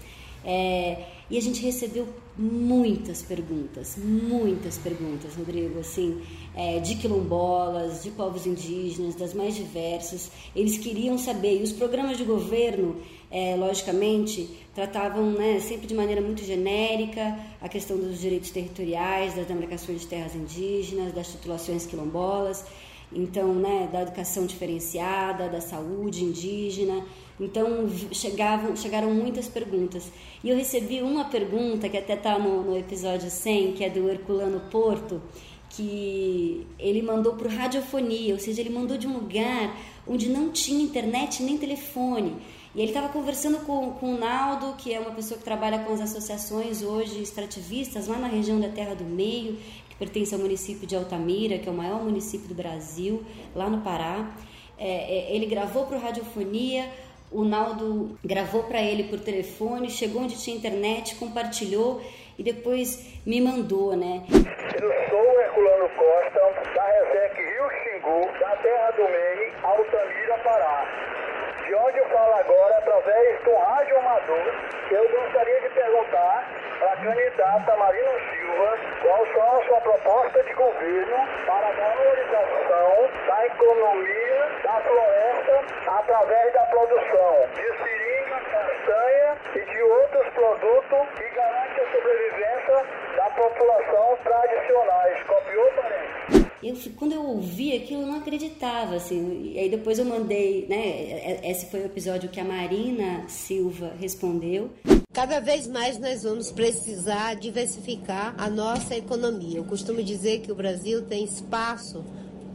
É, 0.44 1.04
e 1.30 1.38
a 1.38 1.42
gente 1.42 1.62
recebeu 1.62 2.08
muitas 2.38 3.24
perguntas, 3.24 3.98
muitas 3.98 4.78
perguntas, 4.78 5.36
Rodrigo, 5.36 5.80
assim, 5.80 6.22
é, 6.56 6.80
de 6.80 6.96
quilombolas, 6.96 8.04
de 8.04 8.12
povos 8.12 8.46
indígenas, 8.46 9.16
das 9.16 9.34
mais 9.34 9.56
diversas. 9.56 10.30
Eles 10.56 10.78
queriam 10.78 11.18
saber, 11.18 11.60
e 11.60 11.64
os 11.64 11.72
programas 11.72 12.18
de 12.18 12.24
governo, 12.24 12.98
é, 13.32 13.56
logicamente, 13.56 14.50
tratavam 14.76 15.32
né, 15.32 15.60
sempre 15.60 15.88
de 15.88 15.96
maneira 15.96 16.22
muito 16.22 16.44
genérica 16.46 17.38
a 17.60 17.68
questão 17.68 17.98
dos 17.98 18.20
direitos 18.20 18.52
territoriais, 18.52 19.34
das 19.34 19.48
demarcações 19.48 20.02
de 20.02 20.08
terras 20.08 20.36
indígenas, 20.36 21.14
das 21.14 21.32
titulações 21.32 21.86
quilombolas 21.86 22.64
então, 23.12 23.54
né, 23.54 23.90
da 23.92 24.02
educação 24.02 24.46
diferenciada, 24.46 25.48
da 25.48 25.62
saúde 25.62 26.24
indígena. 26.24 27.06
Então, 27.40 27.88
chegavam, 28.12 28.76
chegaram 28.76 29.14
muitas 29.14 29.48
perguntas. 29.48 30.12
E 30.44 30.50
eu 30.50 30.58
recebi 30.58 31.02
uma 31.02 31.26
pergunta, 31.26 31.88
que 31.88 31.98
até 31.98 32.14
está 32.14 32.38
no, 32.38 32.64
no 32.64 32.78
episódio 32.78 33.30
100, 33.30 33.74
que 33.74 33.84
é 33.84 33.90
do 33.90 34.10
Herculano 34.10 34.60
Porto, 34.72 35.22
que 35.70 36.66
ele 36.80 37.02
mandou 37.02 37.34
para 37.36 37.50
radiofonia, 37.50 38.34
ou 38.34 38.40
seja, 38.40 38.62
ele 38.62 38.70
mandou 38.70 38.98
de 38.98 39.08
um 39.08 39.14
lugar 39.14 39.76
onde 40.08 40.30
não 40.30 40.50
tinha 40.50 40.84
internet 40.84 41.44
nem 41.44 41.58
telefone. 41.58 42.36
E 42.74 42.80
ele 42.80 42.90
estava 42.90 43.10
conversando 43.10 43.60
com, 43.66 43.92
com 43.92 44.14
o 44.14 44.18
Naldo, 44.18 44.76
que 44.78 44.94
é 44.94 45.00
uma 45.00 45.12
pessoa 45.12 45.38
que 45.38 45.44
trabalha 45.44 45.80
com 45.80 45.94
as 45.94 46.02
associações 46.02 46.82
hoje 46.82 47.22
extrativistas 47.22 48.08
lá 48.08 48.18
na 48.18 48.28
região 48.28 48.60
da 48.60 48.70
Terra 48.70 48.94
do 48.94 49.04
Meio, 49.04 49.58
pertence 49.98 50.34
ao 50.34 50.42
município 50.42 50.88
de 50.88 50.96
Altamira, 50.96 51.58
que 51.58 51.68
é 51.68 51.72
o 51.72 51.76
maior 51.76 52.04
município 52.04 52.48
do 52.48 52.56
Brasil, 52.56 53.24
lá 53.56 53.70
no 53.70 53.82
Pará. 53.82 54.30
É, 54.78 54.86
é, 54.86 55.36
ele 55.36 55.46
gravou 55.46 55.86
para 55.86 55.98
o 55.98 56.00
Radiofonia, 56.00 56.90
o 57.32 57.44
Naldo 57.44 58.18
gravou 58.24 58.64
para 58.64 58.82
ele 58.82 59.06
por 59.06 59.20
telefone, 59.20 59.90
chegou 59.90 60.22
onde 60.22 60.42
tinha 60.42 60.56
internet, 60.56 61.16
compartilhou 61.16 62.02
e 62.38 62.44
depois 62.44 63.22
me 63.26 63.42
mandou, 63.42 63.96
né? 63.96 64.24
Eu 64.30 64.92
sou 65.10 65.42
Herculano 65.42 65.90
Costa, 65.90 66.40
da 66.76 66.86
Resec 66.86 67.36
Rio 67.36 67.70
Xingu, 67.84 68.40
da 68.40 68.56
Terra 68.58 68.92
do 68.92 69.04
Meio, 69.04 69.66
Altamira, 69.66 70.38
Pará 70.44 71.27
de 71.68 71.76
onde 71.76 71.98
eu 71.98 72.06
falo 72.06 72.34
agora, 72.34 72.78
através 72.78 73.44
do 73.44 73.54
rádio 73.54 73.98
amador, 73.98 74.56
eu 74.90 75.10
gostaria 75.10 75.60
de 75.60 75.70
perguntar 75.70 76.48
para 76.80 76.94
a 76.94 76.96
candidata 76.96 77.76
Marina 77.76 78.12
Silva 78.32 78.78
qual 79.02 79.28
são 79.34 79.60
a 79.60 79.66
sua 79.66 79.82
proposta 79.82 80.44
de 80.44 80.54
governo 80.54 81.18
para 81.46 81.68
a 81.68 81.72
valorização 81.72 83.10
da 83.28 83.46
economia 83.48 84.50
da 84.64 84.80
floresta 84.80 85.64
através 85.88 86.54
da 86.54 86.66
produção 86.68 87.50
de 87.54 87.78
seringa, 87.84 88.42
castanha 88.50 89.38
e 89.56 89.60
de 89.60 89.82
outros 89.84 90.30
produtos 90.30 91.10
que 91.18 91.30
garante 91.36 91.82
a 91.82 91.92
sobrevivência 91.92 92.86
da 93.18 93.30
população 93.32 94.18
tradicionais. 94.24 95.24
Copiou, 95.24 95.72
parente? 95.74 96.47
Eu, 96.64 96.76
quando 96.96 97.14
eu 97.14 97.24
ouvi 97.24 97.76
aquilo, 97.76 98.02
eu 98.02 98.08
não 98.08 98.16
acreditava, 98.16 98.96
assim. 98.96 99.52
E 99.54 99.60
aí 99.60 99.70
depois 99.70 100.00
eu 100.00 100.06
mandei, 100.06 100.66
né? 100.68 101.40
Esse 101.44 101.68
foi 101.68 101.82
o 101.82 101.86
episódio 101.86 102.30
que 102.30 102.40
a 102.40 102.44
Marina 102.44 103.28
Silva 103.28 103.94
respondeu. 104.00 104.72
Cada 105.14 105.40
vez 105.40 105.68
mais 105.68 105.98
nós 106.00 106.24
vamos 106.24 106.52
precisar 106.52 107.36
diversificar 107.36 108.36
a 108.38 108.50
nossa 108.50 108.96
economia. 108.96 109.58
Eu 109.58 109.64
costumo 109.64 110.02
dizer 110.04 110.42
que 110.42 110.52
o 110.52 110.56
Brasil 110.56 111.04
tem 111.04 111.24
espaço 111.24 112.04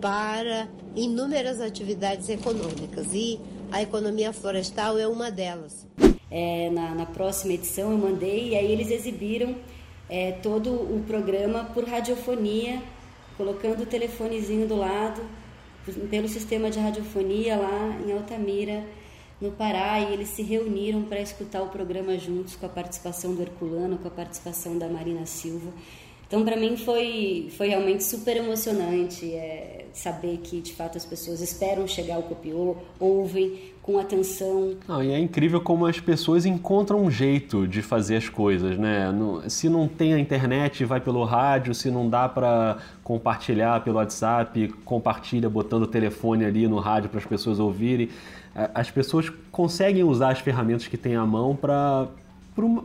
para 0.01 0.69
inúmeras 0.97 1.61
atividades 1.61 2.29
econômicas 2.29 3.07
e 3.15 3.39
a 3.71 3.81
economia 3.83 4.33
florestal 4.33 4.99
é 4.99 5.07
uma 5.07 5.31
delas. 5.31 5.87
É, 6.31 6.71
na, 6.71 6.95
na, 6.95 7.07
próxima 7.07 7.53
edição 7.53 7.93
eu 7.93 7.99
mandei 7.99 8.51
e 8.51 8.57
aí 8.57 8.73
eles 8.73 8.91
exibiram 8.91 9.55
é, 10.09 10.33
todo 10.33 10.73
o 10.73 11.03
programa 11.07 11.65
por 11.73 11.85
radiofonia, 11.85 12.83
colocando 13.37 13.83
o 13.83 13.87
telefonezinho 13.87 14.67
do 14.67 14.77
lado, 14.77 15.23
pelo 16.11 16.29
sistema 16.29 16.71
de 16.71 16.79
radiofonia 16.79 17.57
lá 17.57 17.99
em 18.07 18.13
Altamira 18.13 18.85
no 19.43 19.51
Pará 19.51 19.99
e 19.99 20.13
eles 20.13 20.29
se 20.29 20.43
reuniram 20.43 21.03
para 21.03 21.21
escutar 21.21 21.63
o 21.63 21.69
programa 21.69 22.17
juntos 22.17 22.55
com 22.55 22.65
a 22.65 22.69
participação 22.69 23.35
do 23.35 23.43
Herculano, 23.43 23.99
com 23.99 24.07
a 24.07 24.11
participação 24.11 24.79
da 24.79 24.89
Marina 24.89 25.27
Silva. 25.27 25.73
Então, 26.33 26.47
para 26.47 26.57
mim, 26.57 26.79
foi, 26.79 27.51
foi 27.59 27.69
realmente 27.69 28.03
super 28.03 28.39
emocionante 28.39 29.31
é, 29.35 29.85
saber 29.93 30.39
que, 30.39 30.63
de 30.63 30.73
fato, 30.73 30.97
as 30.97 31.05
pessoas 31.05 31.43
esperam 31.43 31.87
chegar 31.87 32.15
ao 32.15 32.23
copiô, 32.23 32.75
ouvem 32.99 33.61
com 33.83 33.99
atenção. 33.99 34.75
Não, 34.89 35.03
e 35.03 35.13
é 35.13 35.19
incrível 35.19 35.61
como 35.61 35.85
as 35.85 36.01
pessoas 36.01 36.47
encontram 36.47 37.03
um 37.03 37.11
jeito 37.11 37.69
de 37.69 37.83
fazer 37.83 38.17
as 38.17 38.31
coisas, 38.31 38.79
né? 38.79 39.13
No, 39.13 39.51
se 39.51 39.69
não 39.69 39.87
tem 39.87 40.15
a 40.15 40.19
internet, 40.19 40.87
vai 40.87 41.03
pelo 41.03 41.23
rádio, 41.23 41.75
se 41.75 41.91
não 41.91 42.09
dá 42.09 42.27
para 42.27 42.79
compartilhar 43.05 43.85
pelo 43.85 43.97
WhatsApp, 43.97 44.69
compartilha 44.87 45.51
botando 45.51 45.83
o 45.83 45.87
telefone 45.87 46.47
ali 46.47 46.67
no 46.67 46.79
rádio 46.79 47.11
para 47.11 47.19
as 47.19 47.27
pessoas 47.27 47.61
ouvirem 47.61 48.09
as 48.75 48.91
pessoas 48.91 49.33
conseguem 49.51 50.05
usar 50.05 50.31
as 50.31 50.39
ferramentas 50.39 50.87
que 50.87 50.99
têm 50.99 51.17
à 51.17 51.25
mão 51.25 51.57
para 51.57 52.07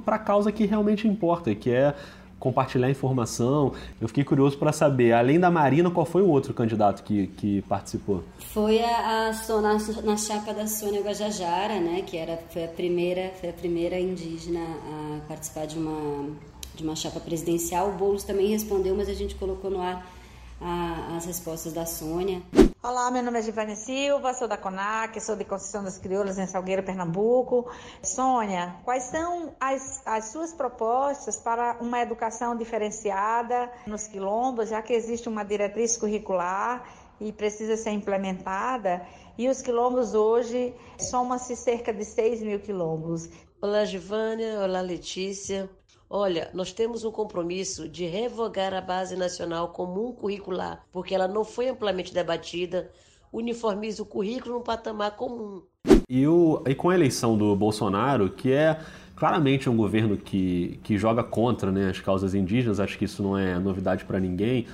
a 0.06 0.18
causa 0.18 0.50
que 0.50 0.66
realmente 0.66 1.06
importa, 1.10 1.54
que 1.54 1.70
é 1.70 1.94
compartilhar 2.40 2.90
informação. 2.90 3.74
Eu 4.00 4.08
fiquei 4.08 4.24
curioso 4.24 4.58
para 4.58 4.72
saber, 4.72 5.14
além 5.14 5.40
da 5.40 5.50
Marina, 5.50 5.90
qual 5.90 6.06
foi 6.06 6.22
o 6.22 6.30
outro 6.30 6.54
candidato 6.54 7.04
que, 7.04 7.28
que 7.28 7.62
participou? 7.64 8.24
Foi 8.54 8.80
a, 8.80 9.30
a 9.30 9.62
na, 9.62 9.78
na 10.04 10.18
chapa 10.18 10.54
da 10.54 10.68
Sônia 10.68 11.02
Guajajara, 11.02 11.80
né, 11.80 12.04
que 12.06 12.18
era, 12.18 12.38
foi, 12.50 12.66
a 12.66 12.68
primeira, 12.68 13.32
foi 13.40 13.50
a 13.50 13.54
primeira 13.54 14.00
indígena 14.00 14.60
a 14.60 15.20
participar 15.28 15.66
de 15.66 15.78
uma, 15.78 16.30
de 16.76 16.84
uma 16.84 16.96
chapa 16.96 17.20
presidencial. 17.20 17.90
O 17.90 17.94
Boulos 17.94 18.24
também 18.24 18.48
respondeu, 18.48 18.96
mas 18.96 19.10
a 19.10 19.14
gente 19.14 19.36
colocou 19.36 19.70
no 19.70 19.82
ar 19.82 20.17
a, 20.62 21.16
as 21.16 21.26
respostas 21.26 21.74
da 21.74 21.86
Sônia. 21.86 22.42
Olá, 22.82 23.12
meu 23.12 23.22
nome 23.22 23.40
é 23.40 23.42
Givane 23.42 23.76
Silva, 23.76 24.34
sou 24.34 24.48
da 24.48 24.58
CONAC, 24.58 25.20
sou 25.20 25.36
de 25.36 25.44
Conceição 25.44 25.84
das 25.84 25.98
Crioulas 25.98 26.38
em 26.38 26.48
Salgueiro, 26.48 26.84
Pernambuco. 26.84 27.70
Sônia, 28.04 28.76
quais 28.86 29.04
são 29.04 29.56
as, 29.60 30.02
as 30.06 30.26
suas 30.26 30.54
propostas 30.54 31.38
para 31.38 31.78
uma 31.82 32.00
educação 32.02 32.56
diferenciada 32.56 33.70
nos 33.86 34.08
quilombos, 34.08 34.70
já 34.70 34.82
que 34.82 34.94
existe 34.94 35.28
uma 35.28 35.44
diretriz 35.44 35.98
curricular 35.98 36.88
e 37.20 37.32
precisa 37.32 37.76
ser 37.76 37.92
implementada? 37.92 39.06
E 39.38 39.50
os 39.50 39.62
quilombos 39.62 40.14
hoje 40.14 40.74
somam-se 40.98 41.56
cerca 41.56 41.94
de 41.94 42.06
6 42.06 42.42
mil 42.42 42.60
quilombos. 42.60 43.30
Olá, 43.62 43.86
Givânia. 43.86 44.62
Olá, 44.62 44.82
Letícia. 44.82 45.70
Olha, 46.10 46.50
nós 46.54 46.72
temos 46.72 47.04
um 47.04 47.12
compromisso 47.12 47.90
de 47.90 48.06
revogar 48.06 48.74
a 48.74 48.80
Base 48.80 49.16
Nacional 49.18 49.70
Comum 49.70 50.14
Curricular, 50.14 50.86
porque 50.92 51.14
ela 51.14 51.28
não 51.28 51.44
foi 51.44 51.68
amplamente 51.68 52.14
debatida, 52.14 52.90
uniformiza 53.32 54.02
o 54.02 54.06
currículo 54.06 54.56
num 54.56 54.62
patamar 54.62 55.18
comum. 55.18 55.62
E, 56.10 56.26
o, 56.26 56.64
e 56.66 56.74
com 56.74 56.90
a 56.90 56.96
eleição 56.96 57.38
do 57.38 57.54
Bolsonaro, 57.58 58.30
que 58.30 58.54
é 58.54 58.80
claramente 59.18 59.70
um 59.70 59.76
governo 59.76 60.16
que, 60.16 60.80
que 60.82 60.98
joga 60.98 61.24
contra 61.24 61.74
né, 61.74 61.90
as 61.90 62.00
causas 62.00 62.34
indígenas, 62.34 62.80
acho 62.80 62.98
que 62.98 63.04
isso 63.04 63.22
não 63.22 63.38
é 63.38 63.60
novidade 63.60 64.06
para 64.06 64.18
ninguém. 64.18 64.66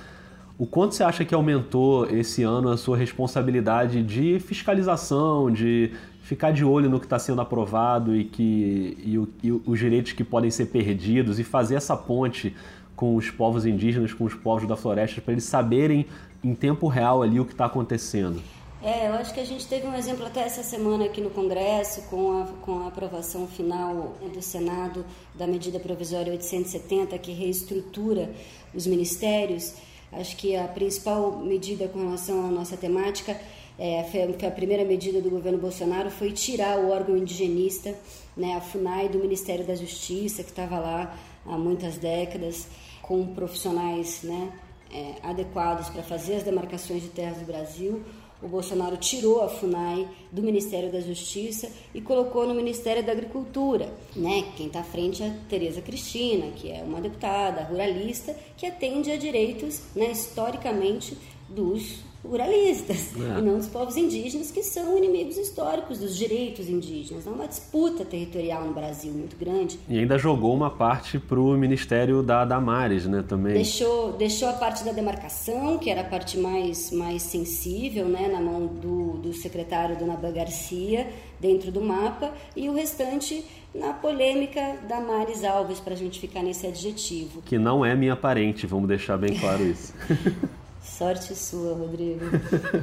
O 0.56 0.66
quanto 0.66 0.94
você 0.94 1.02
acha 1.02 1.24
que 1.24 1.34
aumentou 1.34 2.06
esse 2.08 2.44
ano 2.44 2.68
a 2.68 2.76
sua 2.76 2.96
responsabilidade 2.96 4.04
de 4.04 4.38
fiscalização, 4.38 5.50
de 5.50 5.90
ficar 6.24 6.52
de 6.52 6.64
olho 6.64 6.88
no 6.88 6.98
que 6.98 7.04
está 7.04 7.18
sendo 7.18 7.42
aprovado 7.42 8.16
e, 8.16 8.24
que, 8.24 8.96
e, 9.04 9.18
o, 9.18 9.28
e 9.42 9.52
os 9.52 9.78
direitos 9.78 10.12
que 10.12 10.24
podem 10.24 10.50
ser 10.50 10.66
perdidos 10.66 11.38
e 11.38 11.44
fazer 11.44 11.74
essa 11.74 11.94
ponte 11.94 12.56
com 12.96 13.14
os 13.14 13.30
povos 13.30 13.66
indígenas, 13.66 14.14
com 14.14 14.24
os 14.24 14.34
povos 14.34 14.66
da 14.66 14.74
floresta, 14.74 15.20
para 15.20 15.32
eles 15.32 15.44
saberem 15.44 16.06
em 16.42 16.54
tempo 16.54 16.88
real 16.88 17.22
ali 17.22 17.38
o 17.38 17.44
que 17.44 17.52
está 17.52 17.66
acontecendo. 17.66 18.42
É, 18.82 19.08
eu 19.08 19.14
acho 19.14 19.34
que 19.34 19.40
a 19.40 19.44
gente 19.44 19.66
teve 19.66 19.86
um 19.86 19.94
exemplo 19.94 20.26
até 20.26 20.40
essa 20.40 20.62
semana 20.62 21.04
aqui 21.04 21.20
no 21.20 21.30
Congresso, 21.30 22.02
com 22.08 22.42
a, 22.42 22.46
com 22.62 22.80
a 22.80 22.88
aprovação 22.88 23.46
final 23.46 24.14
do 24.32 24.40
Senado 24.40 25.04
da 25.34 25.46
medida 25.46 25.78
provisória 25.78 26.32
870, 26.32 27.18
que 27.18 27.32
reestrutura 27.32 28.30
os 28.74 28.86
ministérios. 28.86 29.74
Acho 30.12 30.36
que 30.36 30.56
a 30.56 30.68
principal 30.68 31.38
medida 31.38 31.88
com 31.88 31.98
relação 31.98 32.46
à 32.46 32.50
nossa 32.50 32.76
temática 32.76 33.38
é, 33.78 34.04
foi 34.04 34.46
a 34.46 34.50
primeira 34.50 34.84
medida 34.84 35.20
do 35.20 35.28
governo 35.28 35.58
Bolsonaro 35.58 36.10
foi 36.10 36.30
tirar 36.30 36.78
o 36.78 36.90
órgão 36.90 37.16
indigenista, 37.16 37.94
né, 38.36 38.54
a 38.54 38.60
FUNAI 38.60 39.08
do 39.08 39.18
Ministério 39.18 39.64
da 39.64 39.74
Justiça, 39.74 40.42
que 40.44 40.50
estava 40.50 40.78
lá 40.78 41.16
há 41.44 41.58
muitas 41.58 41.98
décadas, 41.98 42.68
com 43.02 43.26
profissionais 43.34 44.22
né, 44.22 44.52
é, 44.92 45.14
adequados 45.22 45.88
para 45.88 46.02
fazer 46.02 46.36
as 46.36 46.42
demarcações 46.44 47.02
de 47.02 47.08
terras 47.08 47.38
do 47.38 47.44
Brasil. 47.44 48.02
O 48.40 48.48
Bolsonaro 48.48 48.96
tirou 48.96 49.42
a 49.42 49.48
FUNAI 49.48 50.06
do 50.30 50.42
Ministério 50.42 50.92
da 50.92 51.00
Justiça 51.00 51.68
e 51.94 52.00
colocou 52.00 52.46
no 52.46 52.54
Ministério 52.54 53.02
da 53.02 53.12
Agricultura. 53.12 53.92
Né? 54.14 54.44
Quem 54.56 54.66
está 54.66 54.80
à 54.80 54.84
frente 54.84 55.22
é 55.22 55.28
a 55.28 55.34
Tereza 55.48 55.80
Cristina, 55.80 56.50
que 56.52 56.70
é 56.70 56.82
uma 56.82 57.00
deputada 57.00 57.62
ruralista 57.62 58.36
que 58.56 58.66
atende 58.66 59.10
a 59.10 59.16
direitos 59.16 59.82
né, 59.96 60.10
historicamente 60.10 61.16
dos 61.48 62.04
ruralistas 62.24 63.12
é. 63.16 63.38
e 63.38 63.42
não 63.42 63.58
dos 63.58 63.68
povos 63.68 63.96
indígenas, 63.96 64.50
que 64.50 64.62
são 64.62 64.96
inimigos 64.96 65.36
históricos 65.36 65.98
dos 65.98 66.16
direitos 66.16 66.68
indígenas. 66.68 67.26
Há 67.26 67.30
uma 67.30 67.46
disputa 67.46 68.04
territorial 68.04 68.64
no 68.64 68.72
Brasil 68.72 69.12
muito 69.12 69.36
grande. 69.36 69.78
E 69.88 69.98
ainda 69.98 70.18
jogou 70.18 70.54
uma 70.54 70.70
parte 70.70 71.18
para 71.18 71.38
o 71.38 71.56
Ministério 71.56 72.22
da 72.22 72.44
Damares, 72.44 73.06
né, 73.06 73.24
também. 73.26 73.54
Deixou, 73.54 74.12
deixou 74.12 74.48
a 74.48 74.54
parte 74.54 74.84
da 74.84 74.92
demarcação, 74.92 75.78
que 75.78 75.90
era 75.90 76.00
a 76.00 76.04
parte 76.04 76.38
mais, 76.38 76.90
mais 76.90 77.22
sensível, 77.22 78.06
né, 78.06 78.28
na 78.28 78.40
mão 78.40 78.66
do, 78.66 79.18
do 79.18 79.32
secretário 79.32 79.96
Dona 79.96 80.16
Garcia, 80.30 81.06
dentro 81.38 81.70
do 81.70 81.80
mapa, 81.80 82.32
e 82.56 82.68
o 82.68 82.74
restante 82.74 83.44
na 83.74 83.92
polêmica 83.92 84.76
da 84.88 85.00
Maris 85.00 85.44
Alves, 85.44 85.80
para 85.80 85.94
a 85.94 85.96
gente 85.96 86.20
ficar 86.20 86.42
nesse 86.42 86.66
adjetivo. 86.66 87.42
Que 87.42 87.58
não 87.58 87.84
é 87.84 87.94
minha 87.94 88.16
parente, 88.16 88.66
vamos 88.66 88.88
deixar 88.88 89.18
bem 89.18 89.36
claro 89.36 89.64
isso. 89.64 89.92
Sorte 90.96 91.34
sua, 91.34 91.74
Rodrigo. 91.74 92.24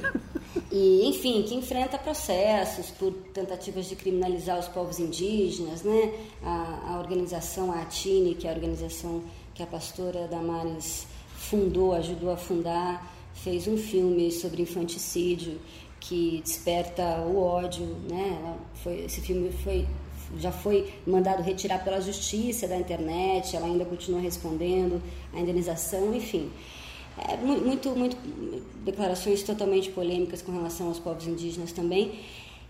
e, 0.70 1.08
enfim, 1.08 1.44
que 1.44 1.56
enfrenta 1.56 1.98
processos 1.98 2.92
por 2.92 3.14
tentativas 3.34 3.86
de 3.86 3.96
criminalizar 3.96 4.60
os 4.60 4.68
povos 4.68 5.00
indígenas, 5.00 5.84
né? 5.84 6.14
A, 6.44 6.94
a 6.94 7.00
organização 7.00 7.72
Atine, 7.72 8.36
que 8.36 8.48
é 8.48 8.52
a 8.52 8.54
organização 8.54 9.24
que 9.54 9.64
a 9.64 9.66
pastora 9.66 10.28
Damares 10.28 11.08
fundou, 11.38 11.94
ajudou 11.94 12.32
a 12.32 12.38
fundar, 12.38 13.10
fez 13.34 13.66
um 13.66 13.78
filme 13.78 14.30
sobre 14.30 14.62
infanticídio 14.62 15.58
que 16.02 16.42
desperta 16.44 17.22
o 17.22 17.42
ódio, 17.42 17.86
né? 18.10 18.58
Foi, 18.84 19.06
esse 19.06 19.22
filme 19.22 19.54
foi 19.64 19.88
já 20.38 20.52
foi 20.52 20.94
mandado 21.06 21.44
retirar 21.44 21.84
pela 21.84 22.00
justiça 22.00 22.66
da 22.66 22.78
internet, 22.78 23.56
ela 23.56 23.68
ainda 23.68 23.84
continua 23.84 24.22
respondendo 24.22 25.02
a 25.34 25.40
indenização, 25.40 26.14
enfim 26.14 26.50
é, 27.18 27.38
muito, 27.38 27.90
muito 27.90 28.18
declarações 28.84 29.44
totalmente 29.44 29.90
polêmicas 29.92 30.42
com 30.42 30.52
relação 30.52 30.88
aos 30.88 31.00
povos 31.00 31.28
indígenas 31.28 31.72
também. 31.72 32.20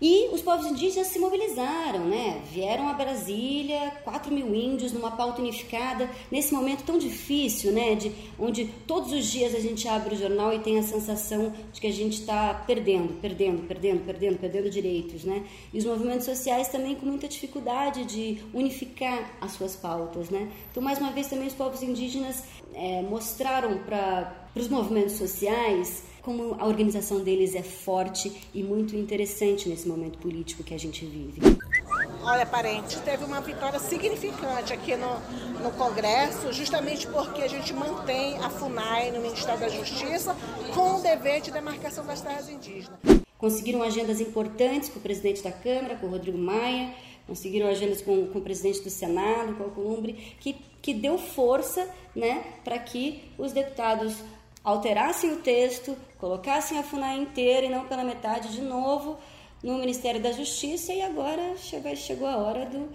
E 0.04 0.30
os 0.32 0.42
povos 0.42 0.66
indígenas 0.66 1.06
se 1.06 1.18
mobilizaram, 1.20 2.00
né? 2.06 2.42
Vieram 2.50 2.88
a 2.88 2.92
Brasília, 2.92 3.92
4 4.02 4.34
mil 4.34 4.52
índios 4.52 4.92
numa 4.92 5.12
pauta 5.12 5.40
unificada, 5.40 6.10
nesse 6.28 6.52
momento 6.52 6.82
tão 6.82 6.98
difícil, 6.98 7.70
né? 7.70 7.94
De, 7.94 8.10
onde 8.36 8.64
todos 8.84 9.12
os 9.12 9.24
dias 9.26 9.54
a 9.54 9.60
gente 9.60 9.86
abre 9.86 10.16
o 10.16 10.18
jornal 10.18 10.52
e 10.52 10.58
tem 10.58 10.76
a 10.76 10.82
sensação 10.82 11.52
de 11.72 11.80
que 11.80 11.86
a 11.86 11.92
gente 11.92 12.14
está 12.14 12.52
perdendo, 12.66 13.12
perdendo, 13.20 13.64
perdendo, 13.68 14.04
perdendo, 14.04 14.38
perdendo 14.40 14.68
direitos, 14.68 15.22
né? 15.22 15.46
E 15.72 15.78
os 15.78 15.84
movimentos 15.84 16.24
sociais 16.24 16.66
também 16.66 16.96
com 16.96 17.06
muita 17.06 17.28
dificuldade 17.28 18.04
de 18.04 18.42
unificar 18.52 19.38
as 19.40 19.52
suas 19.52 19.76
pautas, 19.76 20.30
né? 20.30 20.50
Então, 20.72 20.82
mais 20.82 20.98
uma 20.98 21.12
vez, 21.12 21.28
também 21.28 21.46
os 21.46 21.54
povos 21.54 21.80
indígenas 21.80 22.42
é, 22.74 23.02
mostraram 23.02 23.78
para 23.78 24.48
os 24.56 24.66
movimentos 24.66 25.12
sociais 25.12 26.10
como 26.22 26.56
a 26.58 26.66
organização 26.66 27.20
deles 27.20 27.54
é 27.54 27.62
forte 27.62 28.32
e 28.54 28.62
muito 28.62 28.96
interessante 28.96 29.68
nesse 29.68 29.88
momento 29.88 30.18
político 30.18 30.62
que 30.62 30.72
a 30.72 30.78
gente 30.78 31.04
vive. 31.04 31.40
Olha, 32.22 32.46
parente, 32.46 33.00
teve 33.00 33.24
uma 33.24 33.40
vitória 33.40 33.80
significante 33.80 34.72
aqui 34.72 34.94
no, 34.94 35.18
no 35.60 35.72
Congresso, 35.72 36.52
justamente 36.52 37.06
porque 37.08 37.42
a 37.42 37.48
gente 37.48 37.74
mantém 37.74 38.38
a 38.38 38.48
FUNAI 38.48 39.10
no 39.10 39.20
Ministério 39.20 39.58
da 39.58 39.68
Justiça 39.68 40.36
com 40.72 40.96
o 40.96 41.02
dever 41.02 41.40
de 41.40 41.50
demarcação 41.50 42.06
das 42.06 42.20
terras 42.20 42.48
indígenas. 42.48 42.96
Conseguiram 43.36 43.82
agendas 43.82 44.20
importantes 44.20 44.88
com 44.88 45.00
o 45.00 45.02
presidente 45.02 45.42
da 45.42 45.50
Câmara, 45.50 45.96
com 45.96 46.06
o 46.06 46.10
Rodrigo 46.10 46.38
Maia, 46.38 46.94
conseguiram 47.26 47.66
agendas 47.66 48.00
com, 48.00 48.28
com 48.28 48.38
o 48.38 48.42
presidente 48.42 48.82
do 48.82 48.90
Senado, 48.90 49.54
com 49.54 49.64
o 49.64 49.70
Columbre, 49.70 50.36
que, 50.38 50.54
que 50.80 50.94
deu 50.94 51.18
força 51.18 51.88
né, 52.14 52.44
para 52.62 52.78
que 52.78 53.24
os 53.36 53.50
deputados 53.50 54.14
alterassem 54.64 55.32
o 55.32 55.36
texto, 55.36 55.96
colocassem 56.18 56.78
a 56.78 56.82
FUNAI 56.82 57.18
inteira 57.18 57.66
e 57.66 57.70
não 57.70 57.86
pela 57.86 58.04
metade 58.04 58.52
de 58.52 58.60
novo 58.60 59.18
no 59.62 59.78
Ministério 59.78 60.20
da 60.20 60.32
Justiça 60.32 60.92
e 60.92 61.02
agora 61.02 61.56
chegou, 61.56 61.94
chegou 61.96 62.26
a 62.26 62.36
hora 62.36 62.66
do, 62.66 62.88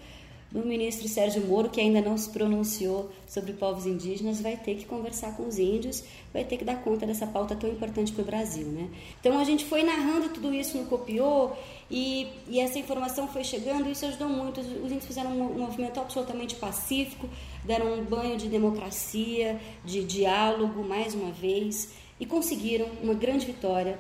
do 0.52 0.66
ministro 0.66 1.08
Sérgio 1.08 1.46
Moro, 1.46 1.70
que 1.70 1.80
ainda 1.80 2.02
não 2.02 2.18
se 2.18 2.30
pronunciou 2.30 3.10
sobre 3.28 3.54
povos 3.54 3.86
indígenas, 3.86 4.42
vai 4.42 4.58
ter 4.58 4.76
que 4.76 4.86
conversar 4.86 5.36
com 5.36 5.48
os 5.48 5.58
índios, 5.58 6.04
vai 6.34 6.44
ter 6.44 6.58
que 6.58 6.66
dar 6.66 6.82
conta 6.84 7.06
dessa 7.06 7.26
pauta 7.26 7.56
tão 7.56 7.70
importante 7.70 8.12
para 8.12 8.22
o 8.22 8.26
Brasil. 8.26 8.68
Né? 8.68 8.90
Então 9.20 9.40
a 9.40 9.44
gente 9.44 9.66
foi 9.66 9.84
narrando 9.84 10.30
tudo 10.30 10.54
isso 10.54 10.78
no 10.78 10.86
Copiou 10.86 11.58
e, 11.90 12.28
e 12.48 12.60
essa 12.60 12.78
informação 12.78 13.28
foi 13.28 13.44
chegando 13.44 13.88
e 13.88 13.92
isso 13.92 14.06
ajudou 14.06 14.28
muito. 14.28 14.60
Os, 14.60 14.92
índios 14.92 15.06
fizeram 15.06 15.32
um, 15.32 15.56
um 15.56 15.60
movimento 15.60 16.00
absolutamente 16.00 16.56
pacífico, 16.56 17.30
deram 17.64 17.94
um 17.94 18.04
banho 18.04 18.38
de 18.38 18.48
democracia, 18.50 19.60
de 19.86 20.04
diálogo, 20.04 20.84
mais 20.84 21.14
uma 21.14 21.32
vez, 21.32 21.94
e 22.20 22.26
conseguiram 22.26 22.88
uma 23.02 23.14
grande 23.14 23.46
vitória 23.46 23.98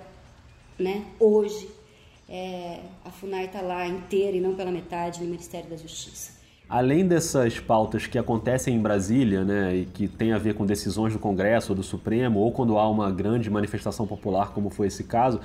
né, 0.77 1.05
hoje. 1.19 1.69
É, 2.29 2.81
a 3.05 3.09
FUNAI 3.09 3.45
está 3.45 3.61
lá 3.61 3.87
inteira 3.87 4.35
e 4.35 4.41
não 4.41 4.53
pela 4.53 4.69
metade 4.69 5.21
no 5.21 5.27
Ministério 5.27 5.69
da 5.69 5.77
Justiça. 5.77 6.35
Além 6.69 7.07
dessas 7.07 7.57
pautas 7.61 8.07
que 8.07 8.17
acontecem 8.17 8.75
em 8.75 8.79
Brasília, 8.81 9.45
né, 9.45 9.73
e 9.73 9.85
que 9.85 10.05
tem 10.05 10.33
a 10.33 10.37
ver 10.37 10.53
com 10.53 10.65
decisões 10.65 11.13
do 11.13 11.19
Congresso 11.19 11.71
ou 11.71 11.77
do 11.77 11.83
Supremo, 11.83 12.41
ou 12.41 12.51
quando 12.51 12.77
há 12.77 12.89
uma 12.89 13.09
grande 13.09 13.49
manifestação 13.49 14.05
popular, 14.05 14.51
como 14.51 14.69
foi 14.69 14.87
esse 14.87 15.05
caso, 15.05 15.39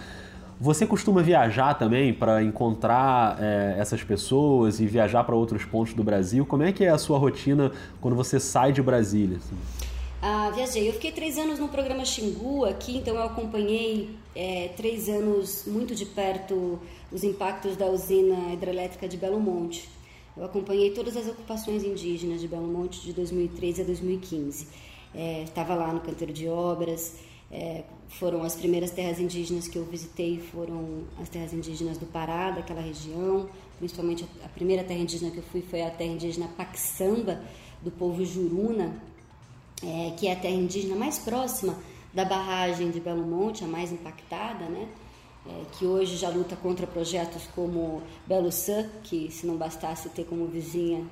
você 0.62 0.87
costuma 0.87 1.22
viajar 1.22 1.75
também 1.75 2.14
para 2.14 2.40
encontrar 2.40 3.37
é, 3.42 3.75
essas 3.81 4.05
pessoas 4.05 4.79
e 4.79 4.87
viajar 4.87 5.25
para 5.25 5.35
outros 5.35 5.64
pontos 5.64 5.92
do 5.92 6.05
Brasil? 6.05 6.46
Como 6.46 6.62
é 6.62 6.70
que 6.70 6.85
é 6.85 6.88
a 6.88 6.98
sua 6.98 7.18
rotina 7.18 7.72
quando 8.01 8.14
você 8.14 8.38
sai 8.38 8.72
de 8.72 8.81
Brasília? 8.81 9.38
Assim? 9.38 9.57
Ah, 10.22 10.53
viajei. 10.55 10.88
Eu 10.88 10.92
fiquei 10.92 11.11
três 11.11 11.37
anos 11.37 11.59
no 11.59 11.66
programa 11.66 12.05
Xingu 12.05 12.64
aqui, 12.64 12.96
então 12.96 13.16
eu 13.16 13.25
acompanhei 13.25 14.11
é, 14.37 14.68
três 14.77 15.09
anos 15.09 15.64
muito 15.66 15.96
de 15.96 16.07
perto 16.07 16.79
os 17.11 17.25
impactos 17.25 17.77
da 17.77 17.87
usina 17.87 18.53
hidrelétrica 18.53 19.09
de 19.09 19.16
Belo 19.16 19.40
Monte. 19.40 19.88
Eu 20.37 20.44
acompanhei 20.44 20.92
todas 20.92 21.16
as 21.16 21.27
ocupações 21.27 21.83
indígenas 21.83 22.40
de 22.40 22.46
Belo 22.46 22.68
Monte 22.68 23.01
de 23.01 23.12
2013 23.12 23.83
a 23.83 23.85
2015. 23.85 24.68
É, 25.12 25.42
estava 25.42 25.75
lá 25.75 25.92
no 25.92 25.98
canteiro 25.98 26.33
de 26.33 26.46
obras. 26.46 27.16
É, 27.51 27.83
foram 28.18 28.42
as 28.42 28.55
primeiras 28.55 28.90
terras 28.90 29.18
indígenas 29.18 29.68
que 29.68 29.77
eu 29.77 29.85
visitei 29.85 30.38
foram 30.38 31.05
as 31.20 31.29
terras 31.29 31.53
indígenas 31.53 31.98
do 31.98 32.07
Pará, 32.07 32.51
daquela 32.51 32.81
região. 32.81 33.48
Principalmente 33.79 34.25
a 34.44 34.48
primeira 34.48 34.85
terra 34.85 35.01
indígena 35.01 35.31
que 35.31 35.38
eu 35.38 35.42
fui 35.44 35.62
foi 35.62 35.83
a 35.83 35.90
terra 35.90 36.12
indígena 36.12 36.48
Paxamba, 36.57 37.40
do 37.81 37.90
povo 37.90 38.25
Juruna, 38.25 38.94
é, 39.83 40.12
que 40.16 40.29
é 40.29 40.33
a 40.33 40.37
terra 40.37 40.55
indígena 40.55 40.94
mais 40.94 41.18
próxima 41.18 41.77
da 42.14 42.25
barragem 42.25 42.90
de 42.90 43.01
Belo 43.01 43.27
Monte, 43.27 43.64
a 43.64 43.66
mais 43.66 43.90
impactada, 43.90 44.66
né? 44.66 44.88
é, 45.46 45.64
que 45.72 45.87
hoje 45.87 46.16
já 46.16 46.29
luta 46.29 46.57
contra 46.57 46.87
projetos 46.87 47.42
como 47.55 48.03
Belo 48.27 48.53
Sun, 48.53 48.88
que 49.03 49.31
se 49.31 49.46
não 49.46 49.57
bastasse 49.57 50.09
ter 50.11 50.25
como 50.25 50.46
vizinha 50.46 51.05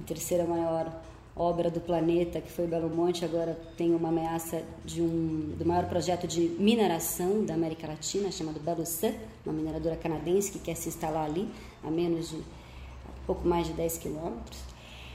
a 0.00 0.04
terceira 0.04 0.44
maior 0.44 0.92
obra 1.34 1.70
do 1.70 1.80
planeta, 1.80 2.40
que 2.40 2.50
foi 2.50 2.66
Belo 2.66 2.94
Monte, 2.94 3.24
agora 3.24 3.58
tem 3.76 3.94
uma 3.94 4.08
ameaça 4.08 4.62
de 4.84 5.00
um, 5.00 5.54
do 5.58 5.64
maior 5.64 5.86
projeto 5.88 6.26
de 6.26 6.40
mineração 6.58 7.44
da 7.44 7.54
América 7.54 7.86
Latina, 7.86 8.30
chamado 8.30 8.60
Belo 8.60 8.84
Sun, 8.84 9.12
uma 9.46 9.54
mineradora 9.54 9.96
canadense 9.96 10.52
que 10.52 10.58
quer 10.58 10.76
se 10.76 10.88
instalar 10.88 11.24
ali, 11.24 11.48
a 11.82 11.90
menos 11.90 12.30
de 12.30 12.36
a 12.36 13.26
pouco 13.26 13.46
mais 13.46 13.66
de 13.66 13.72
10 13.72 13.98
quilômetros. 13.98 14.72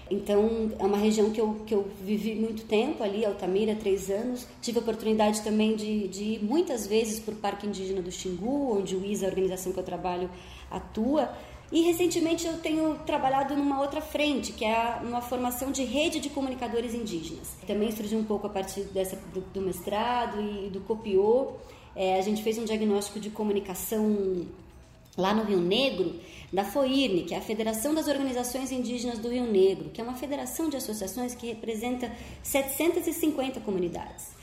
Então, 0.10 0.72
é 0.80 0.86
uma 0.86 0.98
região 0.98 1.30
que 1.32 1.42
eu, 1.42 1.56
que 1.66 1.76
eu 1.76 1.86
vivi 2.02 2.34
muito 2.34 2.64
tempo 2.64 3.04
ali, 3.04 3.26
Altamira, 3.26 3.76
três 3.76 4.10
anos. 4.10 4.48
Tive 4.62 4.80
a 4.80 4.82
oportunidade 4.82 5.42
também 5.42 5.76
de, 5.76 6.08
de 6.08 6.24
ir 6.24 6.44
muitas 6.44 6.88
vezes 6.88 7.20
para 7.20 7.34
o 7.34 7.38
Parque 7.38 7.68
Indígena 7.68 8.02
do 8.02 8.12
Xingu, 8.12 8.78
onde 8.78 8.96
o 8.96 9.06
ISA, 9.06 9.26
a 9.26 9.30
organização 9.30 9.74
que 9.74 9.80
eu 9.80 9.84
trabalho, 9.84 10.30
atua. 10.72 11.30
E 11.72 11.82
recentemente 11.82 12.48
eu 12.48 12.58
tenho 12.60 12.96
trabalhado 13.06 13.56
numa 13.56 13.82
outra 13.82 14.00
frente, 14.00 14.54
que 14.54 14.64
é 14.64 15.00
uma 15.04 15.22
formação 15.22 15.72
de 15.72 15.84
rede 15.84 16.20
de 16.20 16.30
comunicadores 16.30 16.94
indígenas. 16.94 17.56
Também 17.66 17.92
surgiu 17.92 18.18
um 18.20 18.24
pouco 18.24 18.48
a 18.48 18.50
partir 18.50 18.82
dessa, 18.86 19.18
do, 19.34 19.42
do 19.42 19.62
mestrado 19.62 20.40
e 20.40 20.70
do 20.70 20.80
COPIO. 20.82 21.56
É, 21.94 22.18
a 22.18 22.22
gente 22.22 22.42
fez 22.42 22.58
um 22.58 22.64
diagnóstico 22.64 23.20
de 23.20 23.30
comunicação 23.30 24.48
lá 25.18 25.34
no 25.34 25.44
Rio 25.44 25.60
Negro, 25.60 26.16
da 26.54 26.64
FOIRNE, 26.64 27.24
que 27.24 27.34
é 27.34 27.38
a 27.38 27.42
Federação 27.42 27.94
das 27.94 28.08
Organizações 28.08 28.72
Indígenas 28.72 29.20
do 29.20 29.30
Rio 29.30 29.52
Negro, 29.52 29.90
que 29.90 30.00
é 30.00 30.04
uma 30.04 30.14
federação 30.14 30.70
de 30.70 30.78
associações 30.78 31.36
que 31.36 31.48
representa 31.48 32.10
750 32.44 33.60
comunidades. 33.62 34.37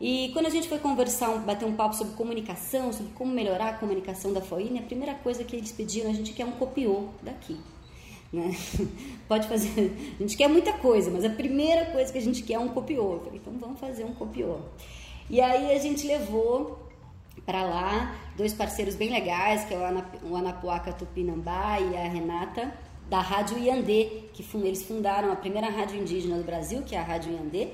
E 0.00 0.30
quando 0.32 0.46
a 0.46 0.50
gente 0.50 0.68
foi 0.68 0.78
conversar, 0.78 1.30
bater 1.38 1.64
um 1.64 1.74
papo 1.74 1.94
sobre 1.94 2.14
comunicação, 2.14 2.92
sobre 2.92 3.12
como 3.14 3.32
melhorar 3.32 3.70
a 3.70 3.72
comunicação 3.74 4.32
da 4.32 4.42
FOIRNE, 4.42 4.78
a 4.78 4.82
primeira 4.82 5.14
coisa 5.14 5.42
que 5.42 5.56
eles 5.56 5.72
pediram 5.72 6.10
a 6.10 6.12
gente 6.12 6.32
quer 6.32 6.44
um 6.44 6.52
copiô 6.52 7.08
daqui. 7.22 7.58
Né? 8.32 8.54
Pode 9.26 9.48
fazer, 9.48 10.14
a 10.18 10.22
gente 10.22 10.36
quer 10.36 10.48
muita 10.48 10.74
coisa, 10.74 11.10
mas 11.10 11.24
a 11.24 11.30
primeira 11.30 11.86
coisa 11.86 12.12
que 12.12 12.18
a 12.18 12.22
gente 12.22 12.42
quer 12.42 12.54
é 12.54 12.58
um 12.58 12.68
copiô. 12.68 13.14
Eu 13.14 13.20
falei, 13.20 13.40
então 13.42 13.54
vamos 13.58 13.80
fazer 13.80 14.04
um 14.04 14.12
copiô. 14.12 14.58
E 15.30 15.40
aí 15.40 15.74
a 15.74 15.78
gente 15.78 16.06
levou 16.06 16.86
para 17.46 17.62
lá, 17.64 18.16
dois 18.36 18.52
parceiros 18.52 18.94
bem 18.94 19.10
legais, 19.10 19.64
que 19.64 19.72
é 19.72 19.78
o 20.22 20.36
Anapuaca 20.36 20.92
Tupinambá 20.92 21.80
e 21.80 21.96
a 21.96 22.08
Renata, 22.08 22.72
da 23.08 23.20
Rádio 23.20 23.56
Iandê, 23.58 24.24
que 24.34 24.44
eles 24.56 24.82
fundaram 24.82 25.32
a 25.32 25.36
primeira 25.36 25.70
rádio 25.70 25.98
indígena 26.00 26.36
do 26.36 26.44
Brasil, 26.44 26.82
que 26.82 26.94
é 26.94 26.98
a 26.98 27.02
Rádio 27.02 27.32
Iandê. 27.32 27.68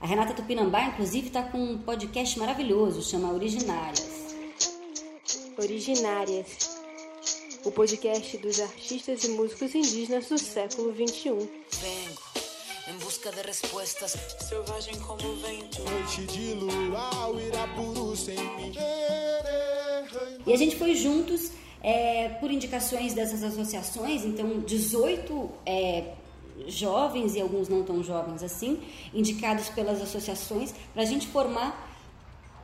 A 0.00 0.06
Renata 0.06 0.32
Tupinambá, 0.32 0.84
inclusive, 0.84 1.26
está 1.26 1.42
com 1.42 1.58
um 1.58 1.78
podcast 1.78 2.38
maravilhoso, 2.38 3.02
chama 3.02 3.32
Originárias. 3.32 4.36
Originárias, 5.58 6.78
o 7.64 7.72
podcast 7.72 8.38
dos 8.38 8.60
artistas 8.60 9.24
e 9.24 9.30
músicos 9.30 9.74
indígenas 9.74 10.28
do 10.28 10.38
século 10.38 10.94
XXI. 10.94 11.30
Vengo 11.30 12.22
em 12.88 12.98
busca 12.98 13.32
de 13.32 13.42
respostas. 13.42 14.16
Selvagem 14.48 14.94
como 15.00 15.34
vento. 15.36 15.82
Noite 15.82 16.22
de 16.26 16.54
luau, 16.54 17.40
Irapuru 17.40 18.16
sem 18.16 18.36
mim. 18.36 18.72
E 20.46 20.52
a 20.52 20.56
gente 20.56 20.76
foi 20.76 20.94
juntos 20.94 21.50
é, 21.82 22.28
por 22.40 22.52
indicações 22.52 23.14
dessas 23.14 23.42
associações, 23.42 24.24
então 24.24 24.60
18 24.60 25.50
é, 25.66 26.14
jovens 26.66 27.34
e 27.34 27.40
alguns 27.40 27.68
não 27.68 27.82
tão 27.82 28.02
jovens 28.02 28.42
assim, 28.42 28.80
indicados 29.14 29.68
pelas 29.68 30.00
associações, 30.00 30.74
para 30.92 31.02
a 31.02 31.06
gente 31.06 31.26
formar 31.28 31.86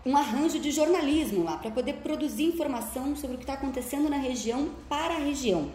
um 0.04 0.16
arranjo 0.16 0.58
de 0.58 0.70
jornalismo 0.70 1.44
lá, 1.44 1.56
para 1.56 1.70
poder 1.70 1.94
produzir 1.94 2.44
informação 2.44 3.16
sobre 3.16 3.36
o 3.36 3.38
que 3.38 3.44
está 3.44 3.54
acontecendo 3.54 4.08
na 4.08 4.18
região 4.18 4.70
para 4.88 5.14
a 5.14 5.18
região. 5.18 5.70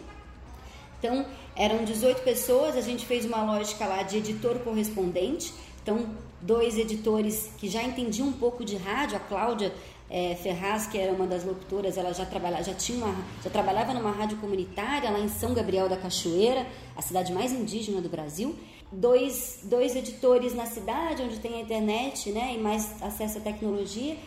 Então, 1.00 1.26
eram 1.56 1.84
18 1.84 2.22
pessoas, 2.22 2.76
a 2.76 2.82
gente 2.82 3.06
fez 3.06 3.26
uma 3.26 3.44
lógica 3.44 3.86
lá 3.86 4.04
de 4.04 4.18
editor 4.18 4.60
correspondente. 4.60 5.54
Então, 5.82 6.10
dois 6.42 6.78
editores 6.78 7.50
que 7.58 7.70
já 7.70 7.82
entendiam 7.82 8.28
um 8.28 8.34
pouco 8.34 8.64
de 8.64 8.76
rádio, 8.76 9.18
a 9.18 9.20
Cláudia 9.20 9.74
é, 10.10 10.36
Ferraz, 10.36 10.88
que 10.88 10.98
era 10.98 11.12
uma 11.12 11.28
das 11.28 11.44
locutoras, 11.44 11.98
ela 11.98 12.14
já, 12.14 12.26
trabalha, 12.26 12.64
já, 12.64 12.74
tinha 12.74 13.04
uma, 13.06 13.16
já 13.44 13.50
trabalhava 13.50 13.94
numa 13.94 14.12
rádio 14.12 14.38
comunitária 14.38 15.10
lá 15.10 15.20
em 15.20 15.30
São 15.30 15.54
Gabriel 15.54 15.88
da 15.88 15.98
Cachoeira, 15.98 16.66
a 16.96 17.02
cidade 17.02 17.32
mais 17.32 17.52
indígena 17.52 18.02
do 18.02 18.10
Brasil. 18.10 18.56
Dois, 18.92 19.60
dois 19.64 19.96
editores 19.96 20.56
na 20.56 20.66
cidade, 20.66 21.22
onde 21.22 21.40
tem 21.40 21.56
a 21.56 21.62
internet 21.62 22.32
né, 22.32 22.56
e 22.56 22.58
mais 22.58 23.02
acesso 23.04 23.38
à 23.38 23.42
tecnologia 23.42 24.18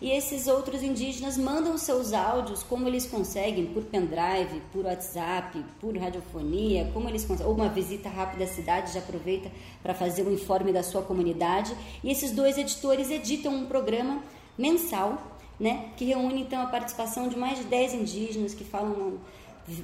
e 0.00 0.12
esses 0.12 0.46
outros 0.46 0.80
indígenas 0.80 1.36
mandam 1.36 1.76
seus 1.76 2.12
áudios, 2.12 2.62
como 2.62 2.86
eles 2.86 3.04
conseguem, 3.04 3.66
por 3.66 3.82
pendrive, 3.82 4.62
por 4.72 4.84
WhatsApp, 4.84 5.64
por 5.80 5.96
radiofonia, 5.96 6.88
como 6.94 7.08
eles 7.08 7.24
conseguem, 7.24 7.50
ou 7.50 7.58
uma 7.58 7.68
visita 7.68 8.08
rápida 8.08 8.44
à 8.44 8.46
cidade, 8.46 8.94
já 8.94 9.00
aproveita 9.00 9.50
para 9.82 9.94
fazer 9.94 10.22
um 10.22 10.32
informe 10.32 10.72
da 10.72 10.84
sua 10.84 11.02
comunidade. 11.02 11.74
E 12.04 12.12
esses 12.12 12.30
dois 12.30 12.56
editores 12.56 13.10
editam 13.10 13.52
um 13.52 13.66
programa 13.66 14.22
mensal, 14.58 15.38
né, 15.58 15.90
que 15.96 16.04
reúne 16.04 16.42
então 16.42 16.60
a 16.60 16.66
participação 16.66 17.28
de 17.28 17.36
mais 17.36 17.58
de 17.58 17.64
10 17.64 17.94
indígenas 17.94 18.54
que 18.54 18.64
falam 18.64 19.18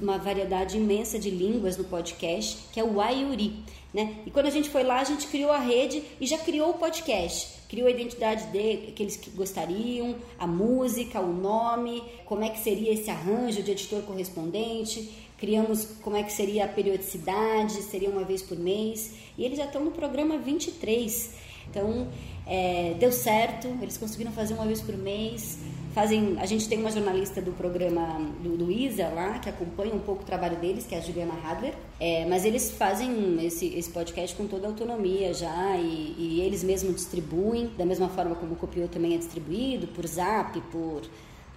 uma, 0.01 0.17
variedade 0.17 0.77
imensa 0.77 1.17
de 1.17 1.29
línguas 1.29 1.77
no 1.77 1.83
podcast, 1.85 2.57
que 2.71 2.79
é 2.79 2.83
o 2.83 3.01
Ayuri. 3.01 3.63
Né? 3.93 4.17
E 4.25 4.31
quando 4.31 4.47
a 4.47 4.51
gente 4.51 4.69
foi 4.69 4.83
lá, 4.83 4.99
a 4.99 5.03
gente 5.03 5.27
criou 5.27 5.51
a 5.51 5.59
rede 5.59 6.03
e 6.19 6.25
já 6.27 6.37
criou 6.37 6.71
o 6.71 6.73
podcast 6.73 7.55
criou 7.67 7.87
a 7.87 7.91
identidade 7.91 8.45
de 8.51 8.91
que 8.93 9.29
gostariam, 9.31 10.15
a 10.39 10.47
música, 10.47 11.19
o 11.19 11.33
nome, 11.33 12.03
como 12.25 12.43
é 12.43 12.49
que 12.49 12.59
seria 12.59 12.93
esse 12.93 13.09
arranjo 13.09 13.63
de 13.63 13.71
editor 13.71 14.01
correspondente, 14.03 15.11
criamos 15.37 15.85
como 16.01 16.15
é 16.15 16.23
que 16.23 16.31
seria 16.31 16.65
a 16.65 16.67
periodicidade, 16.67 17.81
seria 17.83 18.09
uma 18.09 18.23
vez 18.23 18.41
por 18.41 18.57
mês, 18.57 19.13
e 19.37 19.43
eles 19.43 19.57
já 19.57 19.65
estão 19.65 19.83
no 19.83 19.91
programa 19.91 20.37
23. 20.37 21.44
Então, 21.75 22.07
é, 22.47 22.95
deu 22.97 23.11
certo, 23.11 23.67
eles 23.81 23.97
conseguiram 23.97 24.31
fazer 24.31 24.53
uma 24.53 24.65
vez 24.65 24.81
por 24.81 24.95
mês, 24.95 25.59
fazem. 25.93 26.37
A 26.39 26.45
gente 26.45 26.69
tem 26.69 26.79
uma 26.79 26.89
jornalista 26.89 27.41
do 27.41 27.51
programa 27.51 28.17
do, 28.41 28.55
do 28.55 28.71
ISA 28.71 29.09
lá, 29.09 29.39
que 29.39 29.49
acompanha 29.49 29.93
um 29.93 29.99
pouco 29.99 30.23
o 30.23 30.25
trabalho 30.25 30.55
deles, 30.55 30.85
que 30.85 30.95
é 30.95 30.99
a 30.99 31.01
Juliana 31.01 31.33
Hadler. 31.43 31.73
É, 31.99 32.25
mas 32.27 32.45
eles 32.45 32.71
fazem 32.71 33.45
esse, 33.45 33.67
esse 33.75 33.89
podcast 33.89 34.33
com 34.37 34.47
toda 34.47 34.67
a 34.67 34.69
autonomia 34.69 35.33
já 35.33 35.75
e, 35.75 36.15
e 36.17 36.41
eles 36.45 36.63
mesmos 36.63 36.95
distribuem, 36.95 37.69
da 37.77 37.85
mesma 37.85 38.07
forma 38.07 38.35
como 38.35 38.53
o 38.53 38.55
Copiou 38.55 38.87
também 38.87 39.15
é 39.15 39.17
distribuído, 39.17 39.87
por 39.87 40.07
Zap, 40.07 40.57
por, 40.71 41.01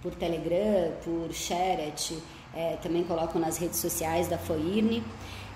por 0.01 0.13
Telegram, 0.15 0.91
por 1.01 1.31
Sharet. 1.31 2.17
É, 2.53 2.75
também 2.83 3.03
colocam 3.03 3.39
nas 3.39 3.57
redes 3.57 3.79
sociais 3.79 4.27
da 4.27 4.37
FOIRNE. 4.37 5.01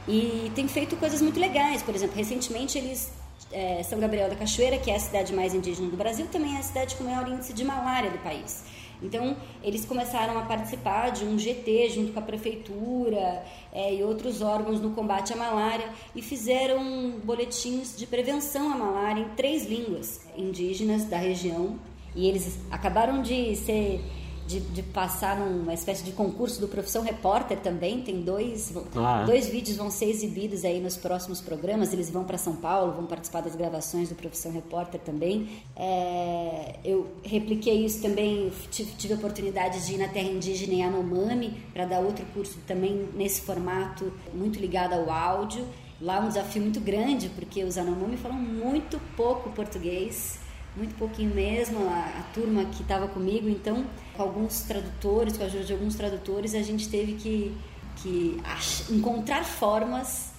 E 0.08 0.50
tem 0.56 0.70
feito 0.70 0.96
coisas 0.96 1.22
muito 1.22 1.38
legais. 1.38 1.82
Por 1.82 1.94
exemplo, 1.94 2.16
recentemente 2.16 2.78
eles 2.78 3.12
é, 3.52 3.84
São 3.84 4.00
Gabriel 4.00 4.30
da 4.30 4.36
Cachoeira, 4.36 4.78
que 4.78 4.90
é 4.90 4.96
a 4.96 5.00
cidade 5.00 5.34
mais 5.34 5.54
indígena 5.54 5.90
do 5.90 5.98
Brasil, 5.98 6.28
também 6.32 6.56
é 6.56 6.60
a 6.60 6.64
cidade 6.64 6.96
com 6.96 7.04
maior 7.04 7.28
índice 7.28 7.54
de 7.54 7.64
malária 7.64 8.10
do 8.10 8.18
país. 8.20 8.64
Então, 9.04 9.36
eles 9.62 9.86
começaram 9.86 10.40
a 10.40 10.44
participar 10.44 11.12
de 11.12 11.26
um 11.26 11.38
GT 11.38 11.90
junto 11.90 12.14
com 12.14 12.20
a 12.20 12.22
prefeitura 12.22 13.44
é, 13.74 13.94
e 13.94 14.02
outros 14.02 14.42
órgãos 14.42 14.80
no 14.80 14.92
combate 14.92 15.34
à 15.34 15.36
malária 15.36 15.90
e 16.16 16.22
fizeram 16.22 17.12
boletins 17.24 17.98
de 17.98 18.08
prevenção 18.08 18.72
à 18.72 18.78
malária 18.78 19.22
em 19.22 19.30
três 19.36 19.66
línguas 19.66 20.22
indígenas 20.38 21.04
da 21.06 21.18
região. 21.18 21.78
E 22.16 22.30
eles 22.30 22.60
acabaram 22.72 23.22
de 23.22 23.56
ser 23.58 24.00
de, 24.48 24.60
de, 24.60 24.84
passar 24.84 25.38
numa 25.38 25.74
espécie 25.74 26.04
de 26.04 26.12
concurso 26.12 26.60
do 26.60 26.68
Profissão 26.68 27.02
Repórter 27.04 27.60
também. 27.60 28.02
Tem 28.02 28.22
dois, 28.22 28.74
ah, 28.96 29.22
é? 29.22 29.26
dois 29.26 29.48
vídeos 29.48 29.78
vão 29.78 29.90
ser 29.90 30.06
exibidos 30.06 30.66
aí 30.66 30.80
nos 30.80 30.98
próximos 30.98 31.42
programas. 31.42 31.94
Eles 31.94 32.10
vão 32.10 32.24
para 32.24 32.38
São 32.38 32.56
Paulo, 32.56 32.94
vão 32.94 33.06
participar 33.06 33.42
das 33.42 33.56
gravações 33.56 34.10
do 34.10 34.16
Profissão 34.16 34.52
Repórter 34.52 35.00
também. 35.00 35.50
É, 35.76 36.76
eu 36.84 37.08
repliquei 37.24 37.86
isso 37.86 38.02
também, 38.02 38.52
tive, 38.70 38.92
tive 38.94 39.14
a 39.14 39.18
oportunidade 39.18 39.86
de 39.86 39.94
ir 39.94 39.98
na 39.98 40.08
terra 40.08 40.30
indígena 40.30 40.74
em 40.74 40.84
Anomami 40.84 41.64
para 41.74 41.86
dar 41.86 42.00
outro 42.00 42.26
curso 42.34 42.60
também 42.68 43.10
nesse 43.16 43.42
formato 43.42 44.12
muito 44.34 44.60
ligado 44.60 44.94
ao 44.94 45.10
áudio. 45.10 45.66
Lá 46.02 46.20
um 46.20 46.28
desafio 46.28 46.62
muito 46.62 46.82
grande, 46.82 47.30
porque 47.30 47.64
os 47.64 47.78
Anomami 47.78 48.18
falam 48.18 48.38
muito 48.38 49.00
pouco 49.16 49.50
português 49.52 50.43
muito 50.76 50.96
pouquinho 50.96 51.34
mesmo, 51.34 51.88
a, 51.88 52.20
a 52.20 52.24
turma 52.34 52.66
que 52.66 52.82
estava 52.82 53.08
comigo, 53.08 53.48
então, 53.48 53.86
com 54.16 54.24
alguns 54.24 54.62
tradutores, 54.62 55.38
com 55.38 55.44
a 55.44 55.46
ajuda 55.46 55.64
de 55.64 55.74
alguns 55.74 55.96
tradutores, 55.96 56.56
a 56.56 56.62
gente 56.62 56.90
teve 56.90 57.14
que, 57.14 57.56
que 57.98 58.42
encontrar 58.90 59.44
formas 59.44 60.32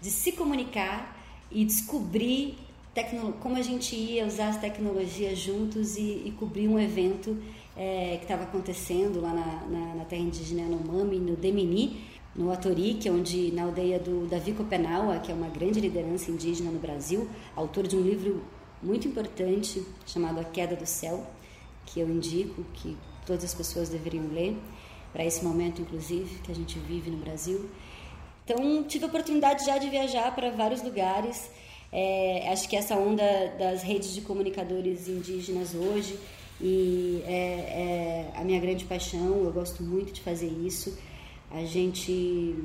de 0.00 0.10
se 0.10 0.32
comunicar 0.32 1.16
e 1.50 1.64
descobrir 1.64 2.58
como 3.40 3.56
a 3.56 3.62
gente 3.62 3.96
ia 3.96 4.26
usar 4.26 4.48
as 4.48 4.58
tecnologias 4.58 5.38
juntos 5.38 5.96
e, 5.96 6.22
e 6.26 6.34
cobrir 6.38 6.68
um 6.68 6.78
evento 6.78 7.38
é, 7.74 8.16
que 8.18 8.24
estava 8.24 8.42
acontecendo 8.42 9.20
lá 9.20 9.32
na, 9.32 9.64
na, 9.66 9.94
na, 9.94 10.04
terra 10.04 10.20
indígena 10.20 10.62
Yanomami, 10.62 11.18
no 11.18 11.34
Demini, 11.34 12.04
no 12.36 12.52
Atorique, 12.52 13.08
onde 13.08 13.50
na 13.52 13.62
aldeia 13.62 13.98
do 13.98 14.26
Davi 14.26 14.52
Copenaua, 14.52 15.18
que 15.20 15.32
é 15.32 15.34
uma 15.34 15.48
grande 15.48 15.80
liderança 15.80 16.30
indígena 16.30 16.70
no 16.70 16.78
Brasil, 16.78 17.28
autor 17.56 17.86
de 17.86 17.96
um 17.96 18.02
livro 18.02 18.42
muito 18.82 19.06
importante 19.06 19.84
chamado 20.06 20.40
A 20.40 20.44
Queda 20.44 20.74
do 20.74 20.86
Céu, 20.86 21.26
que 21.86 22.00
eu 22.00 22.08
indico 22.08 22.64
que 22.74 22.96
todas 23.26 23.44
as 23.44 23.54
pessoas 23.54 23.88
deveriam 23.88 24.26
ler, 24.32 24.56
para 25.12 25.24
esse 25.24 25.44
momento, 25.44 25.82
inclusive, 25.82 26.38
que 26.38 26.50
a 26.50 26.54
gente 26.54 26.78
vive 26.78 27.10
no 27.10 27.18
Brasil. 27.18 27.68
Então, 28.44 28.82
tive 28.84 29.04
a 29.04 29.08
oportunidade 29.08 29.64
já 29.64 29.78
de 29.78 29.88
viajar 29.88 30.34
para 30.34 30.50
vários 30.50 30.82
lugares. 30.82 31.50
É, 31.92 32.48
acho 32.50 32.68
que 32.68 32.74
essa 32.74 32.96
onda 32.96 33.22
das 33.58 33.82
redes 33.82 34.14
de 34.14 34.22
comunicadores 34.22 35.06
indígenas 35.08 35.74
hoje 35.74 36.18
e 36.60 37.22
é, 37.26 38.30
é 38.32 38.32
a 38.34 38.42
minha 38.42 38.58
grande 38.58 38.84
paixão. 38.84 39.44
Eu 39.44 39.52
gosto 39.52 39.82
muito 39.82 40.12
de 40.12 40.22
fazer 40.22 40.48
isso. 40.48 40.96
A 41.50 41.64
gente, 41.64 42.56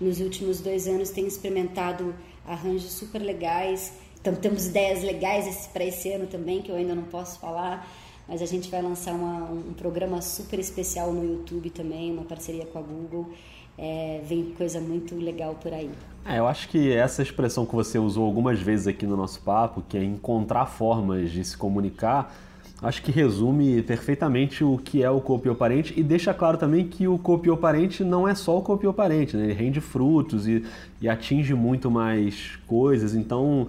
nos 0.00 0.20
últimos 0.20 0.60
dois 0.60 0.86
anos, 0.86 1.10
tem 1.10 1.26
experimentado 1.26 2.14
arranjos 2.46 2.92
super 2.92 3.20
legais 3.20 3.92
então 4.20 4.34
temos 4.34 4.66
ideias 4.66 5.02
legais 5.02 5.68
para 5.72 5.84
esse 5.84 6.12
ano 6.12 6.26
também, 6.26 6.60
que 6.62 6.70
eu 6.70 6.76
ainda 6.76 6.94
não 6.94 7.04
posso 7.04 7.38
falar, 7.38 7.88
mas 8.26 8.42
a 8.42 8.46
gente 8.46 8.70
vai 8.70 8.82
lançar 8.82 9.14
uma, 9.14 9.44
um 9.50 9.72
programa 9.72 10.20
super 10.20 10.58
especial 10.58 11.12
no 11.12 11.24
YouTube 11.24 11.70
também, 11.70 12.12
uma 12.12 12.24
parceria 12.24 12.66
com 12.66 12.78
a 12.78 12.82
Google. 12.82 13.32
É, 13.80 14.20
vem 14.24 14.52
coisa 14.58 14.80
muito 14.80 15.14
legal 15.14 15.54
por 15.54 15.72
aí. 15.72 15.88
É, 16.26 16.40
eu 16.40 16.48
acho 16.48 16.68
que 16.68 16.92
essa 16.92 17.22
expressão 17.22 17.64
que 17.64 17.74
você 17.74 17.96
usou 17.96 18.26
algumas 18.26 18.60
vezes 18.60 18.88
aqui 18.88 19.06
no 19.06 19.16
nosso 19.16 19.40
papo, 19.40 19.82
que 19.88 19.96
é 19.96 20.02
encontrar 20.02 20.66
formas 20.66 21.30
de 21.30 21.44
se 21.44 21.56
comunicar, 21.56 22.34
acho 22.82 23.02
que 23.02 23.12
resume 23.12 23.80
perfeitamente 23.82 24.62
o 24.64 24.78
que 24.78 25.02
é 25.02 25.10
o 25.10 25.20
copioparente 25.20 25.94
e 25.96 26.02
deixa 26.02 26.34
claro 26.34 26.58
também 26.58 26.86
que 26.86 27.08
o 27.08 27.18
copioparente 27.18 28.04
não 28.04 28.26
é 28.26 28.34
só 28.34 28.58
o 28.58 28.62
copioparente, 28.62 29.36
né? 29.36 29.44
ele 29.44 29.52
rende 29.52 29.80
frutos 29.80 30.46
e, 30.46 30.64
e 31.00 31.08
atinge 31.08 31.54
muito 31.54 31.90
mais 31.90 32.58
coisas, 32.66 33.14
então 33.14 33.68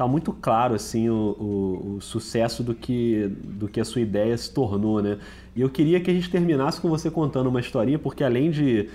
tá 0.00 0.08
muito 0.08 0.32
claro 0.32 0.74
assim 0.74 1.10
o, 1.10 1.36
o, 1.38 1.96
o, 1.96 2.00
sucesso 2.00 2.62
do 2.62 2.74
que, 2.74 3.30
do 3.44 3.68
que 3.68 3.78
a 3.78 3.84
sua 3.84 4.00
ideia 4.00 4.34
se 4.38 4.50
tornou, 4.50 5.02
né? 5.02 5.18
E 5.54 5.60
eu 5.60 5.68
queria 5.68 6.00
que 6.00 6.10
a 6.10 6.14
gente 6.14 6.30
terminasse 6.30 6.80
com 6.80 6.88
você 6.88 7.10
contando 7.10 7.48
uma 7.48 7.60
historinha, 7.60 7.98
porque 7.98 8.24
além 8.24 8.50
de 8.50 8.88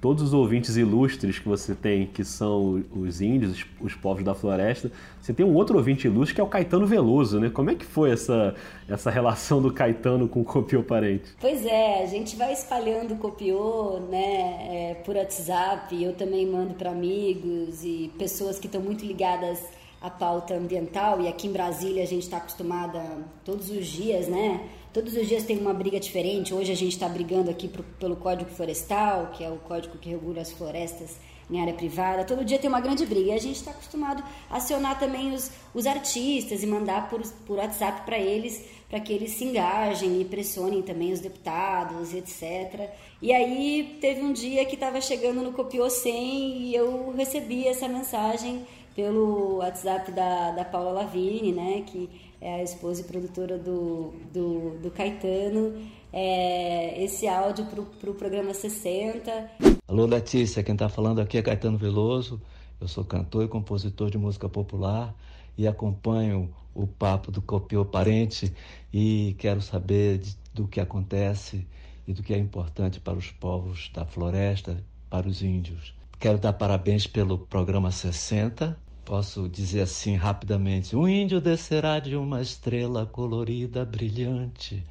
todos 0.00 0.22
os 0.22 0.32
ouvintes 0.32 0.76
ilustres 0.76 1.40
que 1.40 1.48
você 1.48 1.74
tem, 1.74 2.06
que 2.06 2.22
são 2.22 2.80
os 2.94 3.20
índios, 3.20 3.50
os, 3.50 3.66
os 3.80 3.94
povos 3.96 4.22
da 4.22 4.36
floresta, 4.36 4.92
você 5.20 5.32
tem 5.32 5.44
um 5.44 5.52
outro 5.52 5.76
ouvinte 5.76 6.06
ilustre 6.06 6.36
que 6.36 6.40
é 6.40 6.44
o 6.44 6.46
Caetano 6.46 6.86
Veloso, 6.86 7.40
né? 7.40 7.50
Como 7.50 7.68
é 7.68 7.74
que 7.74 7.84
foi 7.84 8.12
essa, 8.12 8.54
essa 8.88 9.10
relação 9.10 9.60
do 9.60 9.72
Caetano 9.72 10.28
com 10.28 10.42
o 10.42 10.44
Copiô 10.44 10.84
Parente? 10.84 11.32
Pois 11.40 11.66
é, 11.66 12.04
a 12.04 12.06
gente 12.06 12.36
vai 12.36 12.52
espalhando 12.52 13.14
o 13.14 13.16
Copiô, 13.16 13.98
né, 14.08 14.68
é, 14.70 14.94
por 15.04 15.16
WhatsApp, 15.16 16.00
eu 16.00 16.12
também 16.12 16.46
mando 16.46 16.74
para 16.74 16.92
amigos 16.92 17.82
e 17.82 18.12
pessoas 18.16 18.60
que 18.60 18.66
estão 18.66 18.80
muito 18.80 19.04
ligadas 19.04 19.81
a 20.02 20.10
pauta 20.10 20.54
ambiental 20.54 21.20
e 21.20 21.28
aqui 21.28 21.46
em 21.46 21.52
Brasília 21.52 22.02
a 22.02 22.06
gente 22.06 22.24
está 22.24 22.38
acostumada 22.38 23.00
todos 23.44 23.70
os 23.70 23.86
dias, 23.86 24.26
né? 24.26 24.68
Todos 24.92 25.16
os 25.16 25.26
dias 25.26 25.44
tem 25.44 25.56
uma 25.56 25.72
briga 25.72 25.98
diferente. 25.98 26.52
Hoje 26.52 26.72
a 26.72 26.76
gente 26.76 26.92
está 26.92 27.08
brigando 27.08 27.50
aqui 27.50 27.68
pro, 27.68 27.82
pelo 27.82 28.16
Código 28.16 28.50
Florestal, 28.50 29.30
que 29.32 29.44
é 29.44 29.48
o 29.48 29.56
código 29.58 29.96
que 29.96 30.10
regula 30.10 30.42
as 30.42 30.50
florestas 30.50 31.16
em 31.50 31.60
área 31.60 31.72
privada. 31.72 32.24
Todo 32.24 32.44
dia 32.44 32.58
tem 32.58 32.68
uma 32.68 32.80
grande 32.80 33.06
briga. 33.06 33.30
E 33.30 33.32
a 33.32 33.38
gente 33.38 33.56
está 33.56 33.70
acostumado 33.70 34.22
a 34.50 34.56
acionar 34.56 34.98
também 34.98 35.32
os, 35.32 35.50
os 35.72 35.86
artistas 35.86 36.62
e 36.62 36.66
mandar 36.66 37.08
por, 37.08 37.22
por 37.46 37.58
WhatsApp 37.58 38.02
para 38.04 38.18
eles, 38.18 38.62
para 38.90 39.00
que 39.00 39.12
eles 39.12 39.30
se 39.30 39.44
engajem 39.44 40.20
e 40.20 40.24
pressionem 40.24 40.82
também 40.82 41.12
os 41.12 41.20
deputados, 41.20 42.12
etc. 42.12 42.90
E 43.22 43.32
aí 43.32 43.98
teve 44.00 44.20
um 44.20 44.32
dia 44.32 44.64
que 44.64 44.74
estava 44.74 45.00
chegando 45.00 45.42
no 45.42 45.52
Copiou 45.52 45.88
100 45.88 46.12
e 46.12 46.74
eu 46.74 47.14
recebi 47.16 47.66
essa 47.66 47.88
mensagem 47.88 48.66
pelo 48.94 49.56
WhatsApp 49.56 50.12
da, 50.12 50.52
da 50.52 50.64
Paula 50.64 50.92
Lavigne, 50.92 51.52
né, 51.52 51.82
que 51.86 52.08
é 52.40 52.56
a 52.56 52.62
esposa 52.62 53.02
e 53.02 53.04
produtora 53.04 53.58
do, 53.58 54.12
do, 54.32 54.78
do 54.80 54.90
Caetano, 54.90 55.74
é, 56.12 57.02
esse 57.02 57.26
áudio 57.26 57.64
para 57.66 57.80
o 57.80 57.86
pro 57.86 58.14
programa 58.14 58.52
60. 58.52 59.50
Alô, 59.86 60.06
Letícia, 60.06 60.62
quem 60.62 60.74
está 60.74 60.88
falando 60.88 61.20
aqui 61.20 61.38
é 61.38 61.42
Caetano 61.42 61.78
Veloso. 61.78 62.40
Eu 62.80 62.88
sou 62.88 63.04
cantor 63.04 63.44
e 63.44 63.48
compositor 63.48 64.10
de 64.10 64.18
música 64.18 64.48
popular 64.48 65.14
e 65.56 65.68
acompanho 65.68 66.52
o 66.74 66.86
papo 66.86 67.30
do 67.30 67.40
Copiou 67.40 67.84
Parente 67.84 68.52
e 68.92 69.36
quero 69.38 69.60
saber 69.60 70.18
de, 70.18 70.36
do 70.52 70.66
que 70.66 70.80
acontece 70.80 71.66
e 72.06 72.12
do 72.12 72.22
que 72.22 72.34
é 72.34 72.38
importante 72.38 72.98
para 72.98 73.16
os 73.16 73.30
povos 73.30 73.90
da 73.94 74.04
floresta, 74.04 74.82
para 75.08 75.28
os 75.28 75.42
índios. 75.42 75.94
Quero 76.22 76.38
dar 76.38 76.52
parabéns 76.52 77.04
pelo 77.04 77.36
programa 77.36 77.90
60. 77.90 78.78
Posso 79.04 79.48
dizer 79.48 79.80
assim 79.80 80.14
rapidamente: 80.14 80.94
o 80.94 81.08
índio 81.08 81.40
descerá 81.40 81.98
de 81.98 82.14
uma 82.14 82.40
estrela 82.40 83.04
colorida, 83.04 83.84
brilhante, 83.84 84.84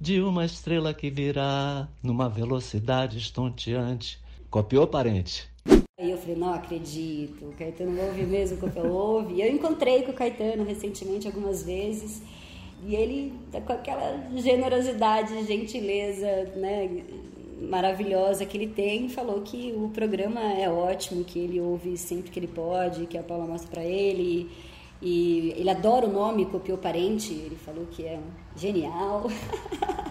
de 0.00 0.22
uma 0.22 0.42
estrela 0.42 0.94
que 0.94 1.10
virá 1.10 1.86
numa 2.02 2.30
velocidade 2.30 3.18
estonteante. 3.18 4.18
Copiou, 4.48 4.86
parente? 4.86 5.46
Aí 6.00 6.10
eu 6.10 6.16
falei, 6.16 6.36
não 6.36 6.54
acredito, 6.54 7.44
o 7.44 7.52
Caetano 7.52 8.00
ouve 8.00 8.22
mesmo 8.22 8.66
o 8.66 8.70
que 8.70 8.78
eu 8.78 8.90
ouve. 8.90 9.34
E 9.34 9.42
eu 9.42 9.52
encontrei 9.52 10.00
com 10.00 10.12
o 10.12 10.14
Caetano 10.14 10.64
recentemente 10.64 11.26
algumas 11.26 11.62
vezes. 11.62 12.22
E 12.86 12.94
ele, 12.94 13.34
com 13.52 13.72
aquela 13.74 14.30
generosidade, 14.34 15.44
gentileza, 15.44 16.26
né, 16.56 17.04
maravilhosa 17.60 18.44
que 18.44 18.56
ele 18.56 18.66
tem, 18.66 19.08
falou 19.08 19.40
que 19.42 19.72
o 19.76 19.88
programa 19.88 20.40
é 20.40 20.68
ótimo, 20.68 21.24
que 21.24 21.38
ele 21.38 21.60
ouve 21.60 21.96
sempre 21.96 22.30
que 22.30 22.38
ele 22.38 22.46
pode, 22.46 23.06
que 23.06 23.16
a 23.16 23.22
Paula 23.22 23.46
mostra 23.46 23.70
para 23.70 23.84
ele. 23.84 24.50
E 25.02 25.52
ele 25.56 25.68
adora 25.68 26.06
o 26.06 26.12
nome 26.12 26.46
Copiou 26.46 26.78
Parente, 26.78 27.32
ele 27.32 27.56
falou 27.56 27.86
que 27.90 28.04
é 28.04 28.18
genial. 28.56 29.26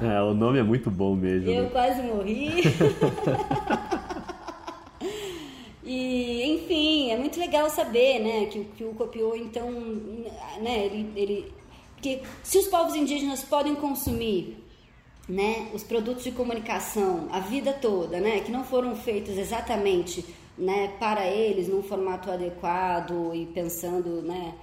É, 0.01 0.21
o 0.21 0.33
nome 0.33 0.59
é 0.59 0.63
muito 0.63 0.91
bom 0.91 1.15
mesmo. 1.15 1.49
Eu 1.49 1.63
né? 1.63 1.69
quase 1.69 2.01
morri. 2.01 2.51
e, 5.81 6.43
enfim, 6.43 7.11
é 7.11 7.17
muito 7.17 7.39
legal 7.39 7.69
saber, 7.69 8.19
né, 8.19 8.47
que, 8.47 8.65
que 8.75 8.83
o 8.83 8.93
Copiou, 8.95 9.33
então, 9.33 9.71
né, 10.61 10.87
ele, 10.87 11.09
ele... 11.15 11.53
Porque 11.93 12.21
se 12.41 12.57
os 12.57 12.67
povos 12.67 12.95
indígenas 12.95 13.43
podem 13.43 13.75
consumir 13.75 14.62
né, 15.27 15.69
os 15.73 15.83
produtos 15.83 16.23
de 16.23 16.31
comunicação 16.31 17.27
a 17.31 17.39
vida 17.39 17.73
toda, 17.73 18.19
né, 18.19 18.39
que 18.41 18.51
não 18.51 18.63
foram 18.63 18.95
feitos 18.95 19.37
exatamente 19.37 20.25
né, 20.57 20.93
para 20.99 21.25
eles 21.25 21.67
num 21.67 21.81
formato 21.81 22.29
adequado 22.29 23.33
e 23.33 23.45
pensando, 23.47 24.21
né, 24.21 24.53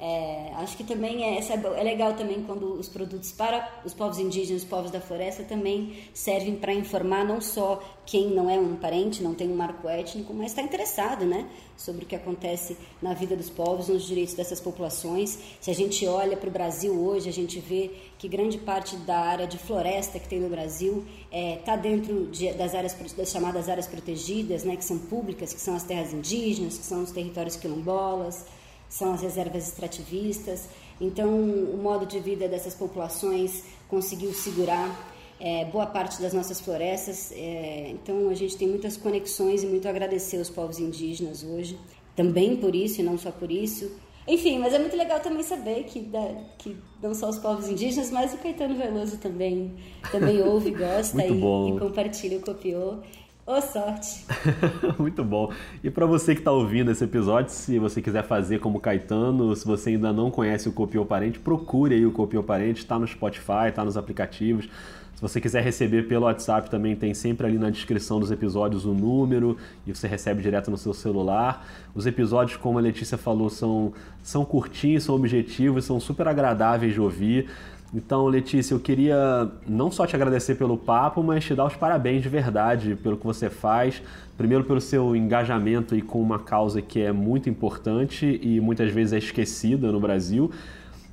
é, 0.00 0.52
acho 0.54 0.76
que 0.76 0.84
também 0.84 1.24
é, 1.24 1.40
é, 1.40 1.82
legal 1.82 2.14
também 2.14 2.44
quando 2.44 2.74
os 2.74 2.88
produtos 2.88 3.32
para 3.32 3.80
os 3.84 3.92
povos 3.92 4.20
indígenas, 4.20 4.62
os 4.62 4.68
povos 4.68 4.92
da 4.92 5.00
floresta 5.00 5.42
também 5.42 6.04
servem 6.14 6.54
para 6.54 6.72
informar 6.72 7.24
não 7.24 7.40
só 7.40 7.82
quem 8.06 8.30
não 8.30 8.48
é 8.48 8.56
um 8.56 8.76
parente, 8.76 9.24
não 9.24 9.34
tem 9.34 9.50
um 9.50 9.56
marco 9.56 9.88
étnico, 9.88 10.32
mas 10.32 10.52
está 10.52 10.62
interessado, 10.62 11.26
né, 11.26 11.46
sobre 11.76 12.04
o 12.04 12.06
que 12.06 12.14
acontece 12.14 12.76
na 13.02 13.12
vida 13.12 13.34
dos 13.34 13.50
povos, 13.50 13.88
nos 13.88 14.04
direitos 14.04 14.34
dessas 14.34 14.60
populações. 14.60 15.36
Se 15.60 15.70
a 15.70 15.74
gente 15.74 16.06
olha 16.06 16.36
para 16.36 16.48
o 16.48 16.52
Brasil 16.52 16.94
hoje, 16.94 17.28
a 17.28 17.32
gente 17.32 17.58
vê 17.58 17.90
que 18.18 18.28
grande 18.28 18.56
parte 18.56 18.96
da 18.98 19.18
área 19.18 19.48
de 19.48 19.58
floresta 19.58 20.20
que 20.20 20.28
tem 20.28 20.38
no 20.38 20.48
Brasil 20.48 21.04
está 21.26 21.36
é, 21.36 21.56
tá 21.56 21.76
dentro 21.76 22.26
de, 22.26 22.52
das 22.52 22.72
áreas 22.72 22.94
das 23.16 23.30
chamadas 23.30 23.68
áreas 23.68 23.88
protegidas, 23.88 24.62
né, 24.62 24.76
que 24.76 24.84
são 24.84 24.96
públicas, 24.96 25.52
que 25.52 25.60
são 25.60 25.74
as 25.74 25.82
terras 25.82 26.12
indígenas, 26.12 26.78
que 26.78 26.86
são 26.86 27.02
os 27.02 27.10
territórios 27.10 27.56
quilombolas 27.56 28.46
são 28.88 29.12
as 29.12 29.22
reservas 29.22 29.68
extrativistas. 29.68 30.68
Então, 31.00 31.28
o 31.28 31.78
modo 31.80 32.06
de 32.06 32.18
vida 32.18 32.48
dessas 32.48 32.74
populações 32.74 33.64
conseguiu 33.88 34.32
segurar 34.32 35.14
é, 35.40 35.64
boa 35.66 35.86
parte 35.86 36.20
das 36.20 36.32
nossas 36.32 36.60
florestas. 36.60 37.32
É, 37.32 37.90
então, 37.90 38.28
a 38.28 38.34
gente 38.34 38.56
tem 38.56 38.68
muitas 38.68 38.96
conexões 38.96 39.62
e 39.62 39.66
muito 39.66 39.88
agradecer 39.88 40.38
aos 40.38 40.50
povos 40.50 40.78
indígenas 40.78 41.44
hoje. 41.44 41.78
Também 42.16 42.56
por 42.56 42.74
isso 42.74 43.00
e 43.00 43.04
não 43.04 43.16
só 43.16 43.30
por 43.30 43.50
isso. 43.50 43.90
Enfim, 44.28 44.58
mas 44.58 44.74
é 44.74 44.78
muito 44.78 44.94
legal 44.94 45.20
também 45.20 45.42
saber 45.42 45.84
que, 45.84 46.00
da, 46.00 46.34
que 46.58 46.76
não 47.02 47.14
só 47.14 47.30
os 47.30 47.38
povos 47.38 47.66
indígenas, 47.66 48.10
mas 48.10 48.34
o 48.34 48.36
Caetano 48.36 48.74
Veloso 48.74 49.16
também, 49.16 49.74
também 50.12 50.42
ouve, 50.42 50.70
gosta 50.76 51.24
e, 51.24 51.32
e, 51.32 51.78
compartilha, 51.78 52.38
copiou. 52.40 53.00
Ô, 53.48 53.62
sorte! 53.62 54.26
Muito 55.00 55.24
bom. 55.24 55.50
E 55.82 55.88
para 55.88 56.04
você 56.04 56.34
que 56.34 56.42
está 56.42 56.52
ouvindo 56.52 56.90
esse 56.90 57.02
episódio, 57.02 57.50
se 57.50 57.78
você 57.78 58.02
quiser 58.02 58.22
fazer 58.22 58.58
como 58.58 58.78
Caetano, 58.78 59.56
se 59.56 59.64
você 59.64 59.88
ainda 59.88 60.12
não 60.12 60.30
conhece 60.30 60.68
o 60.68 60.72
Copiou 60.72 61.06
Parente, 61.06 61.38
procure 61.38 61.94
aí 61.94 62.04
o 62.04 62.12
Copiou 62.12 62.42
Parente, 62.42 62.80
está 62.80 62.98
no 62.98 63.08
Spotify, 63.08 63.68
está 63.70 63.82
nos 63.82 63.96
aplicativos. 63.96 64.68
Se 65.14 65.22
você 65.22 65.40
quiser 65.40 65.64
receber 65.64 66.06
pelo 66.06 66.26
WhatsApp, 66.26 66.68
também 66.68 66.94
tem 66.94 67.14
sempre 67.14 67.46
ali 67.46 67.56
na 67.56 67.70
descrição 67.70 68.20
dos 68.20 68.30
episódios 68.30 68.84
o 68.84 68.92
número 68.92 69.56
e 69.86 69.94
você 69.94 70.06
recebe 70.06 70.42
direto 70.42 70.70
no 70.70 70.76
seu 70.76 70.92
celular. 70.92 71.66
Os 71.94 72.04
episódios, 72.06 72.58
como 72.58 72.78
a 72.78 72.82
Letícia 72.82 73.16
falou, 73.16 73.48
são, 73.48 73.94
são 74.22 74.44
curtinhos, 74.44 75.04
são 75.04 75.14
objetivos, 75.14 75.86
são 75.86 75.98
super 75.98 76.28
agradáveis 76.28 76.92
de 76.92 77.00
ouvir. 77.00 77.48
Então, 77.92 78.26
Letícia, 78.26 78.74
eu 78.74 78.80
queria 78.80 79.50
não 79.66 79.90
só 79.90 80.06
te 80.06 80.14
agradecer 80.14 80.56
pelo 80.56 80.76
papo, 80.76 81.22
mas 81.22 81.44
te 81.44 81.54
dar 81.54 81.66
os 81.66 81.74
parabéns 81.74 82.22
de 82.22 82.28
verdade 82.28 82.94
pelo 82.96 83.16
que 83.16 83.24
você 83.24 83.48
faz. 83.48 84.02
Primeiro, 84.36 84.64
pelo 84.64 84.80
seu 84.80 85.16
engajamento 85.16 85.96
e 85.96 86.02
com 86.02 86.20
uma 86.20 86.38
causa 86.38 86.82
que 86.82 87.00
é 87.00 87.12
muito 87.12 87.48
importante 87.48 88.38
e 88.42 88.60
muitas 88.60 88.92
vezes 88.92 89.14
é 89.14 89.18
esquecida 89.18 89.90
no 89.90 89.98
Brasil. 89.98 90.50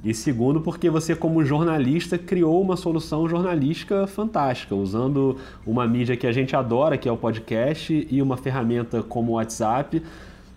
E 0.04 0.14
segundo, 0.14 0.60
porque 0.60 0.90
você, 0.90 1.16
como 1.16 1.44
jornalista, 1.46 2.18
criou 2.18 2.62
uma 2.62 2.76
solução 2.76 3.28
jornalística 3.28 4.06
fantástica, 4.06 4.76
usando 4.76 5.38
uma 5.66 5.88
mídia 5.88 6.18
que 6.18 6.28
a 6.28 6.32
gente 6.32 6.56
adora, 6.56 6.98
que 6.98 7.08
é 7.08 7.12
o 7.12 7.18
podcast, 7.18 8.08
e 8.12 8.22
uma 8.22 8.36
ferramenta 8.36 9.02
como 9.02 9.32
o 9.32 9.36
WhatsApp, 9.36 10.04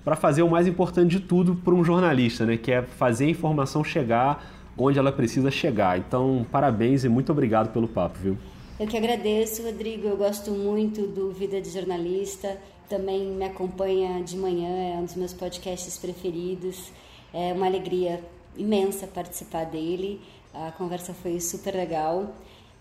para 0.05 0.17
fazer 0.17 0.43
o 0.43 0.51
mais 0.51 0.67
importante 0.67 1.13
de 1.13 1.21
tudo 1.21 1.55
para 1.55 1.73
um 1.73 1.85
jornalista, 1.85 2.45
né? 2.45 2.57
que 2.57 2.73
é 2.73 2.83
fazer 2.83 3.27
a 3.27 3.31
informação 3.31 3.83
chegar 3.85 4.58
onde 4.79 4.99
ela 4.99 5.11
precisa 5.11 5.51
chegar. 5.51 5.99
Então, 5.99 6.47
parabéns 6.51 7.05
e 7.05 7.09
muito 7.09 7.33
obrigado 7.33 7.73
pelo 7.73 7.89
papo, 7.89 8.19
viu? 8.19 8.39
Eu 8.79 8.87
que 8.87 8.97
agradeço, 8.97 9.63
Rodrigo. 9.65 10.07
Eu 10.07 10.17
gosto 10.17 10.53
muito 10.53 11.07
do 11.07 11.33
Vida 11.33 11.61
de 11.61 11.69
Jornalista. 11.69 12.57
Também 12.89 13.27
me 13.27 13.45
acompanha 13.45 14.23
de 14.23 14.37
manhã, 14.37 14.95
é 14.95 14.97
um 14.99 15.05
dos 15.05 15.17
meus 15.17 15.33
podcasts 15.35 15.99
preferidos. 15.99 16.93
É 17.35 17.53
uma 17.53 17.67
alegria 17.67 18.23
imensa 18.57 19.07
participar 19.07 19.65
dele. 19.65 20.21
A 20.55 20.71
conversa 20.73 21.13
foi 21.13 21.41
super 21.41 21.75
legal. 21.75 22.35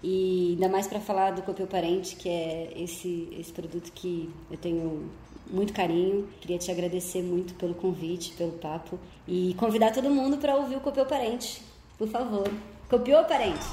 E 0.03 0.51
ainda 0.51 0.69
mais 0.69 0.87
para 0.87 0.99
falar 0.99 1.31
do 1.31 1.41
Copio 1.41 1.65
Parente, 1.65 2.15
que 2.15 2.29
é 2.29 2.71
esse, 2.75 3.27
esse 3.37 3.51
produto 3.51 3.91
que 3.91 4.29
eu 4.51 4.57
tenho 4.57 5.09
muito 5.49 5.73
carinho. 5.73 6.27
Queria 6.39 6.59
te 6.59 6.69
agradecer 6.69 7.23
muito 7.23 7.55
pelo 7.55 7.73
convite, 7.73 8.33
pelo 8.33 8.51
papo 8.51 8.99
e 9.27 9.55
convidar 9.57 9.91
todo 9.91 10.09
mundo 10.09 10.37
para 10.37 10.55
ouvir 10.55 10.75
o 10.75 10.79
Copio 10.79 11.05
Parente. 11.05 11.66
Por 11.97 12.07
favor. 12.07 12.47
Copiou, 12.87 13.23
parente? 13.23 13.65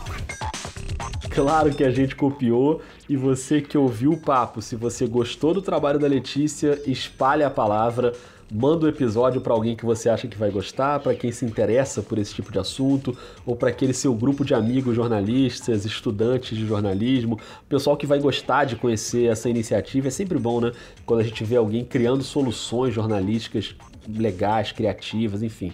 Claro 1.31 1.75
que 1.75 1.85
a 1.85 1.91
gente 1.91 2.17
copiou 2.17 2.81
e 3.09 3.17
você 3.17 3.61
que 3.61 3.77
ouviu 3.77 4.13
o 4.13 4.21
papo, 4.21 4.63
se 4.63 4.77
você 4.77 5.07
gostou 5.07 5.53
do 5.53 5.61
trabalho 5.61 5.99
da 5.99 6.07
Letícia, 6.07 6.81
espalhe 6.87 7.43
a 7.43 7.51
palavra, 7.51 8.13
manda 8.51 8.85
o 8.85 8.87
um 8.87 8.89
episódio 8.89 9.41
para 9.41 9.53
alguém 9.53 9.77
que 9.77 9.85
você 9.85 10.09
acha 10.09 10.29
que 10.29 10.39
vai 10.39 10.51
gostar, 10.51 11.01
para 11.01 11.15
quem 11.15 11.33
se 11.33 11.45
interessa 11.45 12.03
por 12.03 12.19
esse 12.19 12.35
tipo 12.35 12.53
de 12.53 12.59
assunto, 12.59 13.17
ou 13.45 13.57
para 13.57 13.69
aquele 13.69 13.93
seu 13.93 14.15
grupo 14.15 14.45
de 14.45 14.55
amigos 14.55 14.95
jornalistas, 14.95 15.85
estudantes 15.85 16.57
de 16.57 16.67
jornalismo, 16.67 17.39
pessoal 17.69 17.97
que 17.97 18.07
vai 18.07 18.21
gostar 18.21 18.65
de 18.65 18.77
conhecer 18.77 19.27
essa 19.27 19.51
iniciativa. 19.51 20.09
É 20.09 20.11
sempre 20.11 20.39
bom, 20.39 20.61
né? 20.61 20.73
Quando 21.05 21.21
a 21.21 21.25
gente 21.25 21.45
vê 21.45 21.57
alguém 21.57 21.85
criando 21.85 22.23
soluções 22.23 22.95
jornalísticas 22.95 23.75
legais, 24.09 24.73
criativas, 24.73 25.43
enfim. 25.43 25.73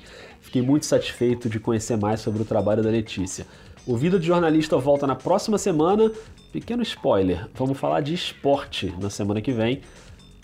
Fiquei 0.51 0.63
muito 0.63 0.85
satisfeito 0.85 1.49
de 1.49 1.61
conhecer 1.61 1.97
mais 1.97 2.19
sobre 2.19 2.43
o 2.43 2.45
trabalho 2.45 2.83
da 2.83 2.91
Letícia. 2.91 3.47
O 3.87 3.97
Vida 3.97 4.19
de 4.19 4.27
Jornalista 4.27 4.77
volta 4.79 5.07
na 5.07 5.15
próxima 5.15 5.57
semana. 5.57 6.11
Pequeno 6.53 6.83
spoiler, 6.83 7.47
vamos 7.55 7.79
falar 7.79 8.01
de 8.01 8.13
esporte 8.13 8.93
na 9.01 9.09
semana 9.09 9.41
que 9.41 9.53
vem. 9.53 9.81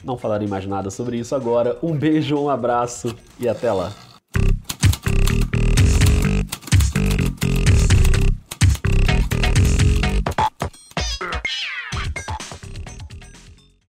Não 0.04 0.16
falarei 0.16 0.46
mais 0.46 0.64
nada 0.64 0.90
sobre 0.90 1.18
isso 1.18 1.34
agora. 1.34 1.76
Um 1.82 1.92
beijo, 1.92 2.38
um 2.38 2.48
abraço 2.48 3.16
e 3.40 3.48
até 3.48 3.72
lá. 3.72 4.05